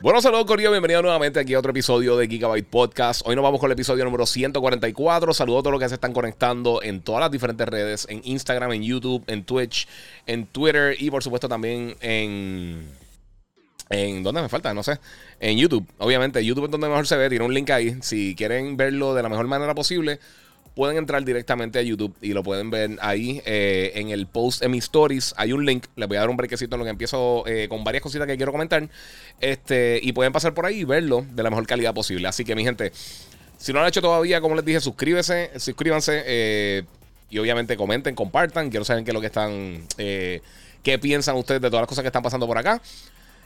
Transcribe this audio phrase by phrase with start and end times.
[0.00, 3.22] Bueno, saludos Corillo, bienvenido nuevamente aquí a otro episodio de Gigabyte Podcast.
[3.24, 5.32] Hoy nos vamos con el episodio número 144.
[5.32, 8.72] Saludos a todos los que se están conectando en todas las diferentes redes, en Instagram,
[8.72, 9.88] en YouTube, en Twitch,
[10.26, 12.86] en Twitter y por supuesto también en...
[13.90, 14.74] ¿En dónde me falta?
[14.74, 14.98] No sé.
[15.40, 16.44] En YouTube, obviamente.
[16.44, 17.28] YouTube es donde mejor se ve.
[17.28, 17.96] Tiene un link ahí.
[18.00, 20.20] Si quieren verlo de la mejor manera posible,
[20.74, 24.72] pueden entrar directamente a YouTube y lo pueden ver ahí eh, en el post en
[24.72, 25.34] mis stories.
[25.36, 27.84] Hay un link, les voy a dar un brequecito en lo que empiezo eh, con
[27.84, 28.88] varias cositas que quiero comentar.
[29.40, 32.26] Este, y pueden pasar por ahí y verlo de la mejor calidad posible.
[32.26, 32.92] Así que, mi gente,
[33.56, 36.82] si no lo han hecho todavía, como les dije, suscríbese, suscríbanse eh,
[37.30, 38.68] y obviamente comenten, compartan.
[38.68, 42.08] Quiero saber qué es lo que están, qué piensan ustedes de todas las cosas que
[42.08, 42.82] están pasando por acá.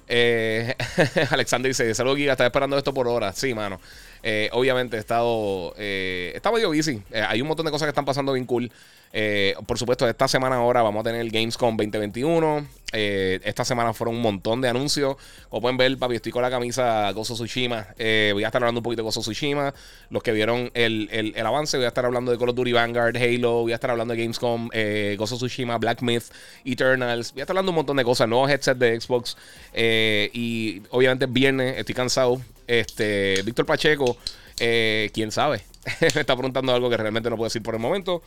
[1.30, 3.36] Alexander dice: Saludos, Giga, estaba esperando esto por horas.
[3.36, 3.78] Sí, mano.
[4.22, 5.74] Eh, obviamente he estado.
[5.76, 7.02] Eh, está medio busy.
[7.10, 8.70] Eh, hay un montón de cosas que están pasando bien cool.
[9.10, 12.66] Eh, por supuesto, esta semana ahora vamos a tener el Gamescom 2021.
[12.92, 15.16] esta semana fueron un montón de anuncios.
[15.48, 17.86] Como pueden ver, papi, estoy con la camisa Gozo Tsushima.
[17.96, 19.72] voy a estar hablando un poquito de Gozo Tsushima.
[20.10, 23.16] Los que vieron el, el, avance, voy a estar hablando de Call of Duty Vanguard,
[23.16, 23.62] Halo.
[23.62, 24.68] Voy a estar hablando de Gamescom,
[25.16, 26.24] Gozo Tsushima, Black Myth,
[26.66, 27.32] Eternals.
[27.32, 28.28] Voy a estar hablando un montón de cosas.
[28.28, 29.38] Nuevos headsets de Xbox.
[29.74, 32.42] y obviamente, viernes, estoy cansado.
[32.68, 34.16] Este, Víctor Pacheco,
[34.60, 35.64] eh, quién sabe,
[36.14, 38.22] me está preguntando algo que realmente no puedo decir por el momento.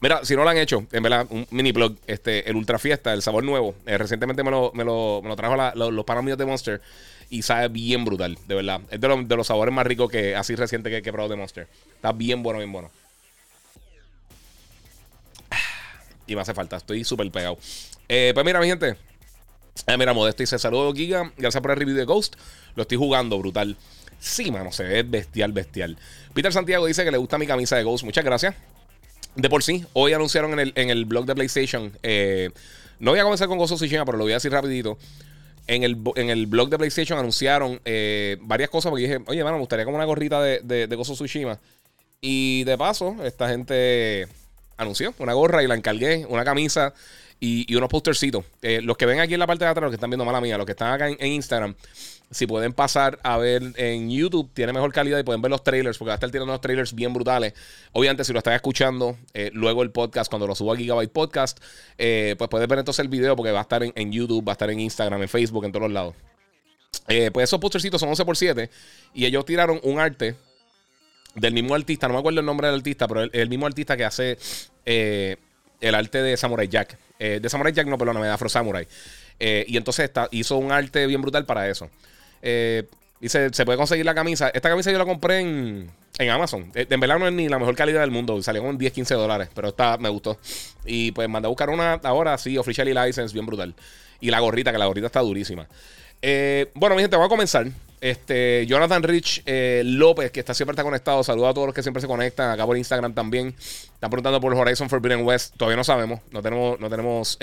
[0.00, 3.12] Mira, si no lo han hecho, en verdad, un mini blog, este, el Ultra Fiesta,
[3.12, 3.76] el sabor nuevo.
[3.86, 6.80] Eh, recientemente me lo, me lo, lo trajo los panos de Monster
[7.30, 8.80] y sabe bien brutal, de verdad.
[8.90, 11.68] Es de, los sabores más ricos que así reciente que he probado de Monster.
[11.94, 12.90] Está bien bueno, bien bueno.
[16.26, 17.58] Y me hace falta, estoy súper pegado.
[18.08, 18.96] Eh, pues mira, mi gente.
[19.96, 21.32] mira, Modesto dice: Saludos, Giga.
[21.36, 22.36] Gracias por el review de Ghost.
[22.74, 23.76] Lo estoy jugando brutal.
[24.18, 25.96] Sí, mano, se ve bestial, bestial.
[26.32, 28.04] Peter Santiago dice que le gusta mi camisa de Ghost.
[28.04, 28.54] Muchas gracias.
[29.34, 31.92] De por sí, hoy anunciaron en el, blog de PlayStation.
[32.02, 32.50] Eh,
[33.00, 34.98] no voy a comenzar con Ghost of Tsushima, pero lo voy a decir rapidito.
[35.66, 39.56] En el, en el blog de PlayStation anunciaron eh, varias cosas porque dije, oye, mano,
[39.56, 41.58] me gustaría como una gorrita de, de, de Ghost of Tsushima.
[42.20, 44.28] Y de paso, esta gente
[44.76, 46.94] anunció una gorra y la encargué, una camisa
[47.40, 48.44] y, unos postercitos.
[48.62, 50.40] Eh, los que ven aquí en la parte de atrás, los que están viendo mala
[50.40, 51.74] mía, los que están acá en Instagram,
[52.32, 55.98] si pueden pasar a ver en YouTube, tiene mejor calidad y pueden ver los trailers,
[55.98, 57.52] porque va a estar tirando unos trailers bien brutales.
[57.92, 61.62] Obviamente, si lo están escuchando, eh, luego el podcast, cuando lo subo a Gigabyte Podcast,
[61.98, 64.54] eh, pues puedes ver entonces el video, porque va a estar en, YouTube, va a
[64.54, 66.14] estar en Instagram, en Facebook, en todos los lados.
[67.08, 68.70] Eh, pues esos postercitos son 11x7
[69.12, 70.34] y ellos tiraron un arte
[71.34, 73.96] del mismo artista, no me acuerdo el nombre del artista, pero el, el mismo artista
[73.96, 74.38] que hace
[74.84, 76.98] el arte de Samurai Jack.
[77.18, 78.86] de Samurai Jack, no, perdóname, de Afro Samurai.
[79.38, 81.90] y entonces hizo un arte bien brutal para eso.
[82.42, 82.84] Eh,
[83.20, 84.48] y se, puede conseguir la camisa.
[84.48, 85.90] Esta camisa yo la compré en,
[86.28, 86.72] Amazon.
[86.74, 88.42] Eh, en verdad no es ni la mejor calidad del mundo.
[88.42, 89.48] Salió con 10, 15 dólares.
[89.54, 90.38] Pero esta me gustó.
[90.84, 93.74] Y pues mandé a buscar una ahora, sí, officially license, bien brutal.
[94.20, 95.68] Y la gorrita, que la gorrita está durísima.
[96.20, 97.68] Eh, bueno, mi gente, vamos a comenzar.
[98.00, 99.44] Este, Jonathan Rich
[99.84, 101.22] López, que está siempre está conectado.
[101.22, 102.50] Saluda a todos los que siempre se conectan.
[102.50, 103.54] Acá por Instagram también.
[103.56, 105.54] Están preguntando por Horizon Forbidden West.
[105.56, 106.20] Todavía no sabemos.
[106.32, 107.38] No tenemos, no tenemos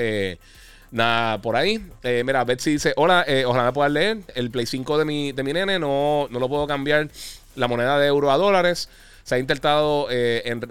[0.92, 1.84] Nada, por ahí.
[2.04, 4.20] Eh, mira, Betsy dice: Hola, eh, ojalá me puedas leer.
[4.36, 7.10] El Play 5 de mi, de mi nene no, no lo puedo cambiar
[7.56, 8.90] la moneda de euro a dólares.
[9.24, 10.62] Se ha intentado eh, en,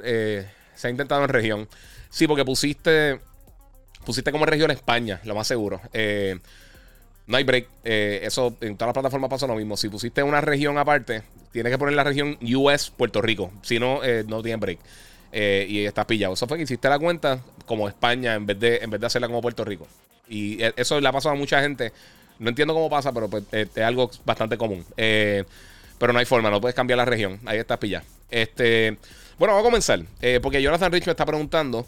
[0.74, 1.68] se ha intentado en región.
[2.10, 3.20] Sí, porque pusiste
[4.04, 5.80] pusiste como región España, lo más seguro.
[7.26, 7.68] no hay break.
[7.84, 9.76] eso en todas las plataformas pasa lo mismo.
[9.76, 13.52] Si pusiste una región aparte, tienes que poner la región US Puerto Rico.
[13.62, 14.78] Si no, no tiene break.
[15.32, 16.34] Y estás pillado.
[16.34, 19.28] Eso fue que hiciste la cuenta como España en vez de, en vez de hacerla
[19.28, 19.86] como Puerto Rico.
[20.28, 21.92] Y e, eso le ha pasado a mucha gente.
[22.38, 24.84] No entiendo cómo pasa, pero pues, eh, es algo bastante común.
[24.96, 25.44] Eh,
[25.98, 27.40] pero no hay forma, no puedes cambiar la región.
[27.46, 28.04] Ahí estás pillado.
[28.30, 28.96] Este,
[29.38, 30.00] bueno, vamos a comenzar.
[30.20, 31.86] Eh, porque Jonathan Rich me está preguntando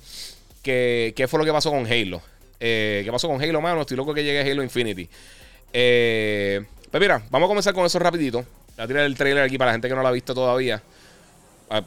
[0.63, 2.23] que, qué fue lo que pasó con Halo.
[2.59, 3.81] ¿Qué pasó con Halo, mano?
[3.83, 5.09] Estoy loco que llegue Halo Infinity.
[5.73, 8.45] pues mira, vamos a comenzar con eso rapidito.
[8.77, 10.83] Voy a tirar el trailer aquí para la gente que no lo ha visto todavía.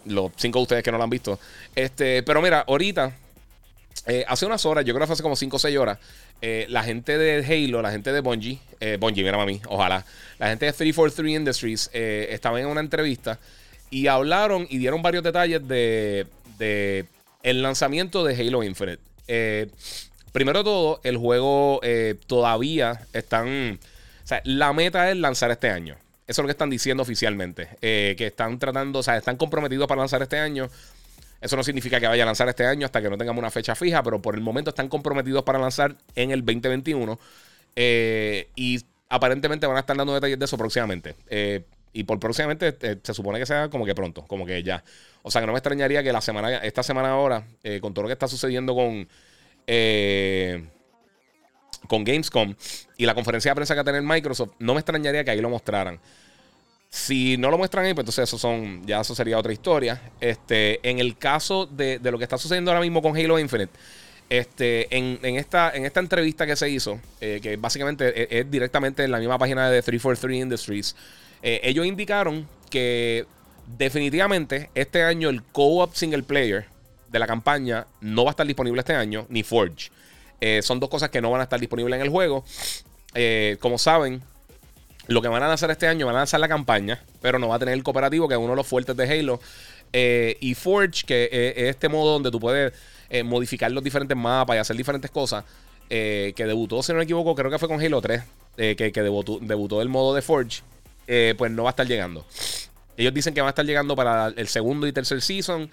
[0.06, 1.40] Los cinco de ustedes que no lo han visto.
[1.76, 3.14] Este, pero mira, ahorita
[4.06, 5.98] eh, hace unas horas, yo creo que hace como 5 o 6 horas,
[6.42, 10.06] eh, la gente de Halo, la gente de Bungie, eh, Bungie, mira mí, ojalá,
[10.40, 13.40] la gente de 343 Industries eh, estaban en una entrevista
[13.90, 16.28] y hablaron y dieron varios detalles de,
[16.58, 17.06] de
[17.44, 19.00] el lanzamiento de Halo Infinite.
[20.34, 21.80] primero de todo, el juego
[22.28, 23.80] todavía están...
[24.24, 25.96] O sea, la meta es lanzar este año.
[26.26, 27.70] Eso es lo que están diciendo oficialmente.
[27.82, 30.70] Eh, que están tratando, o sea, están comprometidos para lanzar este año.
[31.42, 33.76] Eso no significa que vaya a lanzar este año hasta que no tengamos una fecha
[33.76, 37.20] fija, pero por el momento están comprometidos para lanzar en el 2021.
[37.76, 38.80] Eh, y
[39.10, 41.16] aparentemente van a estar dando detalles de eso próximamente.
[41.30, 44.84] Eh, y por próximamente se supone que sea como que pronto, como que ya.
[45.22, 47.46] O sea que no me extrañaría que la semana, esta semana ahora,
[47.82, 49.08] con todo lo que está sucediendo con
[51.88, 52.56] con Gamescom
[52.98, 55.42] y la conferencia de prensa que va a tener Microsoft, no me extrañaría que ahí
[55.42, 56.00] lo mostraran.
[56.90, 60.00] Si no lo muestran ahí, pues entonces eso son, ya eso sería otra historia.
[60.22, 63.72] Este, en el caso de, lo que está sucediendo ahora mismo con Halo Infinite,
[64.30, 69.12] este, en, esta, en esta entrevista que se hizo, eh, que básicamente es, directamente en
[69.12, 70.96] la misma página de 343 Industries,
[71.42, 73.26] eh, ellos indicaron que
[73.78, 76.66] definitivamente este año el co-op single player
[77.10, 79.90] de la campaña no va a estar disponible este año, ni Forge.
[80.46, 82.44] Eh, son dos cosas que no van a estar disponibles en el juego.
[83.14, 84.22] Eh, como saben,
[85.08, 87.56] lo que van a lanzar este año van a lanzar la campaña, pero no va
[87.56, 89.40] a tener el cooperativo, que es uno de los fuertes de Halo.
[89.94, 92.74] Eh, y Forge, que es este modo donde tú puedes
[93.24, 95.46] modificar los diferentes mapas y hacer diferentes cosas.
[95.88, 98.24] que debutó, si no me equivoco, creo que fue con Halo 3,
[98.58, 100.62] que, debutó, el modo de Forge.
[101.38, 102.26] pues no va a estar llegando.
[102.98, 105.70] Ellos dicen que va a estar llegando para el segundo y tercer season.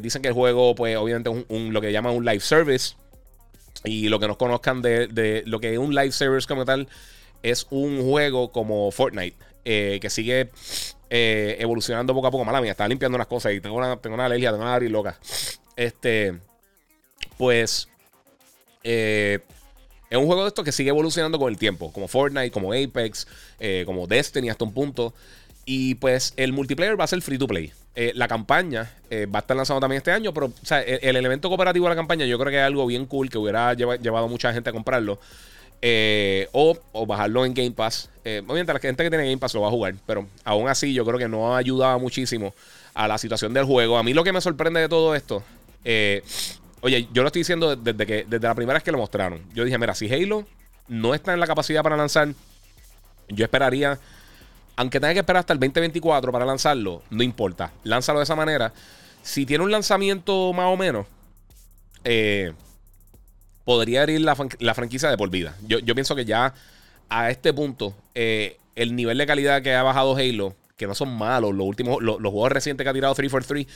[0.00, 2.94] dicen que el juego, pues obviamente, es un, lo que llaman un live service.
[3.84, 6.88] Y lo que nos conozcan de, lo que es un service como tal,
[7.42, 10.50] es un juego como Fortnite, eh, que sigue
[11.10, 12.44] eh, evolucionando poco a poco.
[12.44, 14.90] Mala mía, estaba limpiando unas cosas y tengo una, tengo una alergia, tengo una nariz
[14.90, 15.18] loca.
[15.76, 16.38] Este,
[17.36, 17.88] pues,
[18.82, 19.38] eh,
[20.10, 23.26] es un juego de estos que sigue evolucionando con el tiempo, como Fortnite, como Apex,
[23.84, 25.14] como Destiny hasta un punto.
[25.66, 27.72] Y pues el multiplayer va a ser free to play.
[28.00, 30.52] Eh, la campaña eh, va a estar lanzado también este año, pero
[30.86, 33.74] el, elemento cooperativo de la campaña yo creo que es algo bien cool que hubiera
[33.74, 35.18] llevado mucha gente a comprarlo.
[35.82, 36.78] Eh, o,
[37.08, 38.08] bajarlo en Game Pass.
[38.22, 41.04] obviamente la gente que tiene Game Pass lo va a jugar, pero aún así yo
[41.04, 42.54] creo que no ha ayudado muchísimo
[42.94, 43.98] a la situación del juego.
[43.98, 45.42] A mí lo que me sorprende de todo esto,
[46.82, 49.42] oye, yo lo estoy diciendo desde, que, desde la primera vez que lo mostraron.
[49.54, 50.46] Yo dije, mira, si Halo
[50.86, 52.28] no está en la capacidad para lanzar,
[53.26, 53.98] yo esperaría
[54.78, 57.72] aunque tenga que esperar hasta el 2024 para lanzarlo, no importa.
[57.82, 58.72] Lánzalo de esa manera.
[59.22, 61.04] Si tiene un lanzamiento más o menos,
[62.04, 62.52] eh,
[63.64, 65.56] podría ir la, franquicia de por vida.
[65.66, 66.54] Yo, pienso que ya
[67.08, 71.12] a este punto, eh, el nivel de calidad que ha bajado Halo, que no son
[71.12, 73.66] malos, los últimos, los, juegos recientes que ha tirado 343,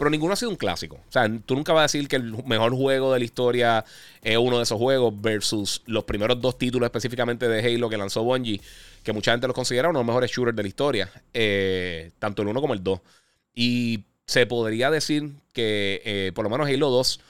[0.00, 0.94] pero ninguno ha sido un clásico.
[0.96, 3.84] O sea, tú nunca vas a decir que el mejor juego de la historia
[4.22, 8.24] es uno de esos juegos versus los primeros dos títulos específicamente de Halo que lanzó
[8.24, 8.62] Bungie
[9.02, 12.40] que mucha gente los considera uno de los mejores shooters de la historia, eh, tanto
[12.40, 13.00] el 1 como el 2.
[13.54, 17.20] Y se podría decir que eh, por lo menos Halo 2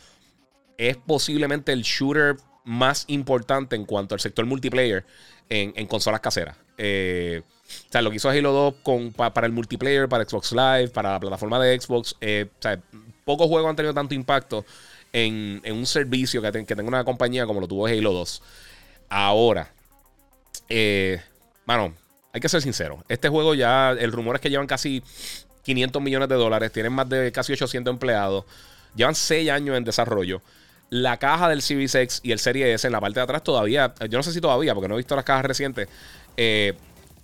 [0.79, 5.05] es posiblemente el shooter más importante en cuanto al sector multiplayer
[5.49, 6.57] en, consolas caseras.
[6.79, 7.43] Eh,
[7.89, 11.13] o sea, lo que hizo Halo 2 con, para el multiplayer, para Xbox Live, para
[11.13, 12.15] la plataforma de Xbox.
[12.15, 12.81] o sea,
[13.25, 14.65] pocos juegos han tenido tanto impacto
[15.13, 18.43] en, un servicio que, que tenga una compañía como lo tuvo Halo 2.
[19.09, 19.73] Ahora,
[20.69, 21.21] eh,
[22.33, 23.05] hay que ser sincero.
[23.09, 25.03] Este juego ya, el rumor es que llevan casi
[25.65, 28.45] 500 millones de dólares, tienen más de casi 800 empleados,
[28.95, 30.43] llevan 6 años en desarrollo.
[30.91, 34.19] La caja del Series y el Serie S en la parte de atrás todavía, yo
[34.19, 35.89] no sé si todavía, porque no he visto las cajas recientes,
[36.37, 36.75] eh,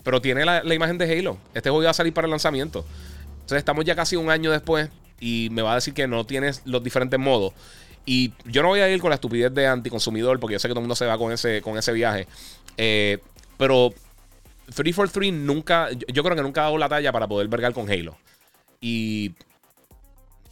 [0.07, 1.37] pero tiene la, imagen de Halo.
[1.53, 2.85] Este juego iba a salir para el lanzamiento.
[3.41, 6.63] Entonces estamos ya casi un año después y me va a decir que no tienes
[6.65, 7.55] los diferentes modos.
[8.05, 10.75] Y yo no voy a ir con la estupidez de anticonsumidor porque yo sé que
[10.75, 12.29] todo el mundo se va con ese, con ese viaje.
[12.77, 13.19] Eh,
[13.57, 13.93] pero
[14.67, 18.17] 343 nunca, yo, creo que nunca ha dado la talla para poder vergar con Halo.
[18.81, 19.33] Y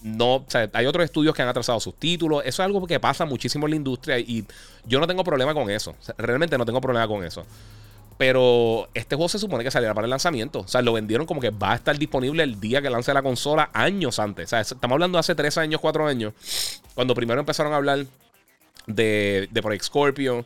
[0.03, 2.41] no, o sea, hay otros estudios que han atrasado sus títulos.
[2.41, 4.45] Eso es algo que pasa muchísimo en la industria y
[4.85, 5.95] yo no tengo problema con eso.
[6.19, 7.47] realmente no tengo problema con eso.
[8.17, 10.61] Pero este juego se supone que saliera para el lanzamiento.
[10.61, 13.23] O sea, lo vendieron como que va a estar disponible el día que lance la
[13.23, 14.47] consola años antes.
[14.47, 16.33] O sea, estamos hablando de hace 3 años, 4 años.
[16.95, 18.07] Cuando primero empezaron a hablar
[18.87, 20.45] de, de Project Scorpio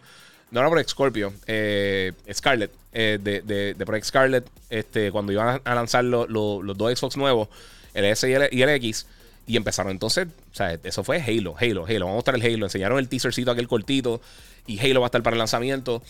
[0.50, 5.74] no era Project Scorpio, eh, Scarlet, eh, de, de, Project Scarlet, este, cuando iban a
[5.74, 7.48] lanzar los dos Xbox nuevos,
[7.94, 9.06] el S y el, X,
[9.46, 12.66] y empezaron entonces, o sea, eso fue Halo, Halo, Halo, vamos a mostrar el Halo,
[12.66, 14.20] enseñaron el teasercito aquel cortito,
[14.66, 16.02] y Halo va a estar para el lanzamiento.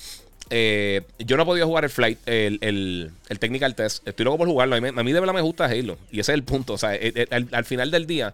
[0.50, 4.48] Eh, yo no he podido jugar el Flight, el, el, Technical Test, estoy loco por
[4.48, 6.98] jugarlo, a mí, de verdad me gusta Halo, y ese es el punto, o sea,
[7.52, 8.32] al final del día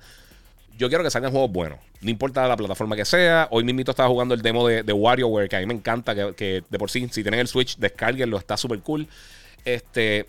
[0.76, 1.78] yo quiero que salgan juegos buenos.
[2.00, 3.48] No importa la plataforma que sea.
[3.50, 6.78] Hoy mismo estaba jugando el demo de, WarioWare, que a mí me encanta, que, de
[6.78, 9.06] por sí, si tienen el Switch, descarguenlo, está súper cool.
[9.64, 10.26] Este,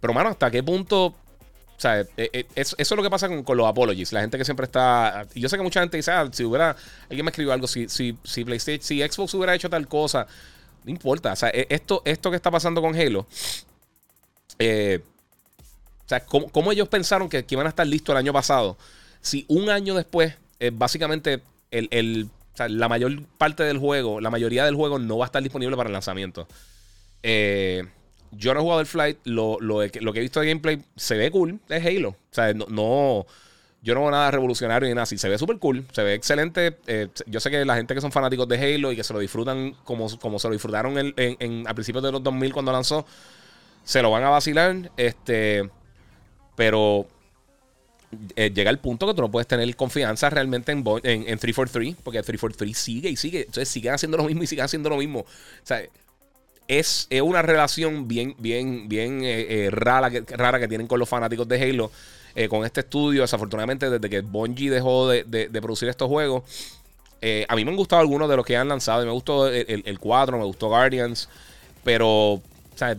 [0.00, 1.06] pero, mano, ¿hasta qué punto?
[1.06, 4.12] O sea, eh, eh, eso, es lo que pasa con, los apologies.
[4.12, 5.26] La gente que siempre está.
[5.34, 6.76] Yo sé que mucha gente dice, ah, si hubiera.
[7.08, 10.26] Alguien me escribió algo, si, si, si PlayStation, si Xbox hubiera hecho tal cosa.
[10.84, 11.32] No importa.
[11.32, 13.26] O sea, e, esto, esto que está pasando con Halo
[14.58, 15.00] Eh,
[16.04, 18.76] o sea, ¿cómo, ellos pensaron que, iban a estar listos el año pasado?
[19.20, 21.40] Si un año después, eh, básicamente,
[22.58, 25.88] la mayor parte del juego, la mayoría del juego no va a estar disponible para
[25.88, 26.46] el lanzamiento.
[27.22, 27.84] Eh,
[28.32, 29.58] yo no he jugado el Flight, lo,
[29.90, 32.10] que he visto de gameplay se ve cool, es Halo.
[32.10, 33.26] O sea, no,
[33.84, 35.18] yo no veo nada revolucionario ni nada así.
[35.18, 36.78] Se ve súper cool, se ve excelente.
[36.86, 39.18] Eh, yo sé que la gente que son fanáticos de Halo y que se lo
[39.18, 43.04] disfrutan como, como se lo disfrutaron en, en, a principios de los 2000 cuando lanzó,
[43.84, 44.90] se lo van a vacilar.
[44.96, 45.68] Este,
[46.56, 47.06] pero
[48.36, 51.96] eh, llega el punto que tú no puedes tener confianza realmente en, en, en 343,
[52.02, 53.40] porque 343 sigue y sigue.
[53.40, 55.20] Entonces siguen haciendo lo mismo y siguen haciendo lo mismo.
[55.20, 55.26] O
[55.62, 55.82] sea,
[56.68, 61.46] es, una relación bien, bien, bien eh, rara, que, rara que tienen con los fanáticos
[61.46, 61.90] de Halo
[62.34, 63.22] eh, con este estudio.
[63.22, 66.42] Desafortunadamente, desde que Bungie dejó de, producir estos juegos,
[67.20, 69.04] eh, a mí me han gustado algunos de los que han lanzado.
[69.04, 71.28] Me gustó el, 4, me gustó Guardians,
[71.82, 72.42] pero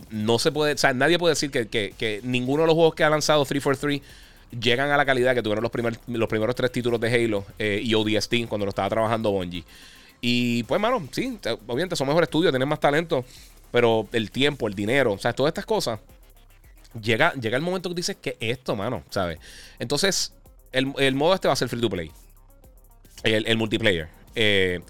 [0.09, 3.09] no se puede, o sea, nadie puede decir que, ninguno de los juegos que ha
[3.09, 4.01] lanzado 343
[4.61, 5.71] llegan a la calidad que tuvieron los,
[6.07, 9.65] los primeros tres títulos de Halo eh, y ODST cuando lo estaba trabajando Bungie.
[10.21, 11.37] Y pues, mano, sí,
[11.67, 13.25] obviamente son mejores estudios, tienen más talento,
[13.71, 15.99] pero el tiempo, el dinero, todas estas cosas
[17.01, 19.39] llega, llega el momento que dices que esto, mano, ¿sabes?
[19.79, 20.33] Entonces,
[20.71, 22.11] el, modo este va a ser free to play.
[23.23, 24.07] El, multiplayer.
[24.35, 24.81] Eh,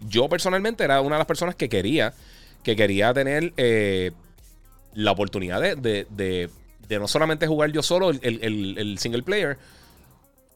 [0.00, 2.12] yo personalmente era una de las personas que quería,
[2.62, 4.12] que quería tener eh,
[4.94, 6.50] la oportunidad de, de,
[6.98, 9.58] no solamente jugar yo solo el, single player,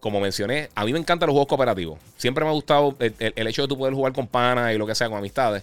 [0.01, 1.99] como mencioné, a mí me encantan los juegos cooperativos.
[2.17, 4.95] Siempre me ha gustado el, hecho de tú poder jugar con panas y lo que
[4.95, 5.63] sea, con amistades.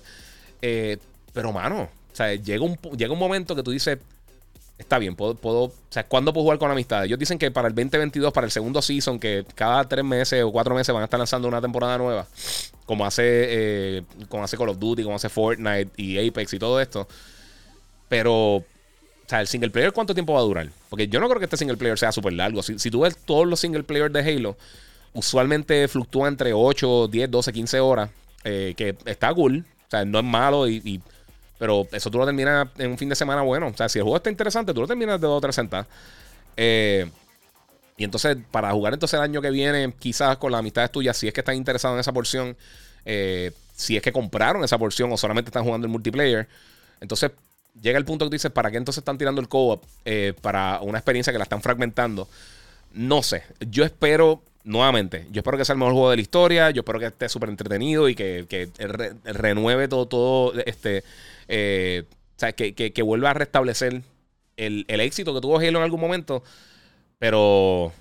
[0.62, 0.98] Eh,
[1.34, 4.00] pero, mano, o sea, llega un, llega un momento que tú dices,
[4.82, 7.08] está bien, puedo, puedo, o sea, ¿cuándo puedo jugar con amistades?
[7.08, 10.52] Ellos dicen que para el 2022, para el segundo season, que cada tres meses o
[10.52, 12.28] cuatro meses van a estar lanzando una temporada nueva,
[12.86, 16.82] como hace, eh, como hace Call of Duty, como hace Fortnite y Apex y todo
[16.82, 17.08] esto.
[18.10, 18.66] Pero, o
[19.28, 20.70] sea, el single player, ¿cuánto tiempo va a durar?
[20.90, 22.62] Porque yo no creo que este single player sea súper largo.
[22.64, 24.58] Si, si, tú ves todos los single players de Halo,
[25.14, 28.10] usualmente fluctúa entre 8, 10, 12, 15 horas,
[28.44, 29.64] eh, que está cool.
[29.88, 31.02] O sea, no es malo y
[31.62, 33.68] pero eso tú lo terminas en un fin de semana bueno.
[33.68, 35.86] O sea, si el juego está interesante, tú lo terminas de dos o tres sentadas.
[36.58, 37.08] Eh,
[37.98, 41.28] y entonces, para jugar entonces el año que viene, quizás con las amistades tuyas, si
[41.28, 42.58] es que están interesados en esa porción,
[43.06, 46.48] eh, si es que compraron esa porción o solamente están jugando el multiplayer,
[47.00, 47.30] entonces
[47.80, 49.84] llega el punto que tú dices, ¿para qué entonces están tirando el co-op?
[50.04, 52.28] Eh, para una experiencia que la están fragmentando.
[52.92, 53.44] No sé.
[53.70, 56.72] Yo espero, nuevamente, yo espero que sea el mejor juego de la historia.
[56.72, 58.48] Yo espero que esté súper entretenido y que,
[59.26, 61.04] renueve todo, todo este
[61.48, 64.02] eh, o sea, que, vuelva a restablecer
[64.58, 66.44] el, éxito que tuvo Halo en algún momento.
[67.20, 67.86] Pero.
[67.86, 67.94] O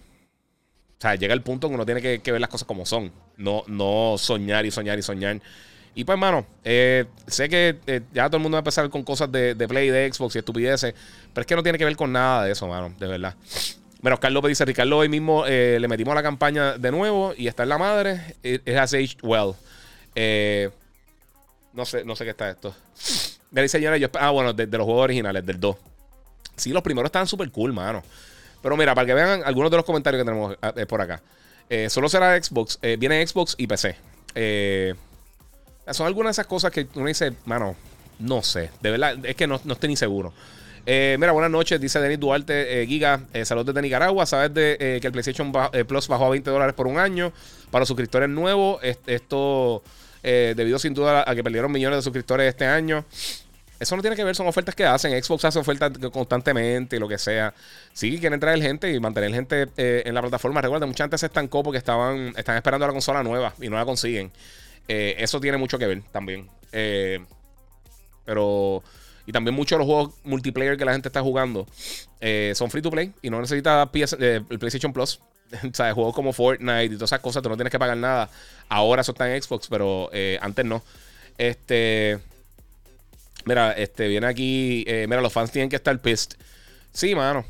[1.02, 3.12] sea, llega el punto en que uno tiene que, ver las cosas como son.
[3.36, 5.40] No, no soñar y soñar y soñar.
[5.94, 9.02] Y pues, hermano, eh, sé que eh, ya todo el mundo va a empezar con
[9.02, 10.94] cosas de, Play, de Xbox y estupideces.
[11.34, 12.94] Pero es que no tiene que ver con nada de eso, mano.
[12.98, 13.34] De verdad.
[14.00, 17.48] Bueno, Oscar López dice: Ricardo, hoy mismo le metimos a la campaña de nuevo y
[17.48, 18.36] está en la madre.
[18.42, 19.54] It, has aged well.
[21.72, 22.74] no sé, no sé qué está esto.
[23.50, 25.76] Dice señora, yo, ah, bueno, de, los juegos originales, del 2.
[26.56, 28.02] Sí, los primeros estaban súper cool, mano.
[28.62, 31.20] Pero mira, para que vean algunos de los comentarios que tenemos ah, eh, por acá.
[31.68, 32.78] Eh, solo será Xbox.
[32.82, 33.96] Eh, viene Xbox y PC.
[35.90, 37.74] son algunas de esas cosas que uno dice, mano,
[38.20, 38.70] no sé.
[38.80, 40.32] De verdad, es que no, no estoy ni seguro.
[40.86, 44.26] mira, buenas noches, dice Denis Duarte Giga, saludos desde Nicaragua.
[44.26, 45.52] Sabes de, que el PlayStation
[45.88, 47.32] Plus bajó a 20 dólares por un año
[47.70, 48.80] para los suscriptores nuevos.
[48.82, 49.82] esto
[50.22, 53.04] eh, debido sin duda a que perdieron millones de suscriptores este año.
[53.78, 55.22] Eso no tiene que ver, son ofertas que hacen.
[55.22, 57.54] Xbox hace ofertas constantemente y lo que sea.
[57.94, 60.60] Sí, quieren traer gente y mantener gente eh, en la plataforma.
[60.60, 63.86] Recuerda, mucha gente se estancó porque estaban, están esperando la consola nueva y no la
[63.86, 64.30] consiguen.
[64.86, 66.48] Eh, eso tiene mucho que ver también.
[68.24, 68.82] pero.
[69.26, 71.66] Y también muchos de los juegos multiplayer que la gente está jugando
[72.54, 75.20] son free to play y no necesita el PlayStation Plus.
[75.70, 78.30] o sea, juegos como Fortnite y todas esas cosas, tú no tienes que pagar nada.
[78.68, 80.82] Ahora eso está en Xbox, pero eh, antes no.
[81.38, 82.18] Este.
[83.44, 84.84] Mira, este, viene aquí.
[84.86, 86.36] Eh, mira, los fans tienen que estar pissed.
[86.92, 87.44] Sí, mano.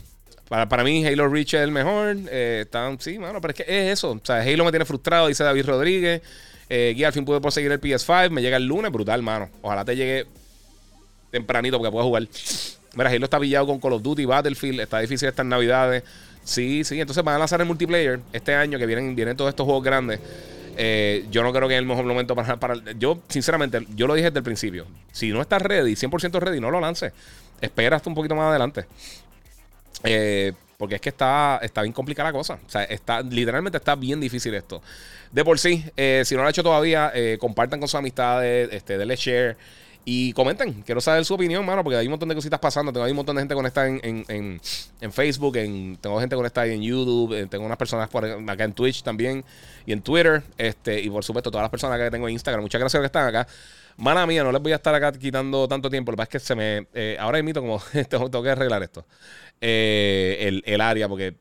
[0.48, 2.16] Para, para mí, Halo Reach es el mejor.
[2.30, 2.66] Eh,
[2.98, 4.12] sí, mano, pero es que es eso.
[4.12, 6.22] O sea, Halo me tiene frustrado, dice David Rodríguez.
[6.68, 8.30] Eh, Guía, al fin pude conseguir el PS5.
[8.30, 9.50] Me llega el lunes, brutal, mano.
[9.62, 10.26] Ojalá te llegue
[11.30, 12.26] tempranito porque puedas jugar.
[12.94, 14.80] Mira, Halo está pillado con Call of Duty, Battlefield.
[14.80, 16.04] Está difícil estas navidades.
[16.44, 19.64] Sí, sí, entonces van a lanzar el multiplayer este año que vienen, vienen todos estos
[19.64, 20.20] juegos grandes.
[20.76, 22.74] Eh, yo no creo que es el mejor momento para, para.
[22.98, 24.86] Yo, sinceramente, yo lo dije desde el principio.
[25.12, 27.12] Si no estás ready, 100% ready, no lo lances.
[27.60, 28.86] Espera hasta un poquito más adelante.
[30.04, 32.58] Eh, porque es que está, está bien complicada la cosa.
[32.66, 34.82] O sea, está, literalmente está bien difícil esto.
[35.30, 38.96] De por sí, eh, si no lo han hecho todavía, compartan con sus amistades, este,
[38.96, 39.56] denle share.
[40.04, 42.92] Y comenten, quiero saber su opinión, mano, porque hay un montón de cositas pasando.
[42.92, 44.60] Tengo hay un montón de gente conectada en, en,
[45.00, 48.72] en, Facebook, en, tengo gente conectada en YouTube, eh, tengo unas personas por acá en
[48.72, 49.44] Twitch también
[49.84, 50.42] y en Twitter.
[50.56, 52.62] Este, y por supuesto, todas las personas que tengo en Instagram.
[52.62, 53.46] Muchas gracias por que están acá.
[53.98, 56.12] Mala mía, no les voy a estar acá quitando tanto tiempo.
[56.12, 56.86] Lo que pasa es que se me.
[56.94, 57.82] Eh, ahora invito como.
[58.08, 59.04] tengo, que arreglar esto.
[59.60, 61.36] Eh, el, área, porque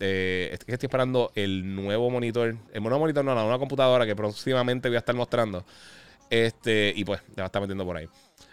[0.51, 2.57] estoy esperando el nuevo monitor.
[2.73, 5.63] El nuevo monitor, no, no, una computadora que próximamente voy a estar mostrando.
[6.29, 8.07] Este, y pues, ya va a estar metiendo por ahí.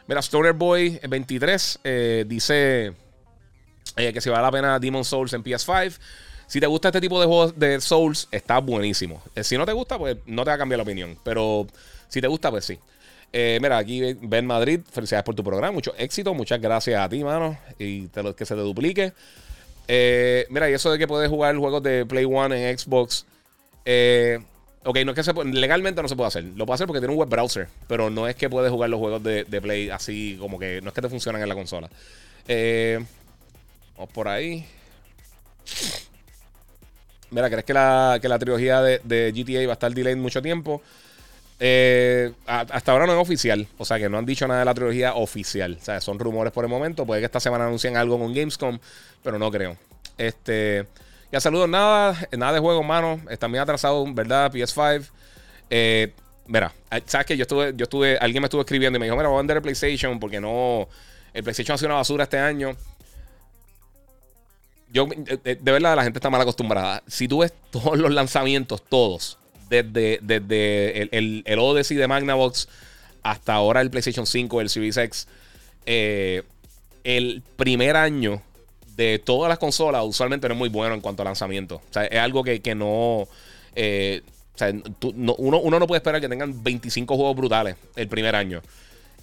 [0.07, 1.81] Mira, Stoner Boy 23
[2.27, 2.93] dice
[3.97, 5.99] que si vale la pena Demon Souls en PS5.
[6.47, 9.21] Si te gusta este tipo de juegos de Souls, está buenísimo.
[9.43, 11.19] si no te gusta, pues no te va a cambiar la opinión.
[11.25, 11.67] Pero
[12.09, 12.79] si te gusta, pues sí.
[13.33, 17.23] Eh, mira, aquí Ben Madrid, felicidades por tu programa, mucho éxito, muchas gracias a ti,
[17.23, 19.13] mano, y lo, que se te duplique.
[19.89, 23.27] Eh, mira, y eso de que puedes jugar juegos de Play One en Xbox.
[23.85, 24.39] Eh,
[24.87, 26.45] ok, no que se legalmente no se puede hacer.
[26.57, 28.99] Lo puede hacer porque tiene un web browser, pero no es que puedes jugar los
[28.99, 31.91] juegos de, Play así como que no es que te funcionan en la consola.
[33.97, 34.67] vamos por ahí.
[37.31, 40.41] Mira, ¿crees que la, que la trilogía de, de GTA va a estar delayed mucho
[40.41, 40.81] tiempo?
[41.59, 44.75] Eh, hasta ahora no es oficial, o sea que no han dicho nada de la
[44.75, 45.79] trilogía oficial.
[45.81, 47.07] O sea, son rumores por el momento.
[47.07, 48.79] Puede que esta semana anuncien algo con Gamescom,
[49.23, 49.77] pero no creo.
[50.19, 50.87] Este,
[51.33, 53.21] ya saludos, nada, nada de juego, mano.
[53.31, 54.53] Están bien atrasados, ¿verdad?
[54.53, 55.09] PS5.
[55.71, 56.13] Eh,
[56.47, 59.17] mira, eh, sabes que yo estuve, yo estuve, alguien me estuvo escribiendo y me dijo,
[59.17, 60.89] mira, voy a vender el PlayStation porque no,
[61.35, 62.77] el PlayStation ha sido una basura este año.
[64.93, 67.03] Yo, de verdad, la gente está mal acostumbrada.
[67.07, 72.69] Si tú ves todos los lanzamientos, todos, desde, desde el, el, Odyssey de Magnavox
[73.23, 75.29] hasta ahora el PlayStation 5, el Series X.
[75.87, 76.45] Eh,
[77.05, 78.43] el primer año
[78.97, 81.77] de todas las consolas usualmente no es muy bueno en cuanto a lanzamiento.
[81.77, 83.29] O sea, es algo que, no...
[83.75, 84.23] Eh,
[84.55, 84.73] o sea,
[85.03, 88.63] uno, no puede esperar que tengan 25 juegos brutales el primer año.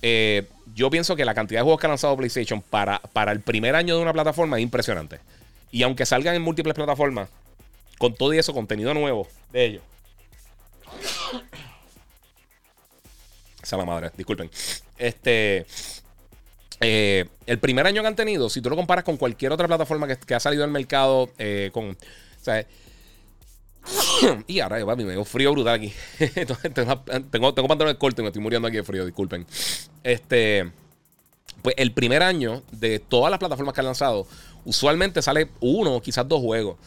[0.03, 3.41] Eh, yo pienso que la cantidad de juegos que ha lanzado PlayStation para, para el
[3.41, 5.19] primer año de una plataforma es impresionante.
[5.71, 7.29] Y aunque salgan en múltiples plataformas,
[7.97, 9.83] con todo y eso, contenido nuevo de ellos,
[13.63, 14.51] esa la madre, disculpen.
[14.97, 15.65] Este.
[16.83, 20.07] Eh, el primer año que han tenido, si tú lo comparas con cualquier otra plataforma
[20.07, 21.91] que, ha salido al mercado, eh, con.
[21.91, 22.65] O sea,
[24.47, 25.93] y ahora, papi, me dio frío brutal aquí.
[26.73, 29.45] tengo, tengo, pantalones cortos y me estoy muriendo aquí de frío, disculpen.
[30.03, 30.71] Este.
[31.61, 34.27] Pues el primer año de todas las plataformas que han lanzado,
[34.65, 36.77] usualmente sale uno, quizás dos juegos.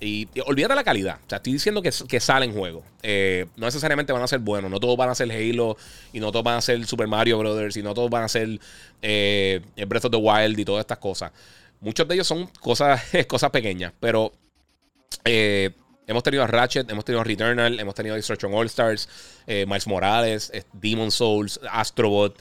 [0.00, 1.18] Y, olvídate la calidad.
[1.24, 2.84] O sea, estoy diciendo que, que salen juegos.
[3.02, 4.70] Eh, no necesariamente van a ser buenos.
[4.70, 5.76] No todos van a ser Halo.
[6.12, 7.76] Y no todos van a ser Super Mario Brothers.
[7.76, 8.58] Y no todos van a ser
[9.02, 11.32] eh, Breath of the Wild y todas estas cosas.
[11.80, 13.92] Muchos de ellos son cosas, cosas pequeñas.
[14.00, 14.32] Pero
[15.24, 15.70] eh,
[16.06, 19.08] hemos tenido a Ratchet, hemos tenido a Returnal, hemos tenido a Destruction All Stars,
[19.46, 22.38] Miles Morales, Demon Souls, Astrobot,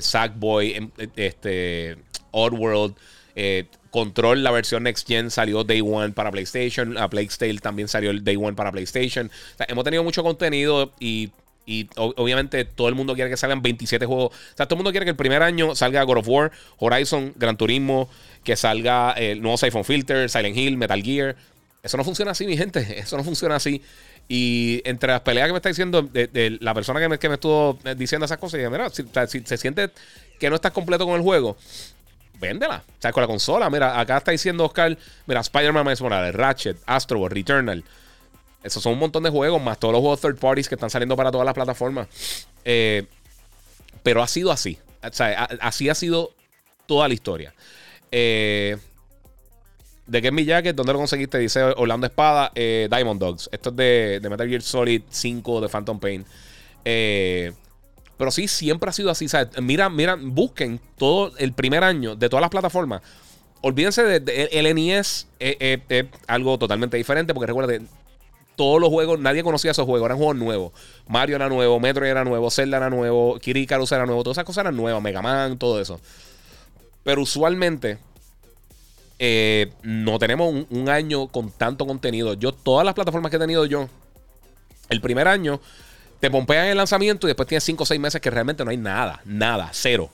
[0.00, 1.96] Sackboy, em, este,
[2.30, 2.96] Oddworld.
[3.36, 6.98] Eh, Control, la versión Next Gen, salió Day One para PlayStation.
[6.98, 9.30] A PlayStation también salió el Day One para PlayStation.
[9.68, 11.30] hemos tenido mucho contenido y,
[11.94, 14.32] obviamente todo el mundo quiere que salgan 27 juegos.
[14.34, 17.34] O sea, todo el mundo quiere que el primer año salga God of War, Horizon,
[17.36, 18.08] Gran Turismo,
[18.42, 21.36] que salga el nuevo iPhone Filter, Silent Hill, Metal Gear.
[21.80, 22.80] Eso no funciona así, mi gente.
[22.98, 23.80] Eso no funciona así.
[24.28, 27.34] Y entre las peleas que me está diciendo de, la persona que me, que me,
[27.34, 29.90] estuvo diciendo esas cosas, y mira, si, se siente
[30.40, 31.56] que no estás completo con el juego,
[32.44, 32.84] véndela.
[32.86, 33.68] O sea, con la consola.
[33.70, 37.84] Mira, acá está diciendo Oscar, mira, Spider-Man Miles Morales, Ratchet, Astro, Returnal.
[38.62, 41.16] Esos son un montón de juegos, más todos los juegos third parties que están saliendo
[41.16, 42.08] para todas las plataformas.
[42.64, 43.04] Eh,
[44.02, 44.78] pero ha sido así.
[45.02, 46.32] O sea, así ha sido
[46.86, 47.54] toda la historia.
[48.10, 48.76] Eh,
[50.06, 50.76] ¿De qué es mi jacket?
[50.76, 51.38] ¿Dónde lo conseguiste?
[51.38, 53.48] Dice Orlando Espada, eh, Diamond Dogs.
[53.50, 56.24] Esto es de, de, Metal Gear Solid 5 de Phantom Pain.
[56.84, 57.52] Eh,
[58.24, 59.26] pero sí, siempre ha sido así.
[59.60, 63.02] Mira, mira, busquen todo el primer año de todas las plataformas.
[63.60, 67.86] Olvídense de, el NES, es eh, eh, algo totalmente diferente porque recuerden,
[68.56, 70.72] todos los juegos, nadie conocía esos juegos, eran juegos nuevos.
[71.06, 74.62] Mario era nuevo, Metro era nuevo, Zelda era nuevo, Kirikaru era nuevo, todas esas cosas
[74.62, 76.00] eran nuevas, Mega Man, todo eso.
[77.02, 77.98] Pero usualmente
[79.18, 82.32] eh, no tenemos un, año con tanto contenido.
[82.32, 83.86] Yo, todas las plataformas que he tenido yo,
[84.88, 85.60] el primer año
[86.24, 88.78] te pompean el lanzamiento y después tienes 5 o 6 meses que realmente no hay
[88.78, 90.04] nada, nada, cero.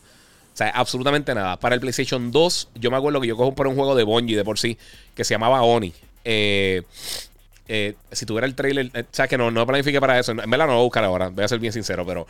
[0.53, 1.57] O sea, absolutamente nada.
[1.57, 4.37] Para el PlayStation 2, yo me acuerdo que yo cojo por un juego de Bungie
[4.37, 4.77] de por sí,
[5.15, 5.95] que se llamaba Oni.
[6.25, 6.83] Eh,
[7.69, 10.33] eh, si tuviera el trailer, eh, o que no, no planifique para eso.
[10.33, 12.27] En verdad no lo voy a buscar ahora, voy a ser bien sincero, pero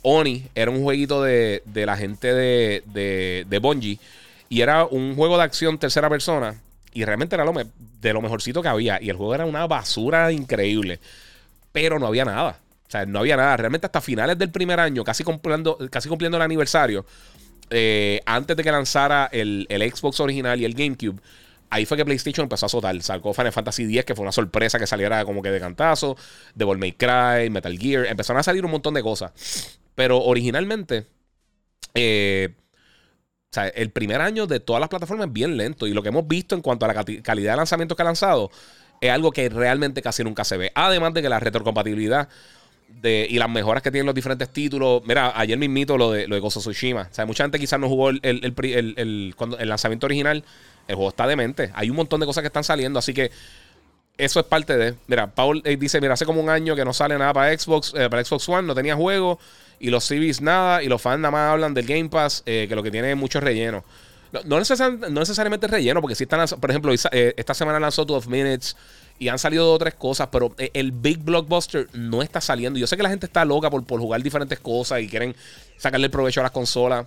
[0.00, 3.98] Oni era un jueguito de, la gente de, de, de
[4.48, 6.58] y era un juego de acción tercera persona
[6.94, 10.32] y realmente era lo de lo mejorcito que había y el juego era una basura
[10.32, 11.00] increíble,
[11.70, 12.60] pero no había nada.
[12.88, 13.56] O sea, no había nada.
[13.56, 17.04] Realmente hasta finales del primer año, casi cumpliendo, casi cumpliendo el aniversario,
[17.68, 21.20] eh, antes de que lanzara el, Xbox original y el GameCube,
[21.68, 23.00] ahí fue que PlayStation empezó a soltar.
[23.02, 26.16] Sacó Final Fantasy X, que fue una sorpresa que saliera como que de cantazo.
[26.54, 28.06] Devil May Cry, Metal Gear.
[28.06, 29.78] Empezaron a salir un montón de cosas.
[29.94, 31.06] Pero originalmente,
[31.92, 32.54] eh,
[33.50, 35.86] o sea, el primer año de todas las plataformas es bien lento.
[35.86, 38.50] Y lo que hemos visto en cuanto a la calidad de lanzamientos que ha lanzado
[39.02, 40.72] es algo que realmente casi nunca se ve.
[40.74, 42.28] Además de que la retrocompatibilidad
[42.88, 45.02] de, y las mejoras que tienen los diferentes títulos.
[45.04, 47.08] Mira, ayer mismito lo de, lo de Gozo Tsushima.
[47.10, 50.44] O sea, mucha gente quizás no jugó el, el, cuando, el lanzamiento original.
[50.86, 51.70] El juego está demente.
[51.74, 52.98] Hay un montón de cosas que están saliendo.
[52.98, 53.30] Así que
[54.16, 54.94] eso es parte de.
[55.06, 57.92] Mira, Paul eh, dice: Mira, hace como un año que no sale nada para Xbox,
[57.96, 59.38] eh, para Xbox One, no tenía juego.
[59.78, 60.82] Y los CVs nada.
[60.82, 63.16] Y los fans nada más hablan del Game Pass, eh, que lo que tiene es
[63.16, 63.84] mucho relleno.
[64.44, 68.76] No, necesariamente relleno, porque si están, por ejemplo, esta semana lanzó 12 Minutes
[69.18, 72.78] y han salido otras cosas, pero el big blockbuster no está saliendo.
[72.78, 75.34] Yo sé que la gente está loca por, por jugar diferentes cosas y quieren
[75.76, 77.06] sacarle el provecho a las consolas.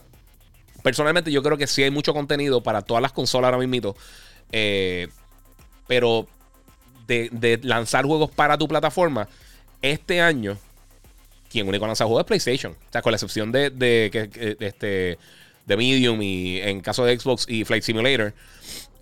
[0.84, 3.96] Personalmente, yo creo que sí hay mucho contenido para todas las consolas ahora mismo.
[4.52, 5.08] Eh,
[5.88, 6.28] pero
[7.08, 9.28] de, lanzar juegos para tu plataforma,
[9.82, 10.58] este año,
[11.50, 12.74] quien único lanza juegos es PlayStation.
[12.74, 15.18] O sea, con la excepción de, de, este,
[15.65, 18.34] de Medium y en caso de Xbox y Flight Simulator.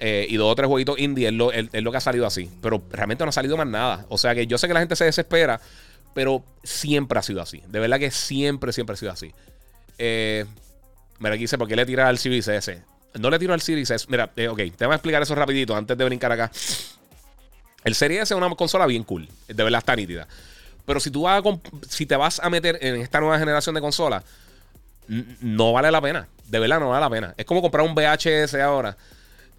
[0.01, 2.49] Eh, y dos o tres jueguitos indie es lo, lo, que ha salido así.
[2.61, 4.05] Pero realmente no ha salido más nada.
[4.09, 5.59] O sea que yo sé que la gente se desespera,
[6.13, 7.61] pero siempre ha sido así.
[7.67, 9.33] De verdad que siempre, siempre ha sido así.
[9.97, 10.45] Eh,
[11.19, 12.81] mira, aquí dice, ¿por qué le tira al Series S?
[13.19, 14.05] No le tiro al Series S.
[14.09, 16.51] Mira, eh, ok, te voy a explicar eso rapidito antes de brincar acá.
[17.83, 19.27] El Series S es una consola bien cool.
[19.47, 20.27] De verdad está nítida.
[20.85, 21.43] Pero si tú vas
[21.87, 24.23] si te vas a meter en esta nueva generación de consolas,
[25.09, 26.27] no vale la pena.
[26.47, 27.33] De verdad no vale la pena.
[27.37, 28.95] Es como comprar un VHS ahora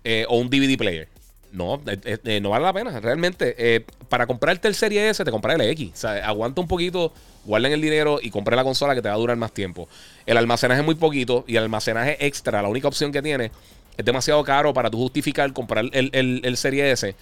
[0.04, 1.08] eh, o un DVD player.
[1.52, 3.00] No, eh, eh, no vale la pena.
[3.00, 5.90] Realmente, para comprarte el Serie S, te compras el X.
[5.92, 7.12] O sea, aguanta un poquito,
[7.44, 9.88] guarden el dinero y compre la consola que te va a durar más tiempo.
[10.26, 13.50] El almacenaje es muy poquito y el almacenaje extra, la única opción que tiene,
[13.96, 17.14] es demasiado caro para tú justificar comprar el, el, Serie S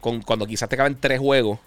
[0.00, 1.58] con, cuando quizás te caben tres juegos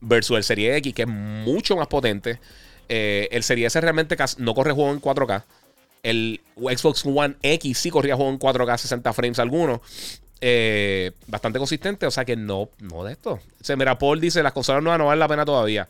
[0.00, 2.40] versus el Serie X, que es mucho más potente.
[2.88, 5.44] El Serie S realmente no corre juego en 4K.
[6.02, 9.80] El Xbox One X sí corría juego en 4K 60 frames algunos.
[10.40, 13.32] Eh, bastante consistente, o sea que no, no de esto.
[13.32, 15.88] O mira, Paul dice: las consolas nuevas no valen la pena todavía.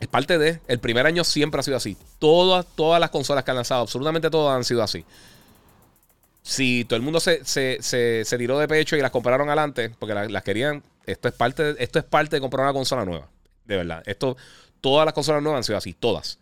[0.00, 0.60] Es parte de.
[0.66, 1.96] El primer año siempre ha sido así.
[2.18, 5.04] Todas, todas las consolas que han lanzado, absolutamente todas han sido así.
[6.42, 7.42] Si todo el mundo se,
[8.38, 12.04] tiró de pecho y las compraron adelante, porque las, querían, esto es, parte esto es
[12.04, 13.28] parte de comprar una consola nueva.
[13.64, 14.02] De verdad.
[14.06, 14.36] Esto,
[14.80, 16.38] todas las consolas nuevas han sido así, todas.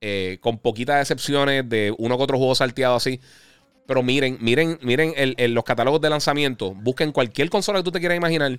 [0.00, 3.20] Eh, con poquitas excepciones de uno que otro juego salteado así.
[3.86, 5.14] Pero miren, miren, miren
[5.54, 6.74] los catálogos de lanzamiento.
[6.74, 8.58] Busquen cualquier consola que tú te quieras imaginar.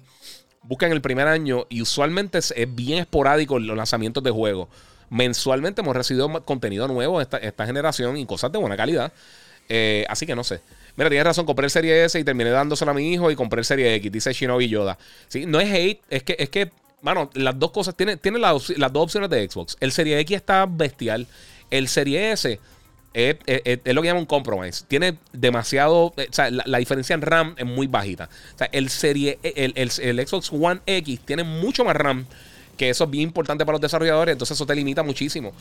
[0.63, 4.69] Busquen el primer año y usualmente es, bien esporádico los lanzamientos de juegos.
[5.09, 9.11] Mensualmente hemos recibido contenido nuevo esta, esta generación y cosas de buena calidad.
[9.69, 10.61] Eh, así que no sé.
[10.95, 13.59] Mira, tienes razón, compré el Serie S y terminé dándoselo a mi hijo y compré
[13.59, 14.97] el Serie X, dice Shinobi Yoda.
[15.27, 18.67] Sí, no es hate, es que, es que Mano, las dos cosas, tiene, tiene las,
[18.67, 19.77] dos opciones de Xbox.
[19.79, 21.27] El Serie X está bestial.
[21.69, 22.59] El Serie S
[23.13, 23.37] es,
[23.85, 24.83] lo que llaman un compromise.
[24.87, 26.13] Tiene demasiado.
[26.17, 28.29] Eh, o sea, la, diferencia en RAM es muy bajita.
[28.55, 29.37] O sea, el Serie.
[29.43, 32.25] El, el, Xbox One X tiene mucho más RAM.
[32.77, 34.33] Que eso es bien importante para los desarrolladores.
[34.33, 35.53] Entonces, eso te limita muchísimo.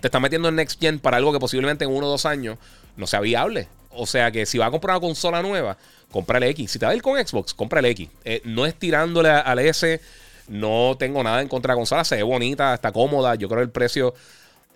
[0.00, 2.58] Te está metiendo en Next Gen para algo que posiblemente en uno o dos años
[2.96, 3.68] no sea viable.
[3.98, 5.76] O sea que si vas a comprar una consola nueva
[6.10, 6.70] compra el X.
[6.72, 8.08] Si te va a ir con Xbox, compra el X.
[8.24, 10.00] Eh, no es tirándole al S.
[10.48, 12.04] No tengo nada en contra de la consola.
[12.04, 13.34] Se ve bonita, está cómoda.
[13.34, 14.14] Yo creo que el precio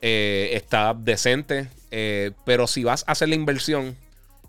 [0.01, 1.69] eh, está decente.
[1.91, 3.97] Eh, pero si vas a hacer la inversión,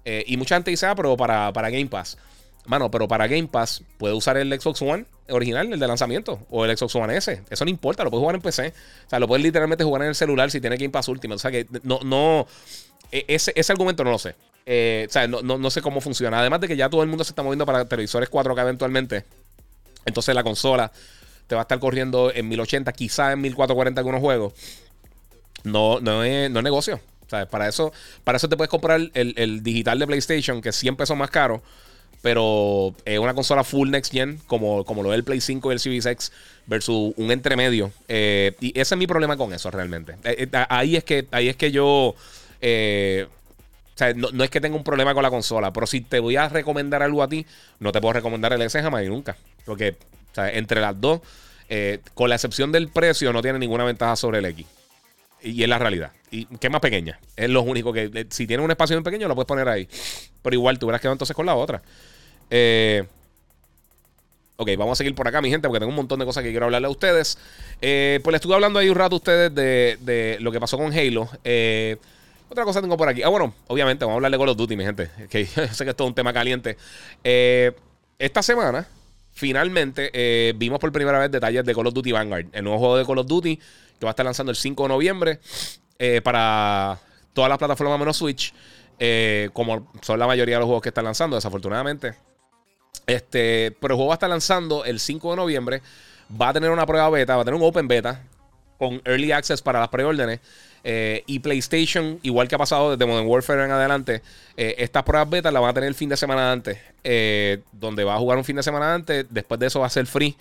[0.06, 2.18] y mucha gente dice, ah, pero para, para Game Pass.
[2.66, 6.66] Mano, pero para Game Pass puede usar el Xbox One original, el de lanzamiento, o
[6.66, 7.42] el Xbox One S.
[7.50, 8.74] Eso no importa, lo puedes jugar en PC.
[9.06, 11.36] O sea, lo puedes literalmente jugar en el celular si tiene Game Pass Ultimate.
[11.36, 12.48] O sea que no, no,
[13.14, 14.36] e, ese, ese argumento no lo sé.
[14.66, 16.40] Eh, o sea, no, sé cómo funciona.
[16.40, 19.26] Además de que ya todo el mundo se está moviendo para televisores 4K eventualmente.
[20.06, 20.92] Entonces la consola
[21.48, 24.54] te va a estar corriendo en 1080, quizás en 1440 algunos juegos.
[25.64, 27.00] No, no, es, no negocio.
[27.50, 27.92] para eso,
[28.24, 31.62] para eso te puedes comprar el, digital de PlayStation, que siempre son más caros.
[32.22, 35.74] Pero es una consola full next gen, como, como lo es el Play 5 y
[35.74, 36.32] el Series X,
[36.68, 37.92] versus un entremedio.
[38.08, 40.16] Eh, y ese es mi problema con eso realmente.
[40.24, 42.16] Eh, ahí, es que, ahí es que yo.
[43.94, 46.36] O sea, no, es que tenga un problema con la consola, pero si te voy
[46.36, 47.46] a recomendar algo a ti,
[47.80, 49.36] no te puedo recomendar el S jamás y nunca.
[49.66, 49.96] Porque
[50.32, 51.22] o sea, entre las dos,
[51.70, 54.66] eh, con la excepción del precio, no tiene ninguna ventaja sobre el X.
[55.44, 56.12] Y es la realidad.
[56.32, 57.20] Y que es más pequeña.
[57.36, 58.10] Es lo único que.
[58.14, 59.88] Eh, si tiene un espacio muy pequeño, lo puedes poner ahí.
[60.42, 61.82] Pero igual, tú hubieras quedado entonces con la otra.
[62.50, 63.04] Eh,
[64.56, 66.52] Ok, vamos a seguir por acá, mi gente, porque tengo un montón de cosas que
[66.52, 67.40] quiero hablarle a ustedes.
[67.82, 70.94] Eh, pues les estuve hablando ahí un rato a ustedes de, lo que pasó con
[70.94, 71.28] Halo.
[71.44, 71.98] Eh,
[72.54, 73.22] otra cosa tengo por aquí.
[73.24, 75.10] Ah, bueno, obviamente, vamos a hablar de Call of Duty, mi gente.
[75.30, 76.78] Que yo sé que esto es un tema caliente.
[77.24, 77.74] Eh,
[78.18, 78.88] esta semana,
[79.34, 83.06] finalmente, vimos por primera vez detalles de Call of Duty Vanguard, el nuevo juego de
[83.06, 85.40] Call of Duty que va a estar lanzando el 5 de noviembre
[86.24, 87.00] para
[87.34, 88.54] todas las plataformas menos Switch.
[89.52, 92.16] como son la mayoría de los juegos que están lanzando, desafortunadamente.
[93.06, 95.82] Este, pero el juego va a estar lanzando el 5 de noviembre.
[96.40, 98.22] Va a tener una prueba beta, va a tener un open beta
[98.78, 100.40] con early access para las preórdenes.
[100.86, 104.22] Eh, y PlayStation, igual que ha pasado desde Modern Warfare en adelante,
[104.58, 106.78] eh, estas pruebas beta las van a tener el fin de semana antes.
[107.04, 109.26] Eh, donde va a jugar un fin de semana antes.
[109.30, 110.36] Después de eso va a ser free.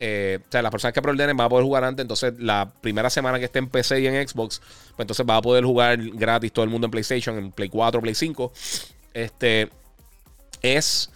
[0.00, 2.02] o sea, las personas que preordenen van a poder jugar antes.
[2.02, 5.42] Entonces, la primera semana que esté en PC y en Xbox, pues entonces va a
[5.42, 8.52] poder jugar gratis todo el mundo en PlayStation, en Play 4, Play 5.
[9.14, 9.68] Este
[10.62, 11.10] es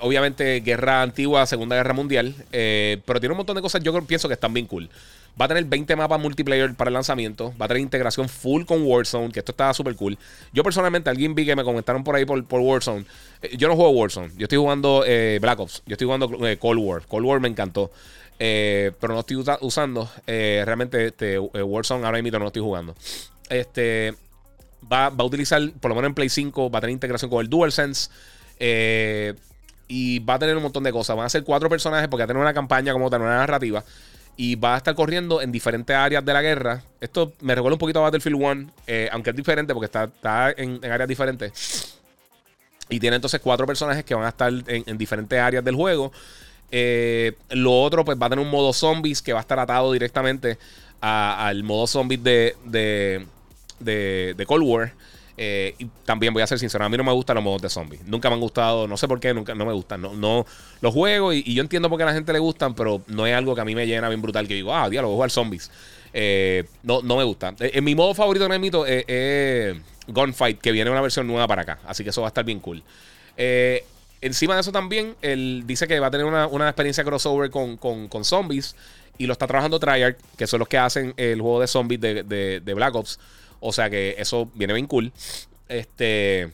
[0.00, 2.34] obviamente, guerra antigua, Segunda Guerra Mundial.
[2.50, 4.88] Pero tiene un montón de cosas yo pienso que están bien cool.
[5.38, 7.52] Va a tener 20 mapas multiplayer para el lanzamiento.
[7.60, 10.16] Va a tener integración full con Warzone, que esto está súper cool.
[10.52, 13.04] Yo personalmente, alguien vi que me comentaron por ahí por, Warzone.
[13.42, 14.30] Eh, yo no juego Warzone.
[14.36, 15.04] Yo estoy jugando
[15.40, 15.82] Black Ops.
[15.86, 17.06] Yo estoy jugando Cold War.
[17.06, 17.90] Cold War me encantó.
[18.38, 20.10] pero no estoy usando.
[20.26, 22.94] realmente este, Warzone ahora mismo no estoy jugando.
[23.48, 24.14] Este
[24.90, 27.48] va, a utilizar, por lo menos en Play 5, va a tener integración con el
[27.48, 28.10] DualSense.
[28.58, 29.34] Eh,
[29.88, 31.16] y va a tener un montón de cosas.
[31.16, 33.84] Van a ser cuatro personajes porque va a tener una campaña como tal, una narrativa.
[34.42, 36.82] Y va a estar corriendo en diferentes áreas de la guerra.
[36.98, 40.82] Esto me recuerda un poquito a Battlefield 1, eh, aunque es diferente porque está, en,
[40.82, 41.98] áreas diferentes.
[42.88, 46.10] Y tiene entonces cuatro personajes que van a estar en, diferentes áreas del juego.
[46.70, 49.92] Eh, lo otro, pues va a tener un modo zombies que va a estar atado
[49.92, 50.56] directamente
[51.02, 53.26] al modo zombies de, de,
[53.78, 54.94] de Cold War.
[55.42, 57.70] Eh, y también voy a ser sincero, a mí no me gustan los modos de
[57.70, 58.04] zombies.
[58.04, 60.02] Nunca me han gustado, no sé por qué, nunca no me gustan.
[60.02, 60.44] No, no
[60.82, 63.34] los juego y, yo entiendo por qué a la gente le gustan, pero no es
[63.34, 64.46] algo que a mí me llena bien brutal.
[64.46, 65.70] Que digo, ah, diablo, voy a jugar zombies.
[66.12, 67.54] Eh, no, no me gusta.
[67.58, 69.76] Eh, en mi modo favorito no mito es
[70.08, 71.78] Gunfight, que viene una versión nueva para acá.
[71.86, 72.82] Así que eso va a estar bien cool.
[74.20, 78.24] encima de eso también, él dice que va a tener una, experiencia crossover con, con,
[78.26, 78.76] zombies.
[79.16, 82.60] Y lo está trabajando Treyarch, que son los que hacen el juego de zombies de,
[82.62, 83.18] de Black Ops.
[83.60, 85.12] O sea que eso viene bien cool.
[85.68, 86.50] Este.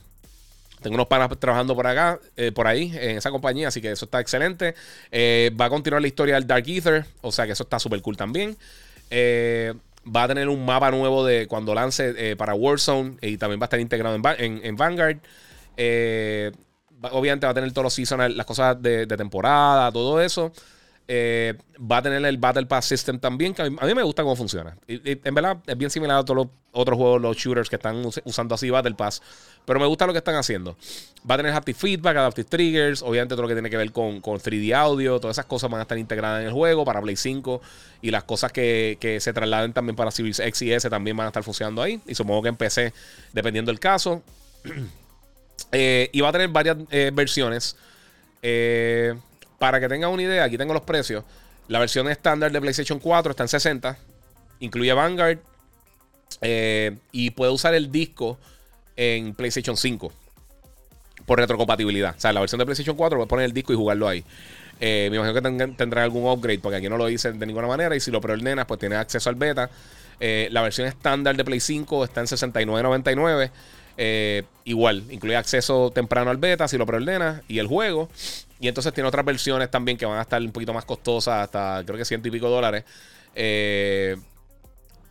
[0.82, 4.04] Tengo unos panas trabajando por acá, eh, por ahí, en esa compañía, así que eso
[4.04, 4.74] está excelente.
[5.10, 8.02] Eh, va a continuar la historia del Dark Ether, o sea que eso está súper
[8.02, 8.56] cool también.
[9.10, 9.72] Eh,
[10.04, 13.66] va a tener un mapa nuevo de cuando lance para Warzone y también va a
[13.66, 15.16] estar integrado en, Vanguard.
[17.10, 20.52] obviamente va a tener todos los seasons, las cosas de temporada, todo eso.
[21.08, 24.34] Eh, va a tener el Battle Pass System también, que a mí, me gusta cómo
[24.34, 24.76] funciona.
[24.88, 28.54] en verdad es bien similar a todos los otros juegos, los shooters que están usando
[28.54, 29.22] así Battle Pass.
[29.64, 30.76] Pero me gusta lo que están haciendo.
[31.28, 34.20] Va a tener Haptic Feedback, Adaptive Triggers, obviamente todo lo que tiene que ver con,
[34.20, 37.60] 3D audio, todas esas cosas van a estar integradas en el juego para Play 5
[38.02, 41.28] y las cosas que, se trasladen también para Series X y S también van a
[41.28, 42.00] estar funcionando ahí.
[42.06, 42.92] Y supongo que en PC,
[43.32, 44.22] dependiendo del caso.
[45.72, 47.76] Eh, y va a tener varias eh, versiones.
[48.40, 49.14] Eh,
[49.58, 51.24] para que tengan una idea, aquí tengo los precios.
[51.68, 53.98] La versión estándar de PlayStation 4 está en 60.
[54.60, 55.38] Incluye Vanguard.
[56.40, 58.38] Eh, y puede usar el disco
[58.96, 60.12] en PlayStation 5.
[61.24, 62.14] Por retrocompatibilidad.
[62.16, 64.24] O sea, la versión de PlayStation 4 a poner el disco y jugarlo ahí.
[64.78, 67.96] Eh, me imagino que tendrá algún upgrade, porque aquí no lo dicen de ninguna manera.
[67.96, 69.70] Y si lo preordenas, pues tienes acceso al beta.
[70.20, 73.50] Eh, la versión estándar de Play 5 está en 69.99.
[73.98, 78.08] Eh, igual, incluye acceso temprano al beta si lo preordenas y el juego.
[78.60, 81.82] Y entonces tiene otras versiones también que van a estar un poquito más costosas, hasta
[81.84, 82.84] creo que ciento y pico dólares.
[83.34, 84.16] Eh,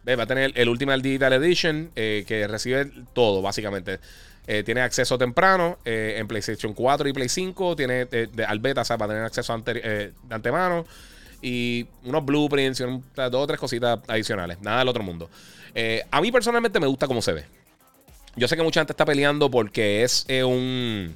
[0.08, 4.00] va a tener el Ultimate Digital Edition eh, que recibe todo, básicamente.
[4.63, 7.76] tiene acceso temprano en PlayStation 4 y Play 5.
[7.76, 8.08] Tiene
[8.48, 10.86] al beta, o sea, va a tener acceso de antemano.
[11.41, 14.60] Y unos blueprints y dos o tres cositas adicionales.
[14.62, 15.30] Nada del otro mundo.
[16.12, 17.45] a mí personalmente me gusta cómo se ve.
[18.36, 21.15] Yo sé que mucha gente está peleando porque es eh, un,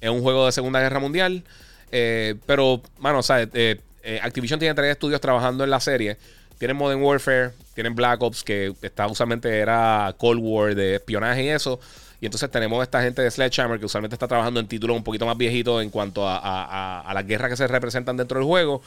[0.00, 1.44] es un juego de Segunda Guerra Mundial.
[1.92, 3.80] Eh, pero, mano, o sea, eh,
[4.22, 6.16] Activision tiene tres estudios trabajando en la serie.
[6.58, 11.48] Tienen Modern Warfare, tienen Black Ops, que está, usualmente era Cold War de espionaje y
[11.48, 11.80] eso.
[12.20, 15.26] Y entonces tenemos esta gente de Sledgehammer que usualmente está trabajando en títulos un poquito
[15.26, 18.80] más viejitos en cuanto a, las guerras que se representan dentro del juego.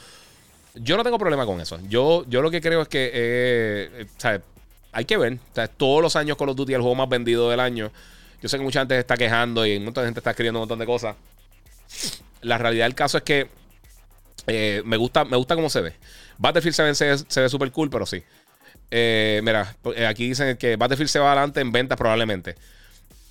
[0.74, 1.78] Yo no tengo problema con eso.
[1.88, 4.06] Yo, yo lo que creo es que,
[4.96, 5.38] hay que ver.
[5.76, 7.92] todos los años Call of Duty el juego más vendido del año.
[8.40, 10.78] Yo sé que mucha gente se está quejando y mucha gente está escribiendo un montón
[10.78, 11.16] de cosas.
[12.40, 13.48] La realidad del caso es que
[14.46, 15.92] eh, me, gusta, me gusta cómo se ve.
[16.38, 18.22] Battlefield se ve, se, ve súper cool, pero sí.
[18.90, 22.54] Eh, mira, eh, aquí dicen que Battlefield se va adelante en ventas probablemente.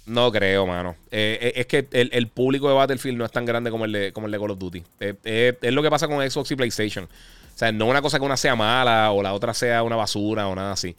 [0.06, 0.96] No creo, mano.
[1.10, 4.32] Es que el, público de Battlefield no es tan grande como el de, como el
[4.32, 4.84] de Call of Duty.
[5.00, 7.06] Es lo que pasa con Xbox y PlayStation.
[7.06, 10.48] O sea, no una cosa que una sea mala o la otra sea una basura
[10.48, 10.96] o nada así.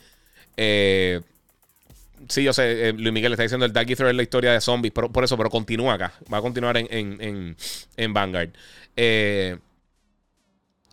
[0.57, 4.93] Sí, yo sé, Luis Miguel está diciendo el Dark Ether es la historia de zombies,
[4.95, 6.13] pero, por eso, pero continúa acá.
[6.33, 7.57] Va a continuar en, en,
[7.97, 8.51] en, Vanguard.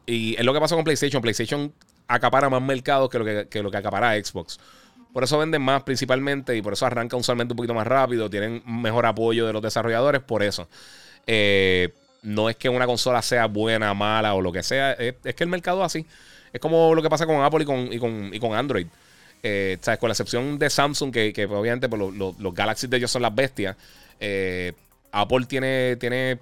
[0.05, 1.21] y es lo que pasa con PlayStation.
[1.21, 1.73] PlayStation
[2.07, 4.59] acapara más mercados que lo que, que lo que acapara Xbox.
[5.13, 8.29] Por eso venden más principalmente y por eso arranca usualmente un poquito más rápido.
[8.29, 10.67] Tienen mejor apoyo de los desarrolladores por eso.
[11.27, 14.93] Eh, no es que una consola sea buena, mala o lo que sea.
[14.93, 16.05] Es, que el mercado es así.
[16.51, 18.87] Es como lo que pasa con Apple y con, y con, y con Android.
[19.45, 19.77] Eh.
[19.99, 23.75] Con la excepción de Samsung, que, obviamente pues, los Galaxy de ellos son las bestias.
[24.19, 24.71] Eh,
[25.11, 26.39] Apple tiene, tiene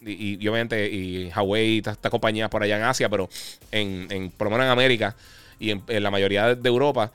[0.00, 3.28] y, obviamente y Huawei y estas compañías por allá en Asia, pero
[3.70, 5.14] en, por lo menos en América
[5.60, 7.12] y en, la mayoría de Europa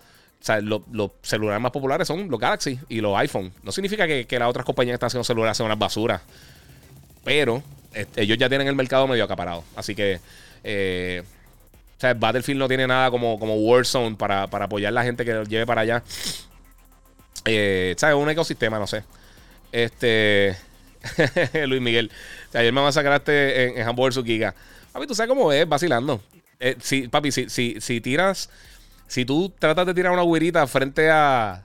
[0.61, 3.51] los celulares más populares son los Galaxy y los iPhone.
[3.63, 6.21] No significa que, las otras compañías que están haciendo celulares sean unas basuras.
[7.23, 7.63] Pero
[8.15, 9.63] ellos ya tienen el mercado medio acaparado.
[9.75, 10.19] Así que.
[10.63, 11.23] Eh,
[11.97, 15.23] o sea, Battlefield no tiene nada como, como Warzone para, para apoyar a la gente
[15.23, 16.03] que lo lleve para allá.
[17.45, 18.15] Eh, ¿Sabes?
[18.15, 19.03] Un ecosistema, no sé.
[19.71, 20.58] Este.
[21.67, 22.12] Luis Miguel.
[22.53, 24.55] Ayer me masacraste en, en Hamburger Giga.
[24.91, 26.21] Papi, tú sabes cómo es, vacilando.
[26.60, 26.77] Eh,
[27.10, 28.49] papi, si, si, si tiras
[29.08, 31.62] si tú tratas de tirar una güerita frente a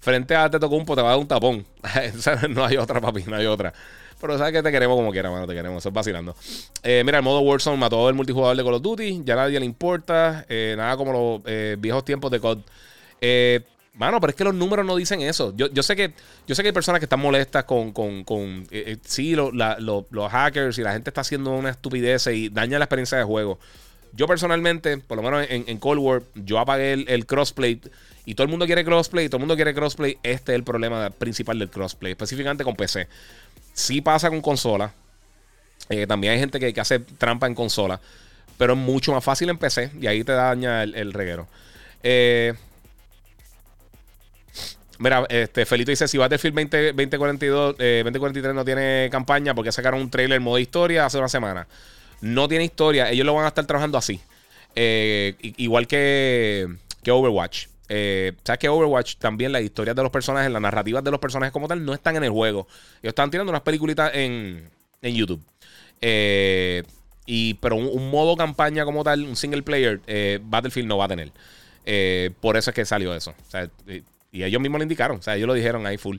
[0.00, 1.66] frente a Tetocumpo, te va a dar un tapón.
[2.50, 3.72] no hay otra, papi, no hay otra.
[4.20, 6.34] Pero sabes que te queremos como quiera, mano, te queremos, eso es vacilando.
[6.82, 9.60] Eh, mira, el modo Warzone mató el multijugador de Call of Duty, ya a nadie
[9.60, 12.58] le importa, eh, nada como los eh, viejos tiempos de COD.
[13.94, 15.52] mano, pero es que los números no dicen eso.
[15.56, 16.12] Yo, yo, sé, que,
[16.46, 18.66] yo sé que hay personas que están molestas con, con, con
[19.02, 23.24] sí, los hackers y la gente está haciendo una estupidez y daña la experiencia de
[23.24, 23.58] juego.
[24.12, 27.80] Yo personalmente, por lo menos en, Cold War, yo apagué el, crossplay
[28.24, 30.18] y todo el mundo quiere crossplay, todo el mundo quiere crossplay.
[30.22, 33.06] Este es el problema principal del crossplay, específicamente con PC.
[33.78, 34.92] Sí pasa con consola.
[35.88, 38.00] Eh, también hay gente que, hace trampa en consola,
[38.56, 41.46] pero es mucho más fácil en PC y ahí te daña el, reguero.
[42.02, 42.54] Eh,
[44.98, 50.10] Mira, este, Felito dice: si Battlefield 20, 2042, 2043 no tiene campaña, porque sacaron un
[50.10, 51.68] trailer modo historia hace una semana
[52.20, 54.20] no tiene historia, ellos lo van a estar trabajando así.
[54.74, 56.68] Eh, igual que,
[57.02, 57.66] que Overwatch.
[57.88, 61.52] Eh, ¿Sabes que Overwatch también las historias de los personajes, las narrativas de los personajes
[61.52, 62.66] como tal, no están en el juego?
[63.02, 64.68] Ellos están tirando unas peliculitas en,
[65.02, 65.42] en YouTube.
[66.00, 66.82] Eh,
[67.26, 70.00] y, pero un, modo campaña como tal, un single player,
[70.42, 71.32] Battlefield no va a tener.
[72.40, 73.34] por eso es que salió eso.
[74.32, 75.18] y, ellos mismos lo indicaron.
[75.18, 76.18] O sea, ellos lo dijeron ahí full.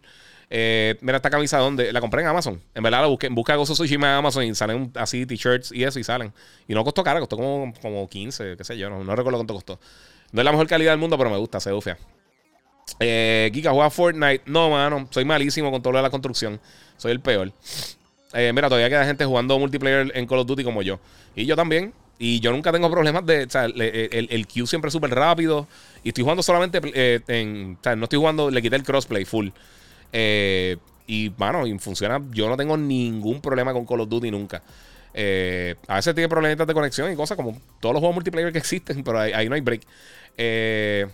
[0.51, 2.61] Eh, mira esta camisa donde la compré en Amazon.
[2.73, 5.99] En verdad la busqué busca Gozo Tsushima en Amazon y salen así t-shirts y eso
[5.99, 6.33] y salen.
[6.67, 9.79] Y no costó cara, costó como, como 15, qué sé yo, no, recuerdo cuánto costó.
[10.31, 11.97] No es la mejor calidad del mundo, pero me gusta, se ufia.
[12.99, 14.43] Eh, juega Fortnite.
[14.45, 16.59] No, mano, soy malísimo con todo lo de la construcción.
[16.97, 17.51] Soy el peor.
[18.33, 20.99] Eh, mira, todavía queda gente jugando multiplayer en Call of Duty como yo.
[21.35, 21.93] Y yo también.
[22.17, 23.45] Y yo nunca tengo problemas de.
[23.45, 25.67] O sea, el, el, el Q siempre es súper rápido.
[26.03, 27.77] Y estoy jugando solamente eh, en.
[27.79, 28.51] O sea, no estoy jugando.
[28.51, 29.49] Le quité el crossplay full.
[30.11, 32.21] Eh, y, bueno, y funciona.
[32.31, 34.61] Yo no tengo ningún problema con Call of Duty nunca.
[35.13, 38.59] Eh, a veces tiene problemas de conexión y cosas como todos los juegos multiplayer que
[38.59, 39.81] existen, pero ahí, no hay break.
[40.37, 41.07] Eh,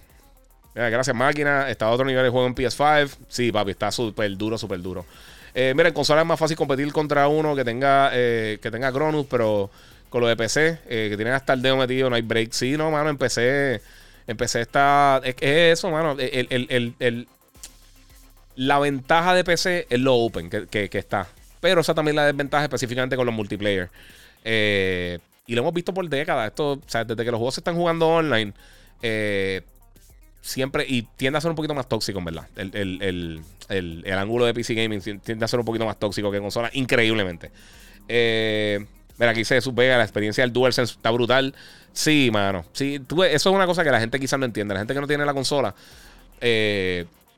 [0.73, 1.69] gracias, máquina.
[1.69, 3.09] Está a otro nivel de juego en PS5.
[3.27, 5.05] Sí, papi, está súper duro, súper duro.
[5.53, 9.69] mira, en consola es más fácil competir contra uno que tenga, que tenga Cronus, pero
[10.09, 12.51] con lo de PC, que tienen hasta el dedo metido, no hay break.
[12.51, 13.81] Sí, no, mano, en PC,
[14.27, 15.21] en PC está.
[15.23, 16.15] Es, eso, mano.
[16.19, 17.27] el,
[18.55, 21.27] la ventaja de PC es lo open que, está.
[21.65, 23.89] Pero esa también la desventaja específicamente con los multiplayer.
[24.43, 26.49] Eh, y lo hemos visto por décadas.
[26.49, 28.53] Esto, o sea, desde que los juegos se están jugando online,
[29.01, 29.63] eh,
[30.41, 30.85] siempre.
[30.87, 32.47] Y tiende a ser un poquito más tóxico, en verdad.
[32.55, 33.41] El,
[34.15, 37.49] ángulo de PC Gaming tiende a ser un poquito más tóxico que consola, increíblemente.
[38.07, 38.85] Eh,
[39.17, 41.55] mira, aquí se supega la experiencia del DualSense está brutal.
[41.93, 42.63] Sí, mano.
[42.73, 44.75] Sí, eso es una cosa que la gente quizás no entiende.
[44.75, 45.73] La gente que no tiene la consola.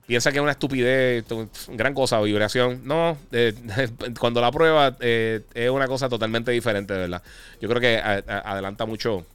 [0.08, 1.26] Piensa que es una estupidez,
[1.68, 2.82] gran cosa, vibración.
[2.86, 3.54] No, eh,
[4.20, 7.22] cuando la prueba eh, es una cosa totalmente diferente, verdad.
[7.62, 9.26] Yo creo que adelanta mucho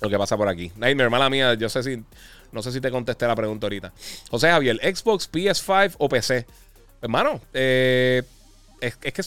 [0.00, 0.72] lo que pasa por aquí.
[0.76, 2.02] mi hermana mía, yo sé si,
[2.50, 3.92] no sé si te contesté la pregunta ahorita.
[4.28, 6.46] José Javier, Xbox, PS5 o PC.
[7.00, 8.22] Hermano, eh,
[8.80, 9.22] es, es, que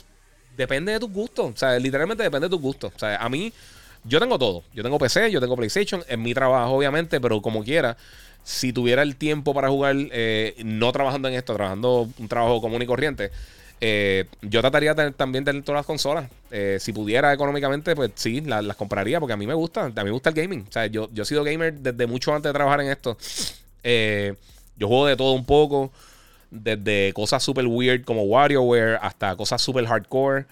[0.58, 1.54] depende de tus gustos.
[1.54, 2.91] O sea, literalmente depende de tus gustos.
[2.93, 3.54] O sea, a mí,
[4.04, 4.64] yo tengo todo.
[4.74, 7.95] Yo tengo PC, yo tengo PlayStation, en mi trabajo, obviamente, pero como quiera
[8.46, 12.80] si tuviera el tiempo para jugar, eh, no trabajando en esto, trabajando un trabajo común
[12.80, 13.32] y corriente,
[13.82, 16.30] eh, yo trataría de, también de todas las consolas.
[16.52, 19.86] Eh, si pudiera económicamente, pues sí, las compraría porque a mí me gusta.
[19.86, 20.64] A mí me gusta el gaming.
[20.70, 23.18] O sea, yo, yo he sido gamer desde mucho antes de trabajar en esto.
[24.78, 25.91] yo juego de todo un poco.
[26.52, 30.46] Desde cosas super weird como WarioWare hasta cosas super hardcore.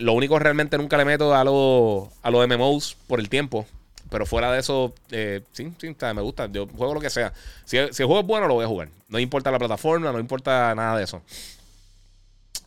[0.00, 3.66] Lo único realmente nunca le meto a, los a los MMOs por el tiempo.
[4.10, 6.46] Pero fuera de eso, eh, sí, sí, me gusta.
[6.50, 7.32] Yo juego lo que sea.
[7.64, 8.88] Si, el juego es bueno, lo voy a jugar.
[9.08, 11.22] No importa la plataforma, no importa nada de eso.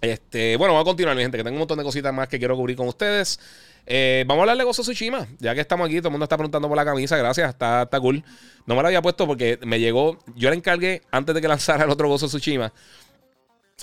[0.01, 2.39] Este, bueno, vamos a continuar, mi gente, que tengo un montón de cositas más que
[2.39, 3.39] quiero cubrir con ustedes.
[3.85, 6.37] Eh, vamos a hablar de Gozo Tsushima, ya que estamos aquí, todo el mundo está
[6.37, 8.23] preguntando por la camisa, gracias, está, está cool.
[8.65, 11.85] No me la había puesto porque me llegó, yo la encargué antes de que lanzara
[11.85, 12.71] el otro Gozo Tsushima,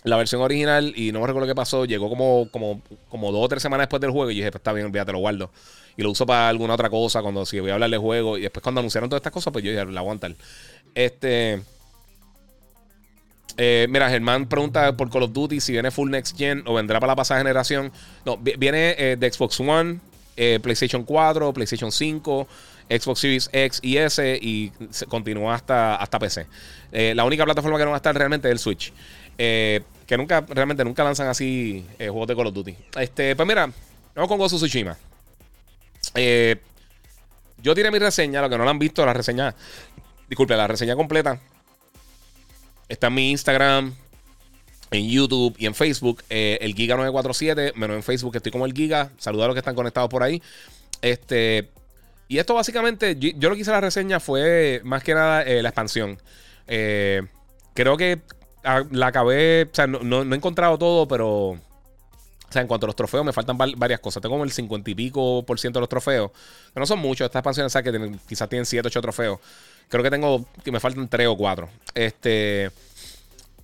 [0.04, 3.48] la versión original, y no me recuerdo qué pasó, llegó como, como, como dos o
[3.48, 5.50] tres semanas después del juego, y dije, pues está bien, olvídate, lo guardo.
[5.96, 8.42] Y lo uso para alguna otra cosa, cuando si voy a hablar de juego, y
[8.42, 10.34] después cuando anunciaron todas estas cosas, pues yo dije, la aguantar.
[10.94, 11.60] Este...
[13.60, 17.00] Eh, mira, Germán pregunta por Call of Duty si viene full next gen o vendrá
[17.00, 17.90] para la pasada generación.
[18.24, 19.98] No, viene eh, de Xbox One,
[20.36, 22.48] eh, PlayStation 4, PlayStation 5,
[22.88, 24.70] Xbox Series X y S y
[25.08, 26.46] continúa hasta, hasta PC.
[26.92, 28.92] la única plataforma que no va a estar realmente es el Switch.
[29.38, 32.76] Que nunca, realmente nunca lanzan así juegos de Call of Duty.
[32.98, 33.70] Este, pues mira,
[34.14, 34.98] vamos con Gozo Tsushima.
[36.14, 39.54] yo tiré mi reseña, lo que no lo han visto, la reseña.
[40.28, 41.40] Disculpe, la reseña completa
[42.88, 43.94] Está en mi Instagram,
[44.90, 46.22] en YouTube y en Facebook.
[46.30, 49.10] Eh, el Giga947, menos en Facebook, estoy como el Giga.
[49.18, 50.42] Saludos a los que están conectados por ahí.
[51.02, 51.68] Este.
[52.28, 55.68] Y esto básicamente, yo, lo que hice la reseña fue más que nada eh, la
[55.68, 56.18] expansión.
[56.66, 57.22] Eh,
[57.74, 58.20] creo que
[58.62, 61.56] la acabé, o sea, no, he encontrado todo, pero
[62.48, 64.22] o sea, en cuanto a los trofeos, me faltan varias cosas.
[64.22, 66.30] Tengo el 50 y pico por ciento de los trofeos.
[66.72, 67.26] Que no son muchos.
[67.26, 69.38] Estas expansiones, o que quizás tienen 7, 8 trofeos.
[69.88, 71.68] Creo que tengo, que me faltan 3 o 4.
[71.94, 72.70] Este,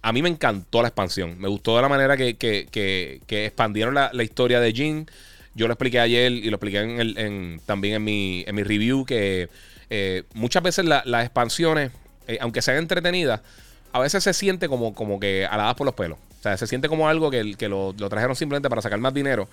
[0.03, 1.39] a mí me encantó la expansión.
[1.39, 5.11] Me gustó de la manera que, expandieron la, historia de Jin.
[5.55, 9.49] Yo lo expliqué ayer y lo expliqué en también en mi, en mi review que
[9.89, 11.91] eh, muchas veces las expansiones,
[12.27, 13.41] eh, aunque sean entretenidas,
[13.95, 16.19] a veces se siente como, como que aladas por los pelos.
[16.41, 19.49] O sea, se siente como algo que, que lo, trajeron simplemente para sacar más dinero.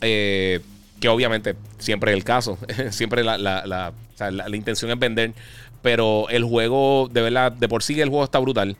[0.00, 0.60] Eh,
[1.00, 2.56] que obviamente siempre es el caso.
[2.90, 5.32] siempre la, la, intención es vender.
[5.82, 8.76] Pero el juego, de verdad, de por sí el juego está brutal.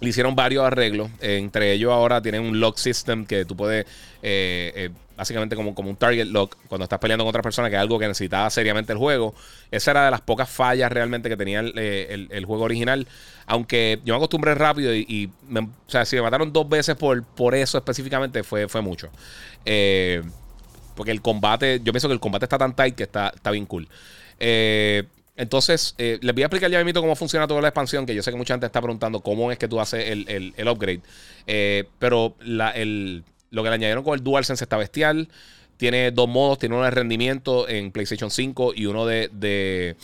[0.00, 1.10] Le hicieron varios arreglos.
[1.22, 3.86] entre ellos ahora tienen un lock system que tú puedes,
[4.22, 7.76] eh, eh, básicamente como, como un target lock, cuando estás peleando con otra persona, que
[7.76, 9.34] es algo que necesitaba seriamente el juego.
[9.70, 13.06] Esa era de las pocas fallas realmente que tenía el, eh, juego original.
[13.46, 17.54] Aunque yo me acostumbré rápido y, o sea, si me mataron dos veces por, por
[17.54, 19.10] eso específicamente fue, fue mucho.
[20.94, 23.66] porque el combate, yo pienso que el combate está tan tight que está, está bien
[23.66, 23.88] cool.
[24.38, 25.04] Eh,
[25.36, 28.22] entonces, eh, les voy a explicar ya mismo cómo funciona toda la expansión, que yo
[28.22, 31.00] sé que mucha gente está preguntando cómo es que tú haces el, upgrade.
[31.46, 32.36] Eh, pero
[33.54, 35.28] lo que le añadieron con el DualSense está bestial.
[35.76, 39.96] Tiene dos modos, tiene uno de rendimiento en PlayStation 5 y uno de, de,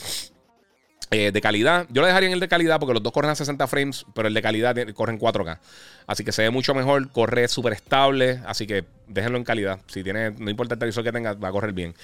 [1.10, 1.86] eh, calidad.
[1.90, 4.28] Yo lo dejaría en el de calidad porque los dos corren a 60 frames, pero
[4.28, 5.58] el de calidad corre en 4K.
[6.06, 9.80] Así que se ve mucho mejor, corre súper estable, así que déjenlo en calidad.
[9.86, 11.94] Si tiene, no importa el televisor que tenga, va a correr bien.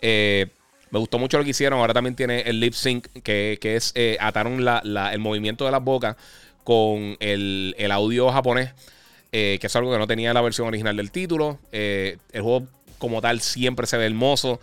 [0.00, 0.46] Eh,
[0.90, 1.80] me gustó mucho lo que hicieron.
[1.80, 6.16] Ahora también tiene el lip sync, que, es eh, ataron el movimiento de las bocas
[6.64, 7.92] con el, el
[8.32, 8.72] japonés,
[9.38, 11.58] eh, que es algo que no tenía la versión original del título.
[11.72, 12.66] Eh, el juego
[12.98, 14.60] como tal siempre se ve hermoso.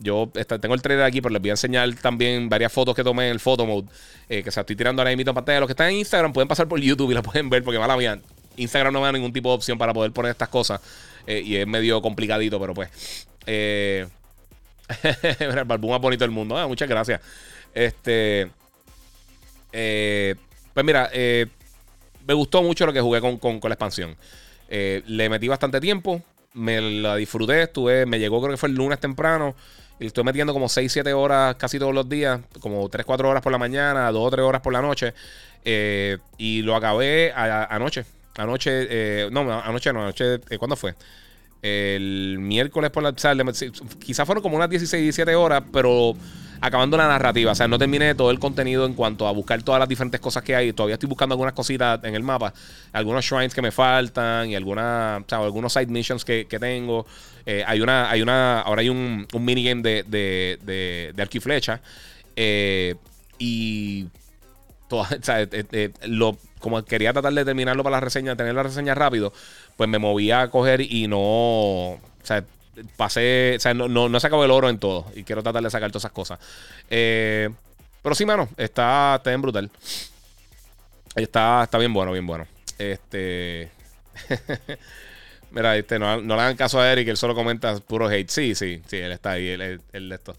[0.00, 0.30] yo
[0.60, 3.32] tengo el trailer aquí, pero les voy a enseñar también varias fotos que tomé en
[3.32, 3.88] el photo mode.
[4.28, 5.60] que se estoy tirando ahora mismo en pantalla.
[5.60, 7.96] Los que están en Instagram pueden pasar por YouTube y la pueden ver, porque mala
[7.96, 8.18] mía.
[8.56, 10.80] Instagram no me da ningún tipo de opción para poder poner estas cosas.
[11.26, 13.28] y es medio complicadito, pero pues.
[13.46, 14.06] Eh,
[15.38, 16.56] el barbú más bonito del mundo.
[16.56, 17.20] Ah, muchas gracias.
[17.72, 18.50] Este.
[19.72, 20.34] Eh,
[20.72, 21.46] pues mira, eh,
[22.26, 24.16] me gustó mucho lo que jugué con, la expansión.
[24.68, 26.22] Eh, le metí bastante tiempo.
[26.52, 27.62] Me la disfruté.
[27.62, 29.54] Estuve, me llegó, creo que fue el lunes temprano.
[30.00, 32.40] Y estoy metiendo como 6-7 horas casi todos los días.
[32.60, 35.14] Como 3-4 horas por la mañana, 2 o 3 horas por la noche.
[35.64, 38.04] y lo acabé anoche.
[38.36, 40.94] Anoche, no, anoche no, anoche, ¿cuándo fue?
[41.64, 43.42] El miércoles por la tarde.
[43.98, 46.14] Quizás fueron como unas 16, 17 horas, pero
[46.60, 47.52] acabando la narrativa.
[47.52, 50.42] O sea, no terminé todo el contenido en cuanto a buscar todas las diferentes cosas
[50.42, 50.74] que hay.
[50.74, 52.52] Todavía estoy buscando algunas cositas en el mapa.
[52.92, 57.06] Algunos shrines que me faltan y alguna, o sea, algunos side missions que, tengo.
[57.46, 61.38] Eh, hay una, hay una, ahora hay un, un minigame de, de, de, de arco
[63.38, 64.02] y.
[64.02, 64.10] Eh,
[64.90, 68.94] o sea, eh, lo, como quería tratar de terminarlo para la reseña, tener la reseña
[68.94, 69.34] rápido,
[69.76, 71.18] pues me moví a coger y no.
[71.18, 72.44] O sea,
[72.96, 73.54] pasé.
[73.56, 75.06] O sea, no, no, se acabó el oro en todo.
[75.14, 76.38] Y quiero tratar de sacar todas esas cosas.
[76.90, 77.50] Eh,
[78.02, 79.70] pero sí, mano, está, está bien brutal.
[81.14, 82.46] Está, está bien bueno, bien bueno.
[82.78, 83.70] Este.
[85.50, 88.28] Mira, este, no, le hagan caso a Eric, él solo comenta puro hate.
[88.28, 90.36] Sí, sí, sí, él está ahí, él, él, esto.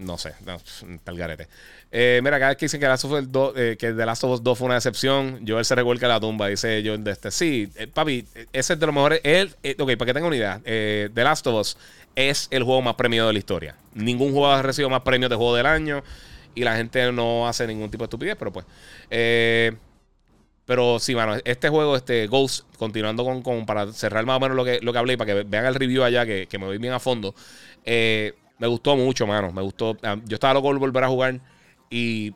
[0.00, 0.58] No sé, no,
[1.04, 1.46] tal garete.
[1.92, 4.24] Eh, mira, cada vez que dicen que, Last of Us 2, eh, que The Last
[4.24, 7.30] of Us 2 fue una decepción, Joel se revuelca la tumba, dice yo de este.
[7.30, 9.20] Sí, eh, papi, ese es de los mejores.
[9.24, 11.76] Él, ok, para que tengan una idea, The Last of Us
[12.14, 13.76] es el juego más premiado de la historia.
[13.94, 16.02] Ningún juego ha recibido más premios de juego del año
[16.54, 18.66] y la gente no hace ningún tipo de estupidez, pero pues.
[20.64, 24.64] pero sí, mano, este juego, este Ghost, continuando con, para cerrar más o menos lo
[24.64, 26.92] que, lo que hablé, para que vean el review allá, que, que me voy bien
[26.92, 27.34] a fondo.
[27.84, 29.50] Eh, me gustó mucho, mano.
[29.50, 29.96] Me gustó.
[30.02, 31.40] Ah, yo estaba loco por volver a jugar.
[31.88, 32.34] Y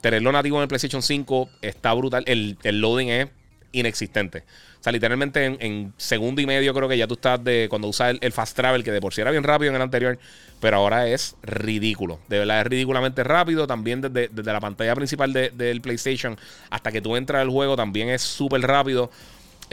[0.00, 2.24] tenerlo nativo en el PlayStation 5 está brutal.
[2.26, 3.28] El, loading es
[3.72, 4.44] inexistente.
[4.78, 8.16] O sea, literalmente en, segundo y medio creo que ya tú estás de cuando usas
[8.20, 10.18] el, fast travel, que de por sí era bien rápido en el anterior,
[10.60, 12.20] pero ahora es ridículo.
[12.28, 13.66] De verdad es ridículamente rápido.
[13.66, 16.38] También desde, la pantalla principal del PlayStation
[16.70, 19.10] hasta que tú entras al juego también es súper rápido.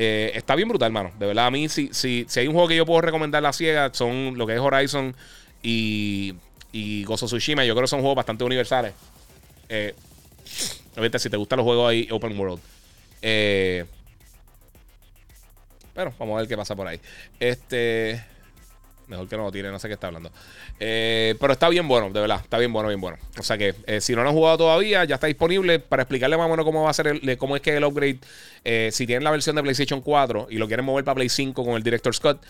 [0.01, 1.11] Eh, está bien brutal, mano.
[1.19, 3.51] De verdad, a mí, si, si, si hay un juego que yo puedo recomendar la
[3.51, 5.13] ciega, son lo que es Horizon
[5.61, 6.35] y,
[6.71, 7.65] y Gozo Tsushima.
[7.65, 8.93] Yo creo que son juegos bastante universales.
[9.67, 9.93] Eh,
[11.17, 12.61] si te gustan los juegos ahí, Open World.
[13.21, 13.83] Eh,
[15.93, 17.01] pero vamos a ver qué pasa por ahí.
[17.37, 18.23] Este.
[19.09, 20.31] Mejor que no lo tire, no sé qué está hablando.
[20.79, 22.41] Eh, pero está bien bueno, de verdad.
[22.43, 23.17] Está bien bueno, bien bueno.
[23.39, 26.37] O sea que eh, si no lo han jugado todavía, ya está disponible para explicarle
[26.37, 28.19] más o menos cómo va a ser el, cómo es que el upgrade.
[28.63, 31.65] Eh, si tienen la versión de PlayStation 4 y lo quieren mover para Play 5
[31.65, 32.43] con el Director Scott,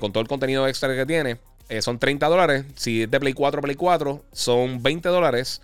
[0.00, 1.36] con todo el contenido extra que tiene,
[1.80, 2.64] son 30 dólares.
[2.74, 5.60] Si es de Play 4 a Play 4, son 20 dólares.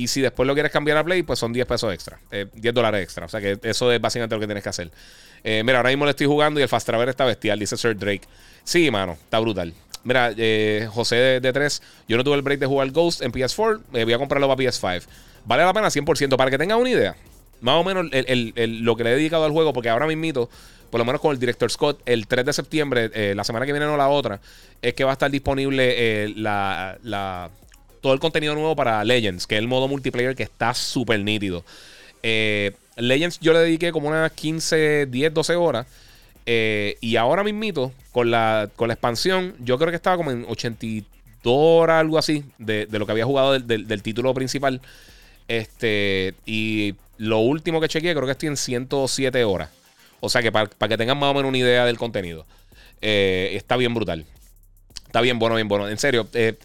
[0.00, 2.18] Y si después lo quieres cambiar a Play, pues son 10 pesos extra.
[2.30, 3.26] 10 dólares extra.
[3.26, 4.90] O sea que eso es básicamente lo que tienes que hacer.
[5.44, 8.22] mira, ahora mismo le estoy jugando y el Fast Travel está bestial, dice Sir Drake.
[8.64, 9.74] Sí, mano, está brutal.
[10.02, 13.80] Mira, eh, José de, 3, yo no tuve el break de jugar Ghost en PS4,
[13.92, 15.02] me voy a comprarlo para PS5.
[15.44, 17.16] Vale la pena 100%, para que tengan una idea.
[17.60, 20.48] Más o menos lo que le he dedicado al juego, porque ahora mismo,
[20.90, 23.72] por lo menos con el director Scott, el 3 de septiembre, eh, la semana que
[23.72, 24.40] viene o la otra,
[24.80, 27.50] es que va a estar disponible eh, la,
[28.00, 31.64] todo el contenido nuevo para Legends, que es el modo multiplayer que está súper nítido.
[33.00, 35.86] Legends yo le dediqué como unas 15, 10, 12 horas.
[36.46, 40.44] Eh, y ahora mismito, con la, con la expansión, yo creo que estaba como en
[40.48, 41.06] 82
[41.44, 44.80] horas, algo así, de, lo que había jugado del, título principal.
[45.48, 49.70] Este, y lo último que chequeé, creo que estoy en 107 horas.
[50.20, 52.46] O sea que para, que tengan más o menos una idea del contenido.
[53.00, 54.26] Eh, está bien brutal.
[55.10, 55.88] Está bien bueno, bien bueno.
[55.88, 56.56] En serio, eh,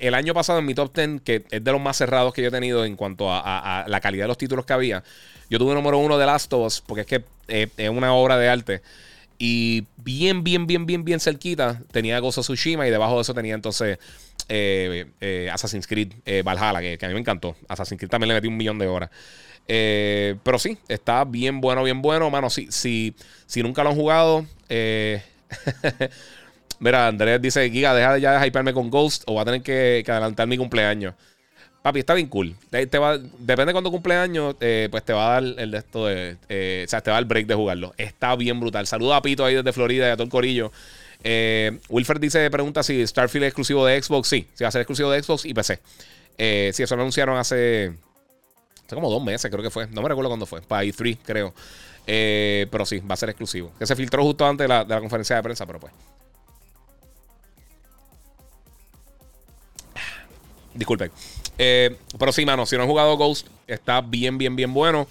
[0.00, 2.48] el año pasado en mi top 10, que es de los más cerrados que yo
[2.48, 5.04] he tenido en cuanto a, la calidad de los títulos que había,
[5.50, 7.24] yo tuve número uno de Last of Us, porque es que
[7.76, 8.80] es una obra de arte.
[9.36, 13.54] Y bien, bien, bien, bien, bien cerquita tenía Gozo Tsushima y debajo de eso tenía
[13.54, 13.98] entonces
[14.48, 17.56] eh, eh, Assassin's Creed eh, Valhalla, que, a mí me encantó.
[17.68, 19.10] Assassin's Creed también le metí un millón de horas.
[19.66, 22.30] pero sí, está bien bueno, bien bueno.
[22.30, 23.14] Mano, si, si,
[23.44, 24.46] si nunca lo han jugado,
[26.82, 30.02] Mira, Andrés dice, Giga, deja ya de hypearme con Ghost o va a tener que,
[30.04, 31.14] adelantar mi cumpleaños.
[31.80, 32.56] Papi, está bien cool.
[32.70, 35.78] Te, va, depende de cuándo cumple años, eh, pues te va a dar el de
[35.78, 36.36] esto de.
[36.48, 37.94] Eh, o sea, te va a el break de jugarlo.
[37.96, 38.88] Está bien brutal.
[38.88, 40.72] Saluda a Pito ahí desde Florida y a todo el corillo.
[41.22, 44.26] Eh, Wilfred dice, pregunta si Starfield es exclusivo de Xbox.
[44.26, 45.78] Sí, sí va a ser exclusivo de Xbox y PC.
[46.36, 47.92] Eh, sí, eso lo anunciaron hace.
[48.86, 49.86] Hace como dos meses, creo que fue.
[49.86, 50.62] No me recuerdo cuándo fue.
[50.62, 51.54] Para E3, creo.
[52.04, 53.72] pero sí, va a ser exclusivo.
[53.78, 55.92] Que se filtró justo antes de la, de la conferencia de prensa, pero pues.
[60.74, 61.10] Disculpen.
[61.58, 65.06] Eh, pero sí, mano, si no has jugado Ghost, está bien, bien, bien bueno.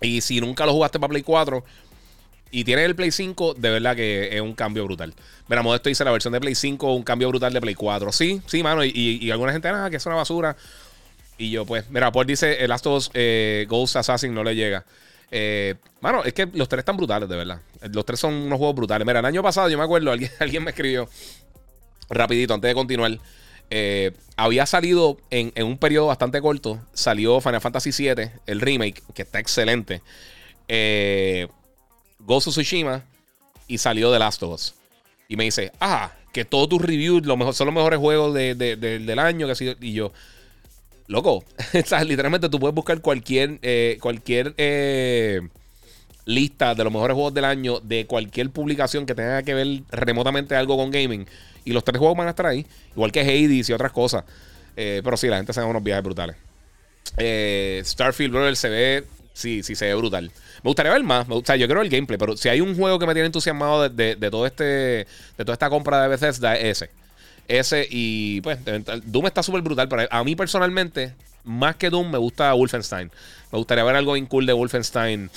[0.00, 1.62] Y si nunca lo jugaste para Play 4
[2.52, 5.14] y tienes el Play 5, de verdad que es un cambio brutal.
[5.48, 8.12] Mira, Modesto dice la versión de Play 5, un cambio brutal de Play 4.
[8.12, 8.84] Sí, sí, mano.
[8.84, 10.56] Y, alguna gente, ah, que es una basura.
[11.38, 14.54] Y yo, pues, mira, pues dice, el Last of Us eh, Ghost Assassin no le
[14.54, 14.84] llega.
[15.30, 17.60] Eh, mano, es que los tres están brutales, de verdad.
[17.92, 19.06] Los tres son unos juegos brutales.
[19.06, 21.08] Mira, el año pasado, yo me acuerdo, alguien, alguien me escribió
[22.08, 23.18] rapidito, antes de continuar.
[23.70, 26.80] Eh, había salido en, un periodo bastante corto.
[26.92, 30.02] Salió Final Fantasy VII, el remake, que está excelente.
[30.68, 31.48] Eh,
[32.26, 33.04] of Tsushima
[33.66, 34.74] y salió The Last of Us.
[35.28, 39.18] Y me dice, ah, que todos tus reviews lo mejor, son los mejores juegos del
[39.18, 39.46] año.
[39.46, 40.12] Que y yo,
[41.06, 41.44] loco,
[42.06, 45.40] literalmente tú puedes buscar cualquier, eh, cualquier eh,
[46.24, 50.56] lista de los mejores juegos del año de cualquier publicación que tenga que ver remotamente
[50.56, 51.26] algo con gaming.
[51.64, 52.66] Y los tres juegos van a estar ahí.
[52.92, 54.24] Igual que Hades y otras cosas.
[54.76, 56.36] Eh, pero sí, la gente se da unos viajes brutales.
[57.16, 59.04] Eh, Starfield, Brother, se ve.
[59.32, 60.30] Sí, sí, se ve brutal.
[60.62, 61.26] Me gustaría ver más.
[61.28, 62.18] O sea, yo quiero el gameplay.
[62.18, 64.64] Pero si hay un juego que me tiene entusiasmado de, todo este.
[64.64, 65.06] De
[65.44, 66.90] toda esta compra de Bethesda, es ese.
[67.48, 68.58] Ese y pues
[69.06, 73.10] Doom está súper brutal, pero a mí personalmente, más que Doom, me gusta Wolfenstein.
[73.50, 75.28] Me gustaría ver algo bien cool de Wolfenstein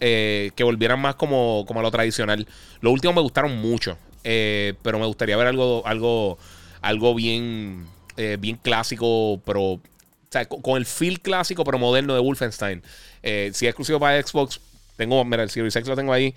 [0.00, 2.46] eh, que volvieran más como, como a lo tradicional.
[2.80, 3.96] Los últimos me gustaron mucho.
[4.24, 6.38] Eh, pero me gustaría ver algo, algo,
[6.80, 9.62] algo bien, eh, bien clásico, pero.
[9.62, 12.82] O sea, con, el feel clásico, pero moderno de Wolfenstein.
[13.22, 14.60] Eh, si es exclusivo para Xbox,
[14.96, 15.24] tengo.
[15.24, 16.34] Mira, el Series X lo tengo ahí.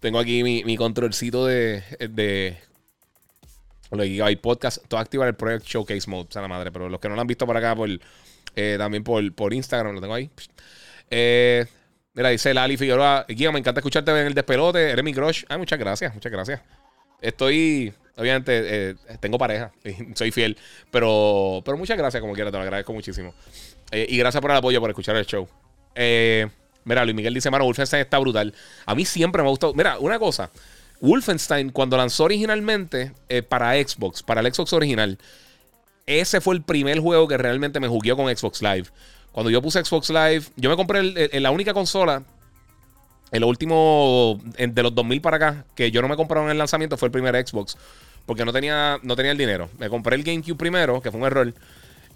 [0.00, 1.82] Tengo aquí mi, mi controlcito de.
[1.98, 2.58] de
[3.90, 4.78] lo hay Podcast.
[4.86, 6.28] Todo activar el Project Showcase Mode.
[6.28, 6.70] O sea, la madre.
[6.70, 7.88] Pero los que no lo han visto por acá, por,
[8.54, 10.30] también por, por Instagram, lo tengo ahí.
[11.10, 11.66] Eh.
[12.20, 15.44] Mira, dice Lali Figueroa, Guía, me encanta escucharte en el despelote, eres mi crush.
[15.48, 16.60] Ah, muchas gracias, muchas gracias.
[17.18, 19.72] Estoy, obviamente, eh, tengo pareja,
[20.14, 20.58] soy fiel,
[20.90, 23.32] pero, pero muchas gracias como quiera, te lo agradezco muchísimo.
[23.90, 25.48] Eh, y gracias por el apoyo, por escuchar el show.
[25.94, 26.46] Eh,
[26.84, 28.52] mira, Luis Miguel dice, mano, Wolfenstein está brutal.
[28.84, 29.72] A mí siempre me ha gustado.
[29.72, 30.50] Mira, una cosa,
[31.00, 33.14] Wolfenstein cuando lanzó originalmente
[33.48, 35.16] para Xbox, para el Xbox original,
[36.04, 38.88] ese fue el primer juego que realmente me jugué con Xbox Live.
[39.32, 41.02] Cuando yo puse Xbox Live, yo me compré
[41.40, 42.22] la única consola,
[43.30, 46.96] el último de los 2000 para acá, que yo no me compraron en el lanzamiento,
[46.96, 47.76] fue el primer Xbox.
[48.26, 49.70] Porque no tenía, no tenía el dinero.
[49.78, 51.54] Me compré el GameCube primero, que fue un error.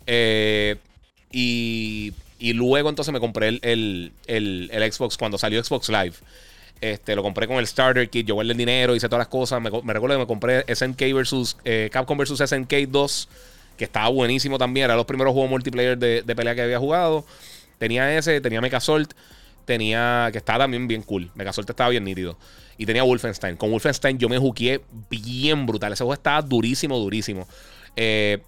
[0.06, 0.76] Eh,
[1.30, 6.14] y, y, luego entonces me compré el, el, Xbox cuando salió Xbox Live.
[6.80, 9.60] Este, lo compré con el Starter Kit, yo guardé el dinero, hice todas las cosas.
[9.60, 13.28] Me, recuerdo que me compré SNK versus eh, Capcom versus SNK 2
[13.76, 14.84] que estaba buenísimo también.
[14.84, 17.24] Era los primeros juegos multiplayer de, pelea que había jugado.
[17.78, 19.12] Tenía ese, tenía Mechasolt,
[19.64, 20.28] tenía.
[20.32, 21.30] que estaba también bien cool.
[21.34, 22.36] Mechasolt estaba bien nítido.
[22.76, 23.56] Y tenía Wolfenstein.
[23.56, 25.92] Con Wolfenstein yo me juqué bien brutal.
[25.92, 27.46] Ese juego estaba durísimo, durísimo.
[27.96, 28.40] Eh,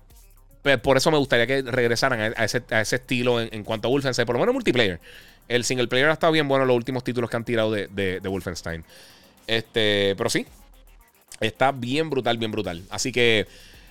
[0.82, 2.62] por eso me gustaría que regresaran a, ese,
[2.96, 5.00] estilo en, cuanto a Wolfenstein, por lo menos multiplayer.
[5.46, 8.18] El single player ha estado bien bueno los últimos títulos que han tirado de, de,
[8.18, 8.84] de Wolfenstein.
[9.46, 10.44] Este, pero sí,
[11.40, 12.82] está bien brutal, bien brutal.
[12.90, 13.46] Así que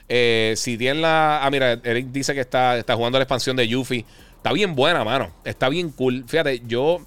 [0.08, 1.46] eh, si tienen la.
[1.46, 4.06] Ah, mira, Eric dice que está, está jugando la expansión de Yuffie.
[4.38, 5.32] Está bien buena, mano.
[5.44, 6.24] Está bien cool.
[6.28, 7.06] Fíjate, yo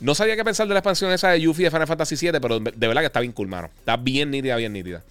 [0.00, 2.60] no sabía qué pensar de la expansión esa de Yuffie de Final Fantasy VII, pero
[2.60, 3.70] de verdad que está bien cool, mano.
[3.78, 5.02] Está bien nítida, bien nítida.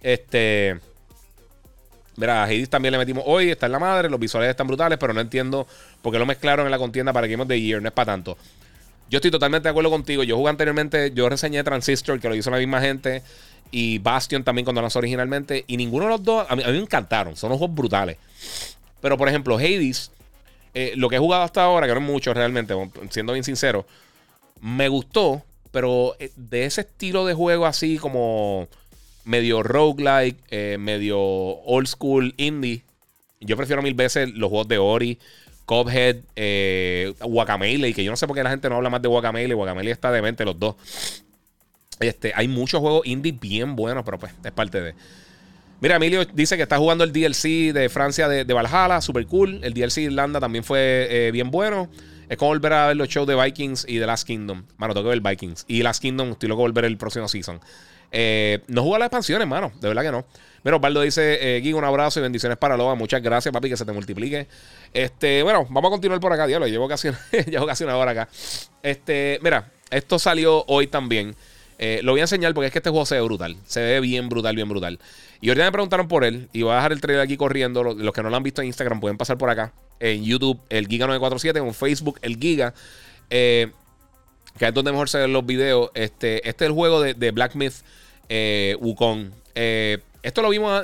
[0.00, 0.78] Este.
[2.16, 4.98] Mira, a Hades también le metimos hoy, está en la madre, los visuales están brutales,
[4.98, 5.66] pero no entiendo
[6.02, 8.12] por qué lo mezclaron en la contienda para Game of the Year, no es para
[8.12, 8.36] tanto.
[9.08, 10.22] Yo estoy totalmente de acuerdo contigo.
[10.22, 13.22] Yo jugué anteriormente, yo reseñé Transistor, que lo hizo la misma gente
[13.70, 15.64] y Bastion también cuando lanzó originalmente.
[15.66, 17.36] Y ninguno de los dos, a mí, me encantaron.
[17.36, 18.16] Son juegos brutales.
[19.00, 20.10] Pero por ejemplo, Hades,
[20.74, 22.74] eh, lo que he jugado hasta ahora, que no es mucho realmente,
[23.10, 23.86] siendo bien sincero,
[24.60, 28.68] me gustó, pero eh, de ese estilo de juego así como
[29.24, 32.82] medio roguelike, eh, medio old school indie,
[33.40, 35.18] yo prefiero mil veces los juegos de Ori,
[35.64, 39.08] Cobhead, eh, y que yo no sé por qué la gente no habla más de
[39.08, 39.54] Guacamele.
[39.54, 40.74] Guacamele está demente los dos.
[42.00, 44.94] Este, hay muchos juegos indie bien buenos, pero pues es parte de.
[45.80, 49.60] Mira, Emilio dice que está jugando el DLC de Francia de, Valhalla, super cool.
[49.62, 51.90] El DLC de Irlanda también fue eh, bien bueno.
[52.28, 54.64] Es como volver a ver los shows de Vikings y de Last Kingdom.
[54.76, 55.64] Mano, tengo que ver Vikings.
[55.68, 57.60] Y Last Kingdom, estoy loco de volver el próximo season.
[58.12, 59.72] Eh, no juega las expansiones, mano.
[59.80, 60.26] De verdad que no.
[60.62, 62.94] Pero Osvaldo dice, eh, un abrazo y bendiciones para Loba.
[62.94, 64.46] Muchas gracias, papi, que se te multiplique.
[64.92, 66.66] Este, bueno, vamos a continuar por acá, diablo.
[66.66, 67.08] Llevo casi,
[67.46, 68.28] llevo casi una hora acá.
[68.82, 71.34] Este, mira, esto salió hoy también.
[71.82, 73.56] Eh, lo voy a enseñar porque es que este juego se ve brutal.
[73.66, 74.98] Se ve bien brutal, bien brutal.
[75.40, 76.50] Y ahorita me preguntaron por él.
[76.52, 77.82] Y voy a dejar el trailer aquí corriendo.
[77.82, 79.72] Los, que no lo han visto en Instagram pueden pasar por acá.
[79.98, 81.56] En YouTube, el Giga947.
[81.56, 82.74] En Facebook, el Giga.
[83.30, 83.70] Eh,
[84.58, 85.90] que es donde mejor se ven los videos.
[85.94, 87.76] Este, este es el juego de, Black Myth
[88.28, 89.30] eh, Wukong.
[89.54, 90.82] Esto lo vimos.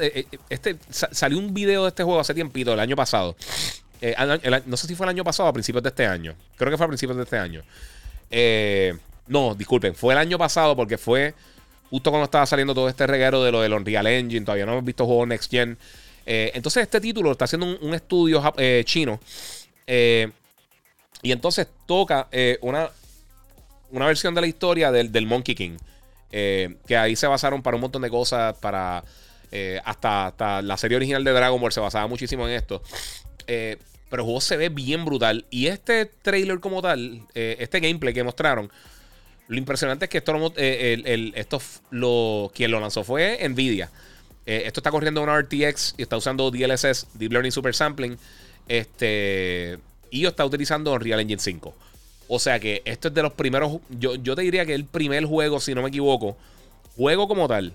[0.49, 3.37] este, salió un video de este juego hace tiempito, el año pasado.
[4.65, 6.35] no sé si fue el año pasado o a principios de este año.
[6.57, 7.63] Creo que fue a principios de este año.
[9.27, 11.35] No, disculpen, fue el año pasado porque fue
[11.91, 14.45] justo cuando estaba saliendo todo este reguero de lo del Unreal Engine.
[14.45, 15.79] Todavía no hemos visto juegos Next Gen.
[16.25, 19.21] Eh, entonces, este título está haciendo un, estudio eh, chino.
[19.87, 20.31] Eh,
[21.23, 22.29] y entonces toca
[22.61, 22.91] una,
[23.91, 25.77] una versión de la historia del, Monkey King.
[26.31, 28.57] que ahí se basaron para un montón de cosas.
[28.57, 29.03] Para.
[29.85, 32.83] hasta, hasta la serie original de Dragon Ball se basaba muchísimo en esto.
[33.47, 33.79] pero
[34.11, 35.47] el juego se ve bien brutal.
[35.51, 38.71] Y este trailer como tal, este gameplay que mostraron,
[39.49, 43.91] lo impresionante es que esto, eh, el, esto lo, quien lo lanzó fue Nvidia.
[44.45, 48.17] Eh, esto está corriendo una RTX y está usando DLSS, Deep Learning Super Sampling.
[48.69, 49.79] Este,
[50.11, 51.75] y está utilizando Unreal Engine 5.
[52.29, 53.79] O sea que esto es de los primeros.
[53.91, 56.37] Yo, yo te diría que el primer juego, si no me equivoco,
[56.97, 57.73] juego como tal,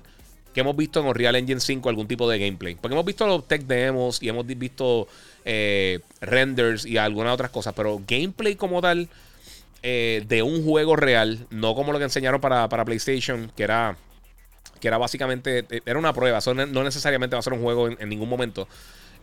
[0.53, 2.75] que hemos visto en Unreal Engine 5 algún tipo de gameplay.
[2.75, 5.07] Porque hemos visto los tech demos y hemos visto
[5.45, 7.73] eh, renders y algunas otras cosas.
[7.73, 9.07] Pero gameplay como tal
[9.83, 13.97] eh, de un juego real, no como lo que enseñaron para, PlayStation, que era,
[14.79, 18.09] que era básicamente, eh, era una prueba, no necesariamente va a ser un juego en,
[18.09, 18.67] ningún momento.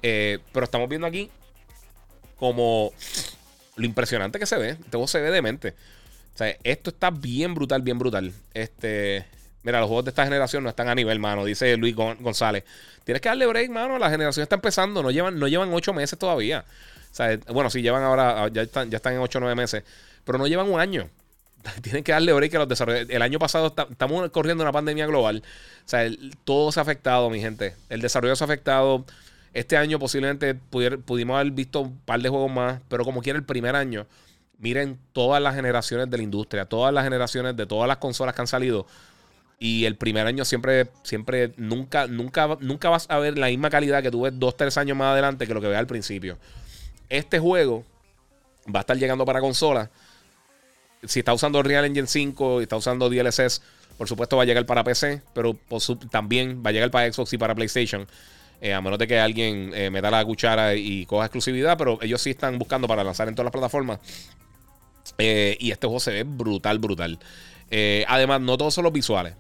[0.03, 1.31] Eh, pero estamos viendo aquí
[2.37, 2.93] como
[3.77, 4.71] lo impresionante que se ve.
[4.71, 5.75] Este juego se ve demente.
[6.35, 8.33] O sea, esto está bien brutal, bien brutal.
[8.55, 9.27] Este,
[9.63, 12.65] Mira, los juegos de esta generación no están a nivel, mano, dice Luis González.
[13.05, 13.99] Tienes que darle break, mano.
[13.99, 16.65] La generación está empezando, no llevan, no llevan ocho meses todavía.
[17.49, 19.83] Bueno, sí llevan ahora, ya están, ya están en ocho o nueve meses,
[20.29, 21.09] pero no llevan un año.
[21.83, 23.16] Tienen que darle break a los desarrolladores.
[23.16, 25.43] El año pasado estamos corriendo una pandemia global.
[25.87, 26.07] O sea,
[26.45, 27.74] todo se ha afectado, mi gente.
[27.89, 29.07] El desarrollo se ha afectado.
[29.55, 33.45] Este año posiblemente pudimos haber visto un par de juegos más, pero como quiera el
[33.47, 34.07] primer año,
[34.59, 38.43] miren todas las generaciones de la industria, todas las generaciones de todas las consolas que
[38.43, 38.87] han salido.
[39.59, 44.03] Y el primer año siempre, siempre, nunca, nunca, nunca vas a ver la misma calidad
[44.03, 46.37] que tú ves dos, tres años más adelante que lo que ves al principio.
[47.09, 47.87] Este juego
[48.66, 49.89] va a estar llegando para consolas.
[51.05, 53.62] Si está usando Real Engine 5 y está usando DLSS,
[53.96, 55.57] por supuesto va a llegar para PC, pero
[56.11, 58.07] también va a llegar para Xbox y para PlayStation.
[58.61, 62.20] Eh, a menos de que alguien eh, meta la cuchara y coja exclusividad, pero ellos
[62.20, 64.01] sí están buscando para lanzar en todas las plataformas.
[65.18, 67.18] Eh, y este juego se ve brutal, brutal.
[68.07, 69.34] además, no todos son los visuales.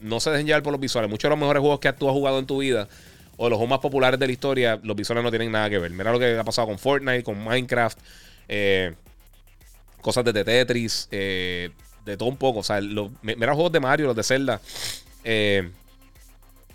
[0.00, 1.10] no se dejen llevar por los visuales.
[1.10, 2.88] Muchos de los mejores juegos que tú has jugado en tu vida
[3.36, 5.90] o los juegos más populares de la historia, los visuales no tienen nada que ver.
[5.90, 7.98] Mira lo que ha pasado con Fortnite, con Minecraft,
[10.04, 11.72] cosas de Tetris, de
[12.18, 12.60] todo un poco.
[12.60, 14.60] O sea, mira los juegos de Mario, los de Zelda.
[15.24, 15.70] Eh,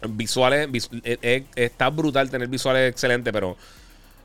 [0.07, 3.57] visuales, eh, eh, está brutal tener visuales excelentes, pero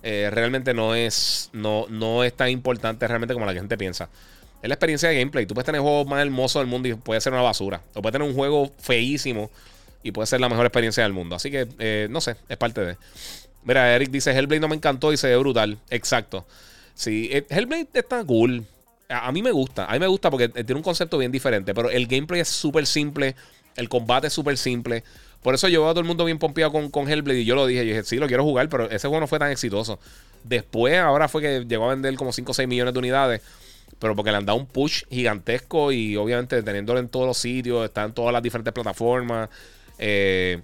[0.03, 4.09] eh, realmente no es, no, no es tan importante realmente como la gente piensa.
[4.63, 5.47] Es la experiencia de gameplay.
[5.47, 7.83] Tú puedes tener el juego más hermoso del mundo y puede ser una basura.
[7.95, 9.51] O puedes tener un juego feísimo
[10.03, 11.37] y puede ser la mejor experiencia del mundo.
[11.37, 12.97] Así que, no sé, es parte de.
[13.65, 15.77] Mira, Eric dice: Hellblade no me encantó y se ve brutal.
[15.91, 16.47] Exacto.
[16.95, 18.65] Sí, Hellblade está cool.
[19.09, 19.87] A, mí me gusta.
[19.87, 21.75] A mí me gusta porque tiene un concepto bien diferente.
[21.75, 23.35] Pero el gameplay es súper simple.
[23.77, 25.05] El combate es súper simple.
[25.43, 27.41] Por eso llevó a todo el mundo bien pompeado con, con Hellblade.
[27.41, 29.39] Y yo lo dije, y dije, sí, lo quiero jugar, pero ese juego no fue
[29.39, 29.99] tan exitoso.
[30.43, 33.43] Después, ahora fue que llegó a vender como 5 o 6 millones de unidades.
[33.99, 37.85] Pero porque le han dado un push gigantesco y obviamente teniéndolo en todos los sitios,
[37.85, 39.49] está en todas las diferentes plataformas.
[39.99, 40.61] Eh,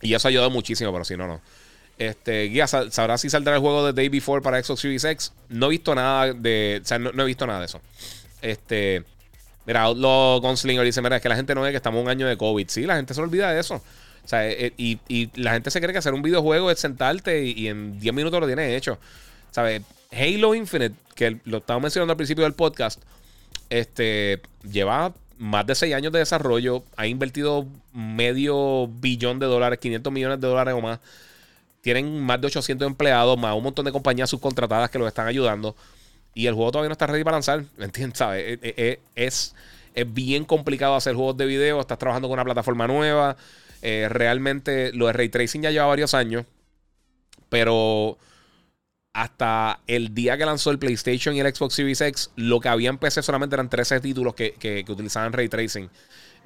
[0.00, 1.40] y eso ha ayudado muchísimo, pero si no, no.
[1.98, 5.32] Este, Guía, ¿sabrás si saldrá el juego de Day Before para Xbox Series X?
[5.48, 6.80] No he visto nada de.
[6.82, 7.80] O sea, no, no he visto nada de eso.
[8.40, 9.02] Este.
[9.66, 12.26] Mira, Outlaw Gunslinger dice: Mira, es que la gente no ve que estamos un año
[12.26, 12.68] de COVID.
[12.68, 13.82] Sí, la gente se olvida de eso.
[14.28, 17.44] O sea, eh, y, y, la gente se cree que hacer un videojuego es sentarte
[17.44, 18.98] y, en 10 minutos lo tienes hecho.
[19.50, 19.82] ¿Sabes?
[20.12, 23.02] Halo Infinite, que lo estaba mencionando al principio del podcast,
[23.70, 24.40] este,
[24.70, 30.40] lleva más de 6 años de desarrollo, ha invertido medio billón de dólares, 500 millones
[30.40, 31.00] de dólares o más.
[31.88, 35.74] Tienen más de 800 empleados, más un montón de compañías subcontratadas que los están ayudando.
[36.34, 37.64] Y el juego todavía no está ready para lanzar.
[37.78, 38.18] ¿Me entiendes?
[38.18, 38.58] ¿Sabes?
[39.16, 39.54] Es,
[39.94, 41.80] es, bien complicado hacer juegos de video.
[41.80, 43.38] Estás trabajando con una plataforma nueva.
[43.80, 46.44] Eh, realmente lo de ray tracing ya lleva varios años.
[47.48, 48.18] Pero
[49.14, 52.90] hasta el día que lanzó el PlayStation y el Xbox Series X, lo que había
[52.90, 55.88] en PC solamente eran 13 títulos que, que, utilizaban ray tracing.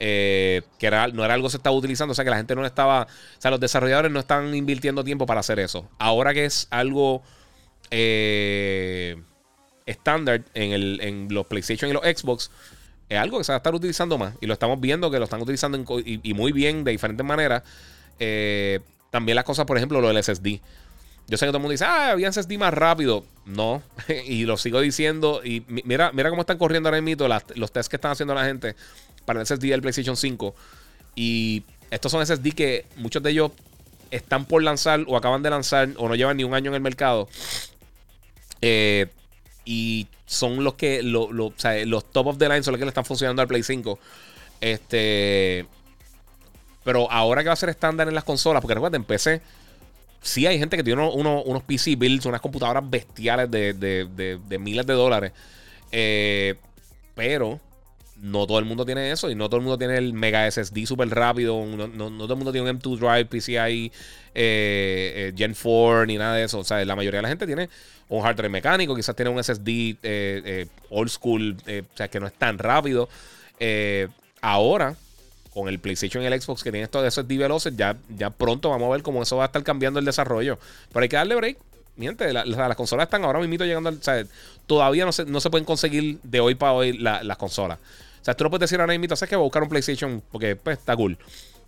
[0.04, 2.56] Eh, que era, no era algo que se estaba utilizando, o sea que la gente
[2.56, 5.88] no estaba, o sea, los desarrolladores no están invirtiendo tiempo para hacer eso.
[5.96, 7.22] Ahora que es algo
[7.92, 9.22] eh,
[9.86, 12.50] estándar en, en los PlayStation y los Xbox,
[13.12, 14.34] es algo que se va a estar utilizando más.
[14.40, 17.62] Y lo estamos viendo que lo están utilizando y, muy bien, de diferentes maneras.
[18.18, 18.80] Eh,
[19.10, 20.60] también las cosas, por ejemplo, lo del SSD.
[21.28, 23.24] Yo sé que todo el mundo dice, ah, había SSD más rápido.
[23.46, 23.82] No,
[24.26, 25.40] y lo sigo diciendo.
[25.44, 28.76] Y mira, mira cómo están corriendo ahora mismo los tests que están haciendo la gente
[29.24, 30.54] para el SSD del PlayStation 5.
[31.14, 33.52] Y estos son SSD que muchos de ellos
[34.10, 36.80] están por lanzar o acaban de lanzar o no llevan ni un año en el
[36.80, 37.28] mercado.
[38.60, 39.08] Eh,
[39.64, 41.54] y son los que lo, los
[42.10, 43.98] top of the line son los que le están funcionando al Play 5.
[44.60, 45.66] Este.
[46.84, 49.40] Pero ahora que va a ser estándar en las consolas, porque recuerden, en PC,
[50.22, 54.86] sí hay gente que tiene unos PC builds, unas computadoras bestiales de, de, de, miles
[54.86, 55.32] de dólares.
[55.90, 56.54] Eh,
[57.14, 57.60] pero
[58.16, 60.86] no todo el mundo tiene eso y no todo el mundo tiene el mega SSD
[60.86, 61.66] súper rápido.
[61.66, 63.92] No, todo el mundo tiene un M2 Drive, PCI eh,
[64.34, 66.60] eh, Gen 4 ni nada de eso.
[66.60, 67.68] O sea, la mayoría de la gente tiene
[68.08, 69.96] un hard drive mecánico, quizás tiene un SSD
[70.90, 73.08] old school, o sea, que no es tan rápido.
[74.40, 74.96] ahora,
[75.52, 78.88] con el PlayStation y el Xbox que tiene estos SSD veloces, ya, ya pronto vamos
[78.88, 80.58] a ver cómo eso va a estar cambiando el desarrollo.
[80.92, 81.58] Pero hay que darle break.
[81.94, 84.28] Miente, las consolas están ahora mismo llegando al.
[84.66, 87.78] Todavía no se, no se pueden conseguir de hoy para hoy las consolas.
[88.22, 90.22] O sea, tú no puedes decir ahora mismo, ¿sabes que Voy a buscar un PlayStation
[90.30, 91.18] porque pues, está cool.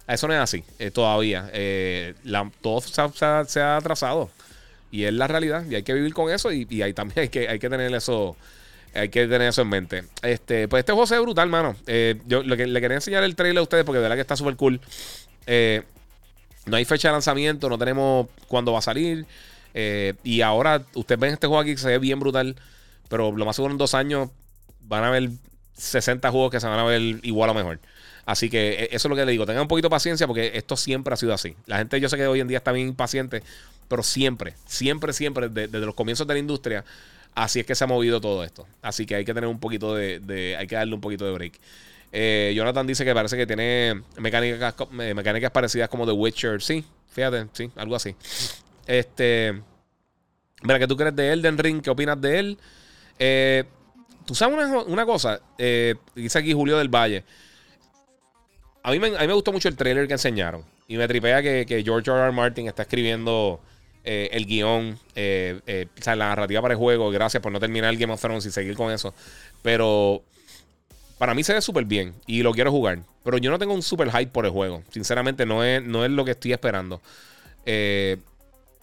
[0.06, 1.50] Eso no es así eh, todavía.
[1.52, 2.14] Eh,
[2.62, 4.30] todo se ha, atrasado.
[4.90, 5.64] Y es la realidad.
[5.68, 6.52] Y hay que vivir con eso.
[6.52, 8.36] Y, y ahí también que, hay que tener eso.
[8.94, 10.04] Hay que tener eso en mente.
[10.22, 11.76] Este, pues este juego se ve brutal, mano.
[11.86, 14.36] Eh, yo le, le, quería enseñar el trailer a ustedes porque de verdad que está
[14.36, 14.80] súper cool.
[16.66, 19.26] no hay fecha de lanzamiento, no tenemos cuándo va a salir.
[19.74, 22.56] y ahora ustedes ven este juego aquí que se ve bien brutal.
[23.08, 24.30] Pero lo más seguro en dos años
[24.80, 25.30] van a ver
[25.74, 27.80] 60 juegos que se van a ver igual o mejor.
[28.26, 29.46] Así que e, eso es lo que le digo.
[29.46, 31.56] Tengan un poquito de paciencia porque esto siempre ha sido así.
[31.66, 33.42] La gente, yo sé que hoy en día está bien impaciente,
[33.88, 36.84] pero siempre, siempre, siempre, desde los comienzos de la industria,
[37.34, 38.66] así es que se ha movido todo esto.
[38.82, 41.60] Así que hay que tener un poquito de, hay que darle un poquito de break.
[42.12, 46.62] Eh, Jonathan dice que parece que tiene mecánicas, eh, mecánicas parecidas como The Witcher.
[46.62, 48.14] Sí, fíjate, sí, algo así.
[48.86, 49.60] Este.
[50.62, 51.82] Mira, ¿qué tú crees de Elden Ring?
[51.82, 52.58] ¿Qué opinas de él?
[53.18, 53.64] Eh,
[54.24, 54.56] tú sabes
[54.86, 55.40] una, cosa,
[56.14, 57.24] dice aquí Julio del Valle.
[58.84, 60.62] A mí, me, gustó mucho el trailer que enseñaron.
[60.86, 62.20] Y me tripea que, George R.
[62.20, 62.32] R.
[62.32, 63.60] Martin está escribiendo
[64.04, 67.10] el guion, o sea, la narrativa para el juego.
[67.10, 69.14] Gracias por no terminar el Game of Thrones y seguir con eso.
[69.62, 70.22] Pero
[71.18, 73.00] para mí se ve súper bien y lo quiero jugar.
[73.24, 74.82] Pero yo no tengo un super hype por el juego.
[74.90, 77.00] Sinceramente, no es, no es lo que estoy esperando.
[77.64, 78.18] Eh,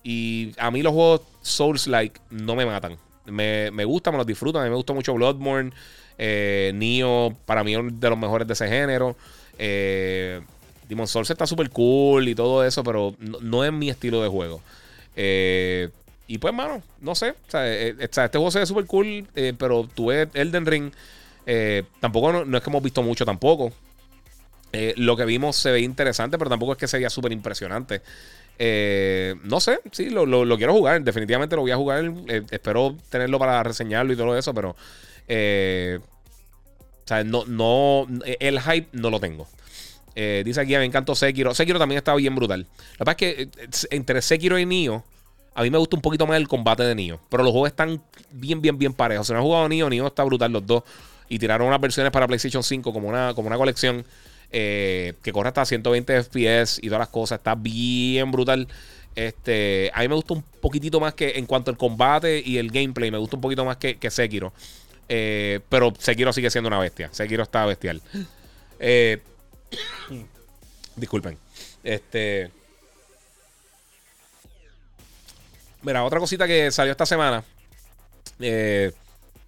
[0.03, 2.97] y a mí los juegos Souls-like no me matan.
[3.25, 4.59] Me, me gustan, me los disfruto.
[4.59, 5.71] A mí me gusta mucho Bloodborne.
[6.17, 9.15] Eh, Nioh, para mí es de los mejores de ese género.
[9.59, 10.41] Eh,
[10.89, 14.61] Demon Souls está súper cool y todo eso, pero no, es mi estilo de juego.
[15.15, 15.89] Eh,
[16.27, 17.31] y pues, mano, no sé.
[17.31, 20.91] O sea, este juego se ve súper cool, pero tuve Elden Ring
[21.45, 23.71] eh, tampoco no, es que hemos visto mucho tampoco.
[24.73, 28.01] Eh, lo que vimos se ve interesante, pero tampoco es que sea súper impresionante.
[28.57, 30.25] Eh, no sé, sí, lo,
[30.57, 31.01] quiero jugar.
[31.03, 32.11] Definitivamente lo voy a jugar.
[32.51, 34.69] espero tenerlo para reseñarlo y todo eso, pero.
[34.69, 34.75] o
[37.05, 38.07] sea, no, no.
[38.39, 39.47] El hype no lo tengo.
[40.15, 41.53] Dice aquí, me encantó Sekiro.
[41.53, 42.67] Sekiro también estaba bien brutal.
[42.97, 43.49] La verdad es que
[43.95, 45.03] entre Sekiro y Nioh.
[45.53, 47.19] A mí me gusta un poquito más el combate de Nioh.
[47.29, 48.01] Pero los juegos están
[48.31, 49.27] bien, bien, bien parejos.
[49.27, 50.83] Si no has jugado Nioh, Nioh está brutal los dos
[51.31, 54.05] y tiraron unas versiones para PlayStation 5 como una, como una colección
[54.51, 57.39] eh, que corre hasta 120 FPS y todas las cosas.
[57.39, 58.67] Está bien brutal.
[59.15, 62.69] Este, a mí me gusta un poquitito más que en cuanto al combate y el
[62.69, 64.51] gameplay, me gusta un poquito más que, que Sekiro.
[65.07, 67.07] Eh, pero Sekiro sigue siendo una bestia.
[67.13, 68.01] Sekiro está bestial.
[68.79, 69.19] Eh,
[70.95, 71.37] disculpen.
[71.83, 72.51] Este.
[75.81, 77.43] Mira, otra cosita que salió esta semana.
[78.37, 78.93] vamos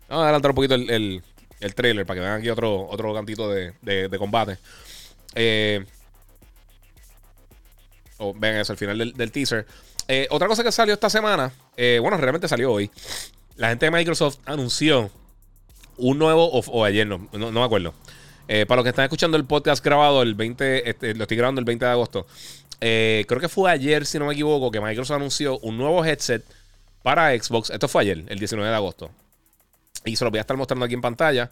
[0.10, 1.24] a adelantar un poquito el,
[1.64, 4.58] el trailer para que vean aquí otro, otro cantito de, combate.
[5.34, 5.84] Eh,
[8.18, 9.66] oh, vean eso al final del, teaser.
[10.08, 12.92] Eh, otra cosa que salió esta semana, eh, bueno, realmente salió hoy.
[13.56, 15.10] La gente de Microsoft anunció
[15.98, 17.94] un nuevo, o, ayer, no, no, me acuerdo.
[18.48, 21.66] Para los que están escuchando el podcast grabado el 20, este, lo estoy grabando el
[21.66, 22.28] 20 de agosto.
[22.80, 26.44] creo que fue ayer, si no me equivoco, que Microsoft anunció un nuevo headset
[27.04, 27.70] para Xbox.
[27.70, 29.12] Esto fue ayer, el 19 de agosto.
[30.06, 31.52] Y se los voy a estar mostrando aquí en pantalla.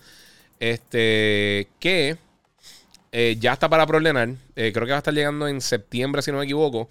[0.60, 2.18] Este, que
[3.12, 4.30] eh, ya está para proordenar.
[4.56, 6.90] Eh, creo que va a estar llegando en septiembre, si no me equivoco.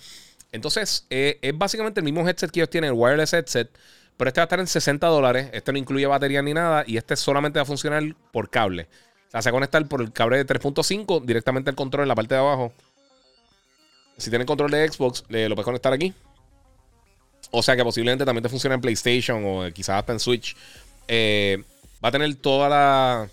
[0.52, 3.70] Entonces, eh, es básicamente el mismo headset que ellos tienen, el wireless headset.
[4.16, 5.48] Pero este va a estar en 60 dólares.
[5.52, 6.84] Este no incluye batería ni nada.
[6.86, 8.86] Y este solamente va a funcionar por cable.
[9.30, 12.40] Se va conectar por el cable de 3.5 directamente al control en la parte de
[12.40, 12.72] abajo.
[14.16, 16.12] Si tienen control de Xbox, lo puedes conectar aquí.
[17.52, 20.56] O sea que posiblemente también te funcione en PlayStation o quizás hasta en Switch.
[21.06, 21.62] Eh,
[22.04, 23.28] va a tener toda la.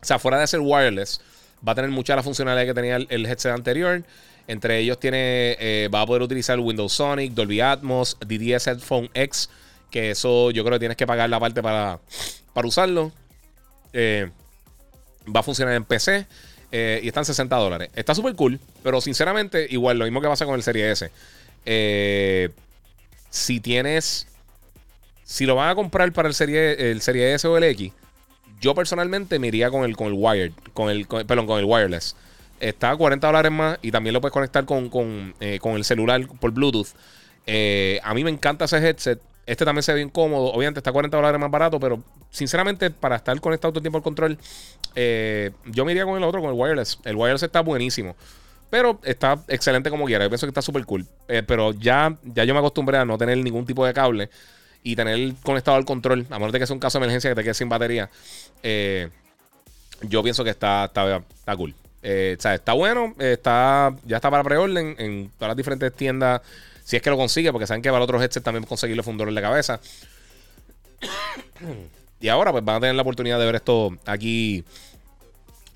[0.00, 1.20] O sea, fuera de ser wireless,
[1.66, 4.04] va a tener mucha de la funcionalidad que tenía el, headset anterior.
[4.46, 9.48] Entre ellos tiene, eh, va a poder utilizar Windows Sonic, Dolby Atmos, DDS Headphone X,
[9.90, 11.98] que eso yo creo que tienes que pagar la parte para,
[12.52, 13.10] para usarlo.
[13.92, 14.30] Eh,
[15.26, 16.26] va a funcionar en PC
[16.72, 17.90] y está en 60 dólares.
[17.94, 21.10] Está súper cool, pero sinceramente, igual lo mismo que pasa con el Serie S.
[23.30, 24.26] si tienes
[25.24, 27.92] si lo van a comprar para el Serie, el serie S o el X,
[28.60, 32.14] yo personalmente me iría con el, con el wired, con el, perdón, con el wireless.
[32.60, 36.52] Está a 40 dólares más y también lo puedes conectar con, eh, el celular por
[36.52, 36.88] Bluetooth.
[37.46, 39.20] Eh, a mí me encanta ese headset.
[39.46, 40.52] Este también se ve bien cómodo.
[40.52, 43.98] Obviamente está a 40 dólares más barato, pero sinceramente, para estar conectado todo el tiempo
[43.98, 44.38] al control,
[44.94, 46.98] eh, yo me iría con el otro, con el wireless.
[47.04, 48.16] El wireless está buenísimo.
[48.70, 50.24] Pero está excelente como quiera.
[50.24, 51.06] Yo pienso que está súper cool.
[51.46, 54.30] pero ya, ya yo me acostumbré a no tener ningún tipo de cable
[54.84, 57.34] y tener conectado al control, a menos de que sea un caso de emergencia que
[57.34, 58.10] te quedes sin batería,
[58.62, 59.08] eh,
[60.02, 61.74] yo pienso que está, está, cool.
[62.02, 66.42] Eh, o sea, está bueno, está, ya está para preorden en todas las diferentes tiendas.
[66.84, 69.18] Si es que lo consigue, porque saben que para otros headsets también conseguirlo fue un
[69.18, 69.80] dolor de cabeza.
[72.24, 74.64] Y ahora pues van a tener la oportunidad de ver esto aquí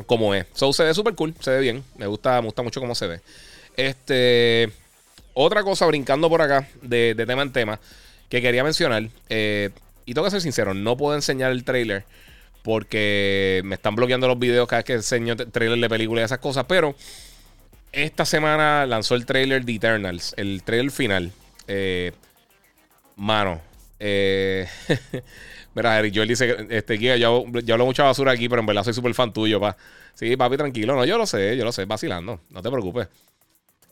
[0.07, 0.47] como es.
[0.55, 1.85] So se ve súper cool, se ve bien.
[1.99, 3.21] Me gusta, me gusta mucho cómo se ve.
[3.77, 4.73] Este.
[5.35, 7.79] Otra cosa, brincando por acá, de tema en tema
[8.31, 9.11] que quería mencionar.
[9.29, 9.69] Eh,
[10.07, 12.05] y tengo que ser sincero, no puedo enseñar el trailer
[12.63, 16.39] porque me están bloqueando los videos cada vez que enseño trailer de películas y esas
[16.39, 16.65] cosas.
[16.67, 16.97] Pero
[17.93, 21.31] esta semana lanzó el trailer de Eternals, el trailer final.
[21.67, 22.13] Eh,
[23.17, 23.61] mano,
[24.01, 24.67] Eh,
[25.79, 28.93] mira, Eric Joel dice este, yo, yo hablo mucha basura aquí, pero en verdad soy
[28.93, 29.77] súper fan tuyo, pa.
[30.15, 30.97] Sí, papi, tranquilo.
[30.97, 32.41] No, yo lo sé, yo lo sé, vacilando.
[32.51, 33.09] No te preocupes.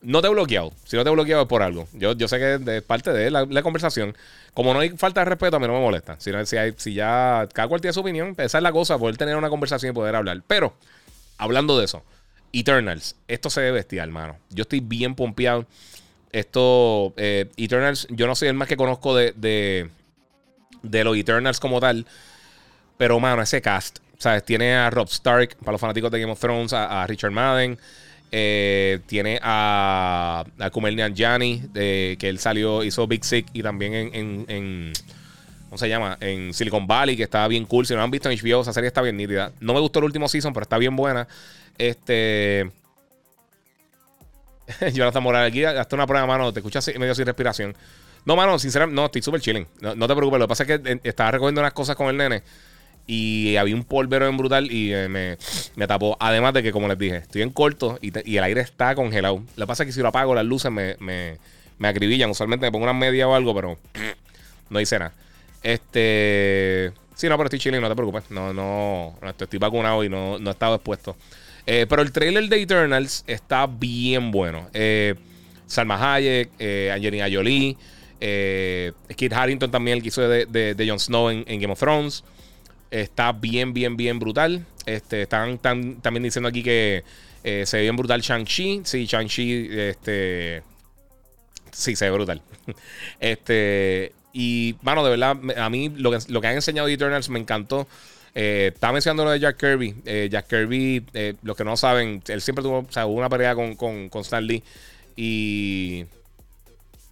[0.03, 0.72] No te he bloqueado.
[0.84, 1.89] Si no te he bloqueado es por algo.
[1.93, 4.14] Yo, yo sé que es parte de la, conversación.
[4.53, 6.16] Como no hay falta de respeto, a mí no me molesta.
[6.18, 9.16] Si, si, hay, si ya cada cual tiene su opinión, esa es la cosa, poder
[9.16, 10.43] tener una conversación y poder hablar.
[10.47, 10.74] Pero,
[11.39, 12.03] hablando de eso,
[12.53, 14.37] Eternals, esto se ve bestial, hermano.
[14.51, 15.66] Yo estoy bien pompeado.
[16.32, 19.91] Esto, eh, Eternals, yo no soy el más que conozco de, de,
[20.91, 22.07] de los Eternals como tal.
[22.97, 24.45] Pero, mano, ese cast, ¿sabes?
[24.45, 27.78] Tiene a Rob Stark, para los fanáticos de Game of Thrones, a, Richard Madden.
[28.32, 34.45] Eh, tiene a, a Kumail Nanjiani, que él salió, hizo Big Sick y también en,
[34.49, 34.93] en,
[35.66, 36.16] ¿cómo se llama?
[36.20, 37.87] En Silicon Valley, que estaba bien cool.
[37.87, 39.53] Si no han visto en HBO, esa serie está bien nítida.
[39.61, 41.28] No me gustó el último season, pero está bien buena.
[41.78, 42.70] Este.
[44.93, 46.53] Jonathan Morales aquí, hasta una prueba, mano.
[46.53, 47.76] Te escuchas medio sin respiración.
[48.27, 49.66] No, mano, sinceramente, no, estoy súper chilling.
[49.81, 50.41] No, te preocupes.
[50.41, 52.43] Lo que pasa es que eh, estaba recogiendo unas cosas con el nene
[53.07, 55.39] y había un polvero en brutal y eh, me,
[55.77, 56.16] me, tapó.
[56.18, 59.45] Además de que, como les dije, estoy en corto y, y, el aire está congelado.
[59.55, 61.39] Lo que pasa es que si lo apago, las luces me, me,
[61.79, 62.29] me acribillan.
[62.29, 63.79] Usualmente me pongo una media o algo, pero
[64.70, 65.12] no hice nada.
[65.62, 66.93] Este.
[67.14, 68.24] Sí, no, pero estoy chilling, no te preocupes.
[68.31, 71.16] No, no, no estoy vacunado y no, no he estado expuesto.
[71.64, 74.68] Eh, pero el trailer de Eternals está bien bueno.
[75.66, 76.51] Salma Hayek,
[76.93, 77.77] Angelina Jolie,
[78.20, 78.92] eh,
[79.30, 82.24] Harrington también, el que hizo de, Jon Snow en, Game of Thrones.
[82.90, 84.64] Está bien, bien, bien brutal.
[84.86, 87.04] Este, están, también diciendo aquí que
[87.42, 88.82] se ve bien brutal Shang-Chi.
[88.84, 90.62] Sí, Shang-Chi, este.
[91.72, 92.42] Sí, se ve brutal.
[93.20, 94.12] este.
[94.38, 97.38] Y, mano, de verdad, a mí lo que, lo que han enseñado de Eternals me
[97.38, 97.88] encantó.
[98.34, 99.94] Eh, estaba mencionando lo de Jack Kirby.
[100.04, 104.10] Eh, Jack Kirby, eh, los que no saben, él siempre tuvo una pelea con, con,
[104.10, 104.62] con Stan Lee.
[105.16, 106.04] Y.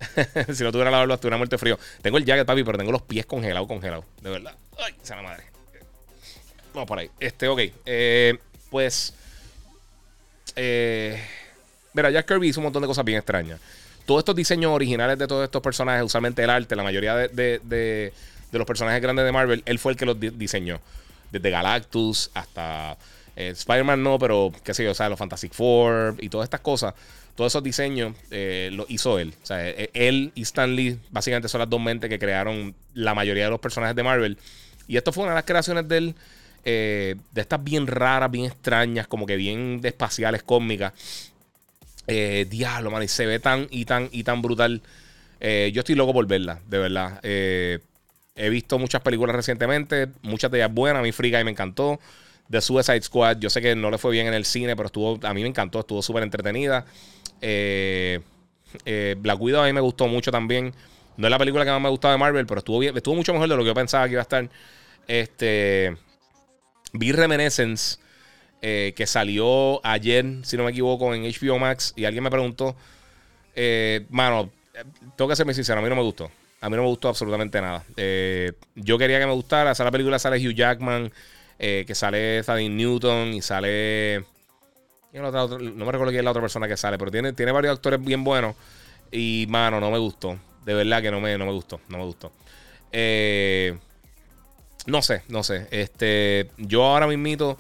[0.53, 1.79] si no tuviera la barba, estuviera muerto frío.
[2.03, 4.05] Tengo el jacket, papi, pero tengo los pies congelados, congelados.
[4.21, 4.55] De verdad.
[4.79, 5.45] Ay, esa la madre.
[6.73, 7.11] Vamos por ahí.
[7.21, 7.61] Este, ok.
[8.71, 9.15] pues.
[11.93, 13.61] mira, Jack Kirby hizo un montón de cosas bien extrañas.
[14.07, 18.13] Todos estos diseños originales de todos estos personajes, usualmente el arte, la mayoría de, de,
[18.55, 20.81] de los personajes grandes de Marvel, él fue el que los diseñó
[21.31, 22.97] desde Galactus hasta
[23.37, 26.61] eh, Spider-Man no, pero qué sé yo, o sea, los Fantastic Four y todas estas
[26.61, 26.95] cosas,
[27.35, 29.35] todos esos diseños eh, los hizo él.
[29.43, 33.15] O sea, e-, él y Stan Lee básicamente son las dos mentes que crearon la
[33.15, 34.39] mayoría de los personajes de Marvel.
[34.87, 36.15] Y esto fue una de las creaciones de él,
[36.65, 40.93] eh, de estas bien raras, bien extrañas, como que bien espaciales, cósmicas.
[42.07, 44.83] diablo, man, y se ve tan y tan y tan brutal.
[45.41, 47.21] yo estoy loco por verla, de verdad.
[48.37, 51.01] He visto muchas películas recientemente, muchas de ellas buenas.
[51.01, 51.99] A mí Free Guy me encantó.
[52.51, 55.19] The Suicide Squad, yo sé que no le fue bien en el cine, pero estuvo,
[55.27, 56.85] a mí me encantó, estuvo súper entretenida.
[57.41, 58.21] Eh,
[58.85, 60.75] eh, Black Widow a mí me gustó mucho también.
[61.17, 63.33] No es la película que más me gustado de Marvel, pero estuvo bien, estuvo mucho
[63.33, 64.49] mejor de lo que yo pensaba que iba a estar.
[65.07, 65.97] Este,
[66.93, 67.99] vi Reminiscence,
[68.63, 72.77] eh, que salió ayer, si no me equivoco, en HBO Max, y alguien me preguntó,
[74.11, 74.51] mano,
[75.17, 76.31] tengo que serme sincero, a mí no me gustó.
[76.65, 77.85] A mí no me gustó absolutamente nada.
[77.95, 79.73] Eh, yo quería que me gustara.
[79.73, 81.13] Esa la película sale Hugh Jackman,
[81.59, 84.25] eh, que sale Thaddeus Newton y sale.
[85.13, 88.03] no me recuerdo quién es la otra persona que sale, pero tiene, tiene varios actores
[88.03, 88.57] bien buenos.
[89.11, 90.39] Y, mano, no me gustó.
[90.65, 91.81] De verdad que no me, no me gustó.
[91.89, 92.33] No me gustó.
[92.91, 93.77] Eh,
[94.87, 95.69] no sé, no sé.
[95.71, 97.59] Este, yo ahora mismito,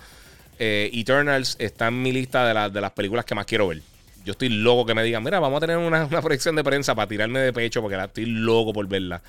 [0.58, 3.82] Eternals está en mi lista de, de las películas que más quiero ver
[4.24, 7.08] yo estoy loco que me digan, mira, vamos a tener una, proyección de prensa para
[7.08, 9.22] tirarme de pecho porque la estoy loco por verla.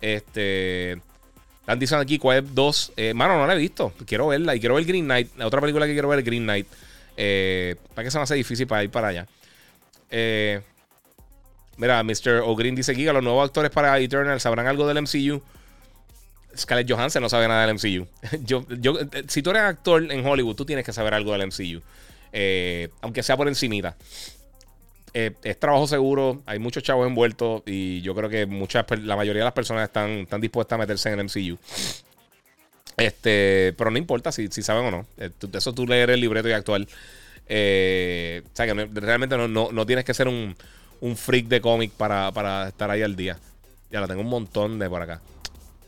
[0.00, 1.00] Este.
[1.64, 2.92] Están diciendo aquí Web 2.
[2.94, 3.94] Eh, mano, no la he visto.
[4.06, 4.54] Quiero verla.
[4.54, 5.30] Y quiero ver Green Knight.
[5.38, 6.66] La otra película que quiero ver es Green Knight.
[7.16, 9.26] Eh, para que se me hace difícil para ir para allá.
[10.10, 10.60] Eh,
[11.78, 12.42] mira, Mr.
[12.44, 15.42] O'Green dice que los nuevos actores para Eternal sabrán algo del MCU.
[16.54, 18.06] Scarlett Johansson no sabe nada del MCU.
[18.44, 21.80] yo, yo, si tú eres actor en Hollywood, tú tienes que saber algo del MCU.
[22.30, 23.96] Eh, aunque sea por encimita.
[25.16, 29.42] Eh, es trabajo seguro, hay muchos chavos envueltos y yo creo que muchas, la mayoría
[29.42, 31.56] de las personas están, están dispuestas a meterse en el MCU.
[32.96, 35.06] Este, pero no importa si, si saben o no.
[35.18, 36.82] Eh, eso tú leer el libreto y actual.
[36.82, 40.56] o sea que realmente no, no, tienes que ser un,
[41.00, 43.38] un freak de cómic para, para, estar ahí al día.
[43.92, 45.20] Ya la tengo un montón de por acá.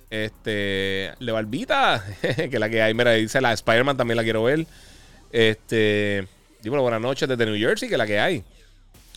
[0.08, 2.04] Este, Le Barbita,
[2.50, 4.66] que la que hay, mira, dice la Spider-Man también la quiero ver.
[5.32, 6.28] Este,
[6.62, 8.44] Dímelo, buenas noches desde New Jersey, que la que hay.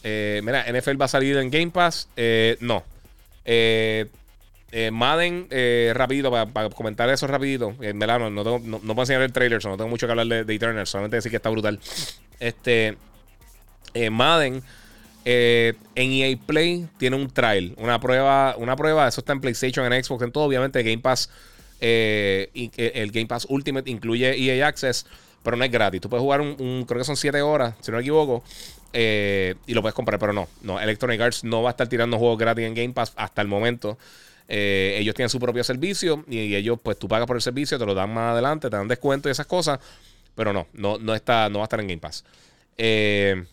[0.03, 2.09] Eh, mira, NFL va a salir en Game Pass.
[2.15, 2.83] Eh, no.
[3.45, 4.07] Eh,
[4.91, 5.47] Madden,
[5.93, 7.75] rapidito, para, comentar eso rapidito.
[7.81, 10.55] En no, no, no, puedo enseñar el trailer, no tengo mucho que hablar de, de
[10.55, 11.79] Eternal, solamente decir que está brutal.
[12.39, 12.95] Este,
[14.11, 14.61] Madden
[15.25, 20.03] en EA Play tiene un trial, una prueba, una prueba, eso está en PlayStation, en
[20.03, 21.31] Xbox, en todo, obviamente Game Pass,
[21.79, 25.07] el Game Pass Ultimate incluye EA Access,
[25.43, 25.99] pero no es gratis.
[25.99, 28.43] Tú puedes jugar un, creo que son 7 horas, si no me equivoco,
[28.93, 32.37] y lo puedes comprar, pero no, no, Electronic Arts no va a estar tirando juegos
[32.37, 33.97] gratis en Game Pass hasta el momento.
[34.51, 37.85] Eh, ellos tienen su propio servicio y, ellos, pues tú pagas por el servicio, te
[37.85, 39.79] lo dan más adelante, te dan descuento y esas cosas.
[40.35, 42.25] Pero no, no, no, está, no va a estar en Game Pass.
[42.75, 43.45] Eh,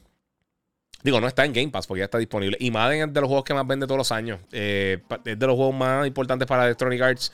[1.02, 2.56] digo, no está en Game Pass porque ya está disponible.
[2.58, 4.40] Y Madden es de los juegos que más vende todos los años.
[4.52, 7.30] Eh, es de los juegos más importantes para Electronic Arts.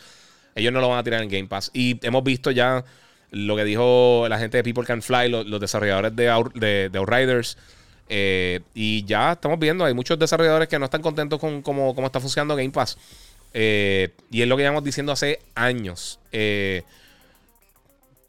[0.57, 1.71] Ellos no lo van a tirar en Game Pass.
[1.73, 2.85] Y hemos visto ya
[3.31, 7.57] lo que dijo la gente de People Can Fly, los, desarrolladores de, de, Outriders.
[8.09, 12.21] Y ya estamos viendo, hay muchos desarrolladores que no están contentos con cómo, cómo está
[12.21, 12.99] funcionando Game Pass.
[13.55, 16.19] Eh, y es lo que llevamos diciendo hace años.
[16.33, 16.83] Eh,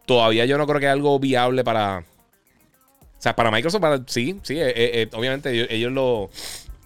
[0.05, 1.99] todavía yo no creo que es algo viable para.
[1.99, 6.30] O sea, para Microsoft, sí, sí, eh, obviamente ellos, lo,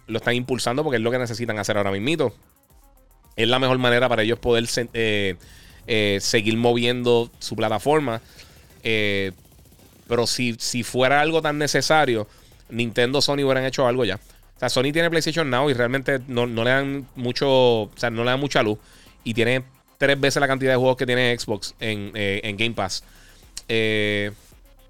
[0.06, 2.32] lo, están impulsando porque es lo que necesitan hacer ahora mismo.
[3.36, 8.22] Es la mejor manera para ellos poder seguir moviendo su plataforma.
[8.84, 12.28] pero si, si fuera algo tan necesario,
[12.70, 14.20] Nintendo, Sony hubieran hecho algo ya.
[14.58, 17.48] O sea, Sony tiene PlayStation Now y realmente no, le dan mucho,
[17.84, 18.80] o sea, no le dan mucha luz.
[19.24, 19.64] Y tiene
[20.00, 23.04] tres veces la cantidad de juegos que tiene Xbox en, eh, Game Pass.
[23.68, 24.32] Eh,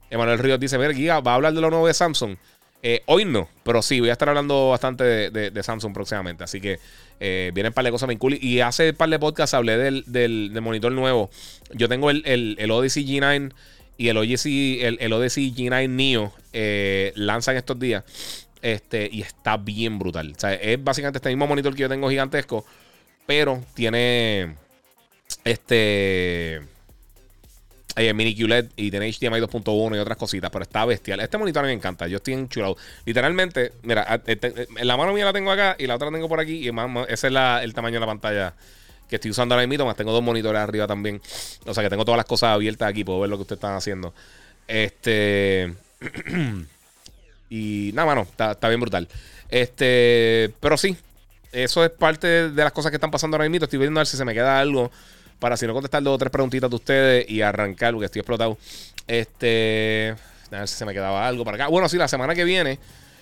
[0.10, 2.38] Emanuel Ríos dice, ver, Giga, ¿va a hablar de lo nuevo de Samsung?
[2.82, 6.46] Eh, hoy no, pero sí, voy a estar hablando bastante de, Samsung próximamente.
[6.46, 6.80] Así que
[7.20, 8.38] vienen un par de cosas bien cool.
[8.42, 11.30] Y hace un par de podcasts hablé del, monitor nuevo.
[11.74, 13.52] Yo tengo el, el, Odyssey G9
[13.98, 16.34] y el Odyssey, el, el Odyssey G9 Neo
[17.16, 18.04] lanzan estos días.
[18.62, 20.34] Este, y está bien brutal.
[20.36, 22.66] O sea, es básicamente este mismo monitor que yo tengo gigantesco.
[23.26, 24.56] Pero tiene.
[25.44, 26.62] Este.
[27.96, 31.20] Hay mini QLED y tiene HDMI 2.1 y otras cositas, pero está bestial.
[31.20, 32.78] Este monitor me encanta, yo estoy enchulado.
[33.06, 36.40] Literalmente, mira, este, la mano mía la tengo acá y la otra la tengo por
[36.40, 36.68] aquí.
[36.68, 36.72] Y
[37.08, 37.34] ese es
[37.64, 38.54] el tamaño de la pantalla
[39.10, 39.86] que estoy usando ahora mismo.
[39.86, 41.22] Más tengo dos monitores arriba también.
[41.66, 43.76] O sea que tengo todas las cosas abiertas aquí, puedo ver lo que ustedes están
[43.76, 44.14] haciendo.
[44.68, 45.74] Este.
[47.50, 49.08] Y nada, mano, está, bien brutal.
[49.50, 50.98] Este, pero sí,
[51.52, 53.64] eso es parte de las cosas que están pasando ahora mismo.
[53.64, 54.92] Estoy viendo a ver si se me queda algo
[55.40, 58.58] para si no contestar dos o tres preguntitas de ustedes y arrancar, porque estoy explotado.
[59.08, 60.16] Este,
[60.52, 61.68] a ver si se me quedaba algo para acá.
[61.68, 62.80] Bueno, sí, la semana que viene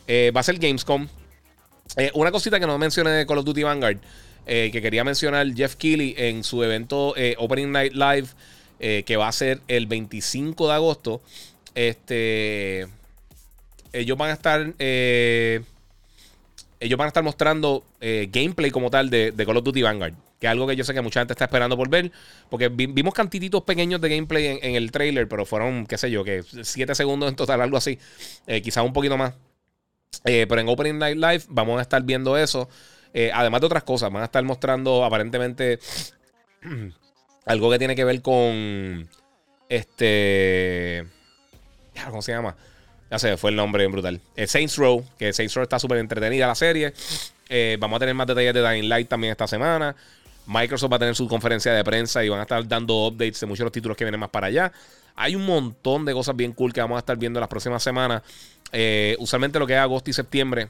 [0.07, 1.07] eh, va a ser Gamescom.
[1.97, 3.97] Eh, una cosita que no mencioné de Call of Duty Vanguard,
[4.45, 8.27] eh, que quería mencionar Jeff Keighley en su evento Opening Night Live,
[9.03, 11.21] que va a ser el 25 de agosto.
[11.73, 12.87] Este
[13.95, 14.73] ellos van a estar.
[14.77, 15.61] Eh,
[16.79, 20.13] ellos van a estar mostrando eh, gameplay como tal de, Call of Duty Vanguard.
[20.39, 22.11] Que es algo que yo sé que mucha gente está esperando por ver.
[22.49, 26.43] Porque vimos cantititos pequeños de gameplay en, el trailer, pero fueron, qué sé yo, que
[26.43, 27.97] 7 segundos en total, algo así.
[28.45, 29.33] Eh, quizás un poquito más.
[30.23, 32.67] pero en Opening Night Live vamos a estar viendo eso.
[33.34, 35.80] Además de otras cosas, van a estar mostrando aparentemente
[37.45, 39.09] algo que tiene que ver con.
[39.70, 41.05] Este.
[42.09, 42.55] ¿Cómo se llama?
[43.09, 44.20] Ya sé, fue el nombre brutal.
[44.36, 46.93] Eh, Saints Row, que Saints Row está súper entretenida la serie.
[47.47, 49.95] Eh, vamos a tener más detalles de Dying Light también esta semana.
[50.47, 53.47] Microsoft va a tener su conferencia de prensa y van a estar dando updates de
[53.47, 54.72] muchos de los títulos que vienen más para allá.
[55.16, 58.22] Hay un montón de cosas bien cool que vamos a estar viendo las próximas semanas.
[58.72, 60.70] Eh, usualmente lo que es agosto y septiembre.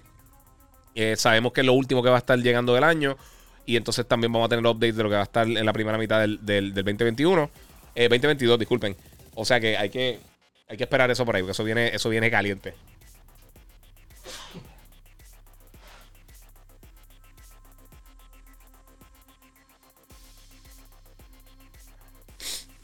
[1.17, 3.17] Sabemos que es lo último que va a estar llegando del año.
[3.65, 5.73] Y entonces también vamos a tener updates de lo que va a estar en la
[5.73, 7.49] primera mitad del, del 2021.
[7.95, 8.95] 2022, disculpen.
[9.33, 10.19] O sea que hay que
[10.67, 12.73] hay que esperar eso por ahí, porque eso viene, eso viene caliente.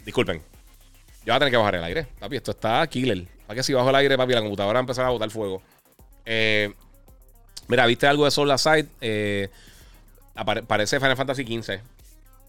[0.05, 0.37] Disculpen.
[1.23, 2.07] Yo voy a tener que bajar el aire.
[2.19, 3.25] Papi, esto está killer.
[3.47, 5.61] Para que si bajo el aire, papi, la computadora va a empezar a botar fuego.
[6.25, 6.73] Eh,
[7.71, 8.87] mira, ¿viste algo de Soul Aside?
[8.99, 9.49] Eh,
[10.67, 11.79] parece Final Fantasy XV.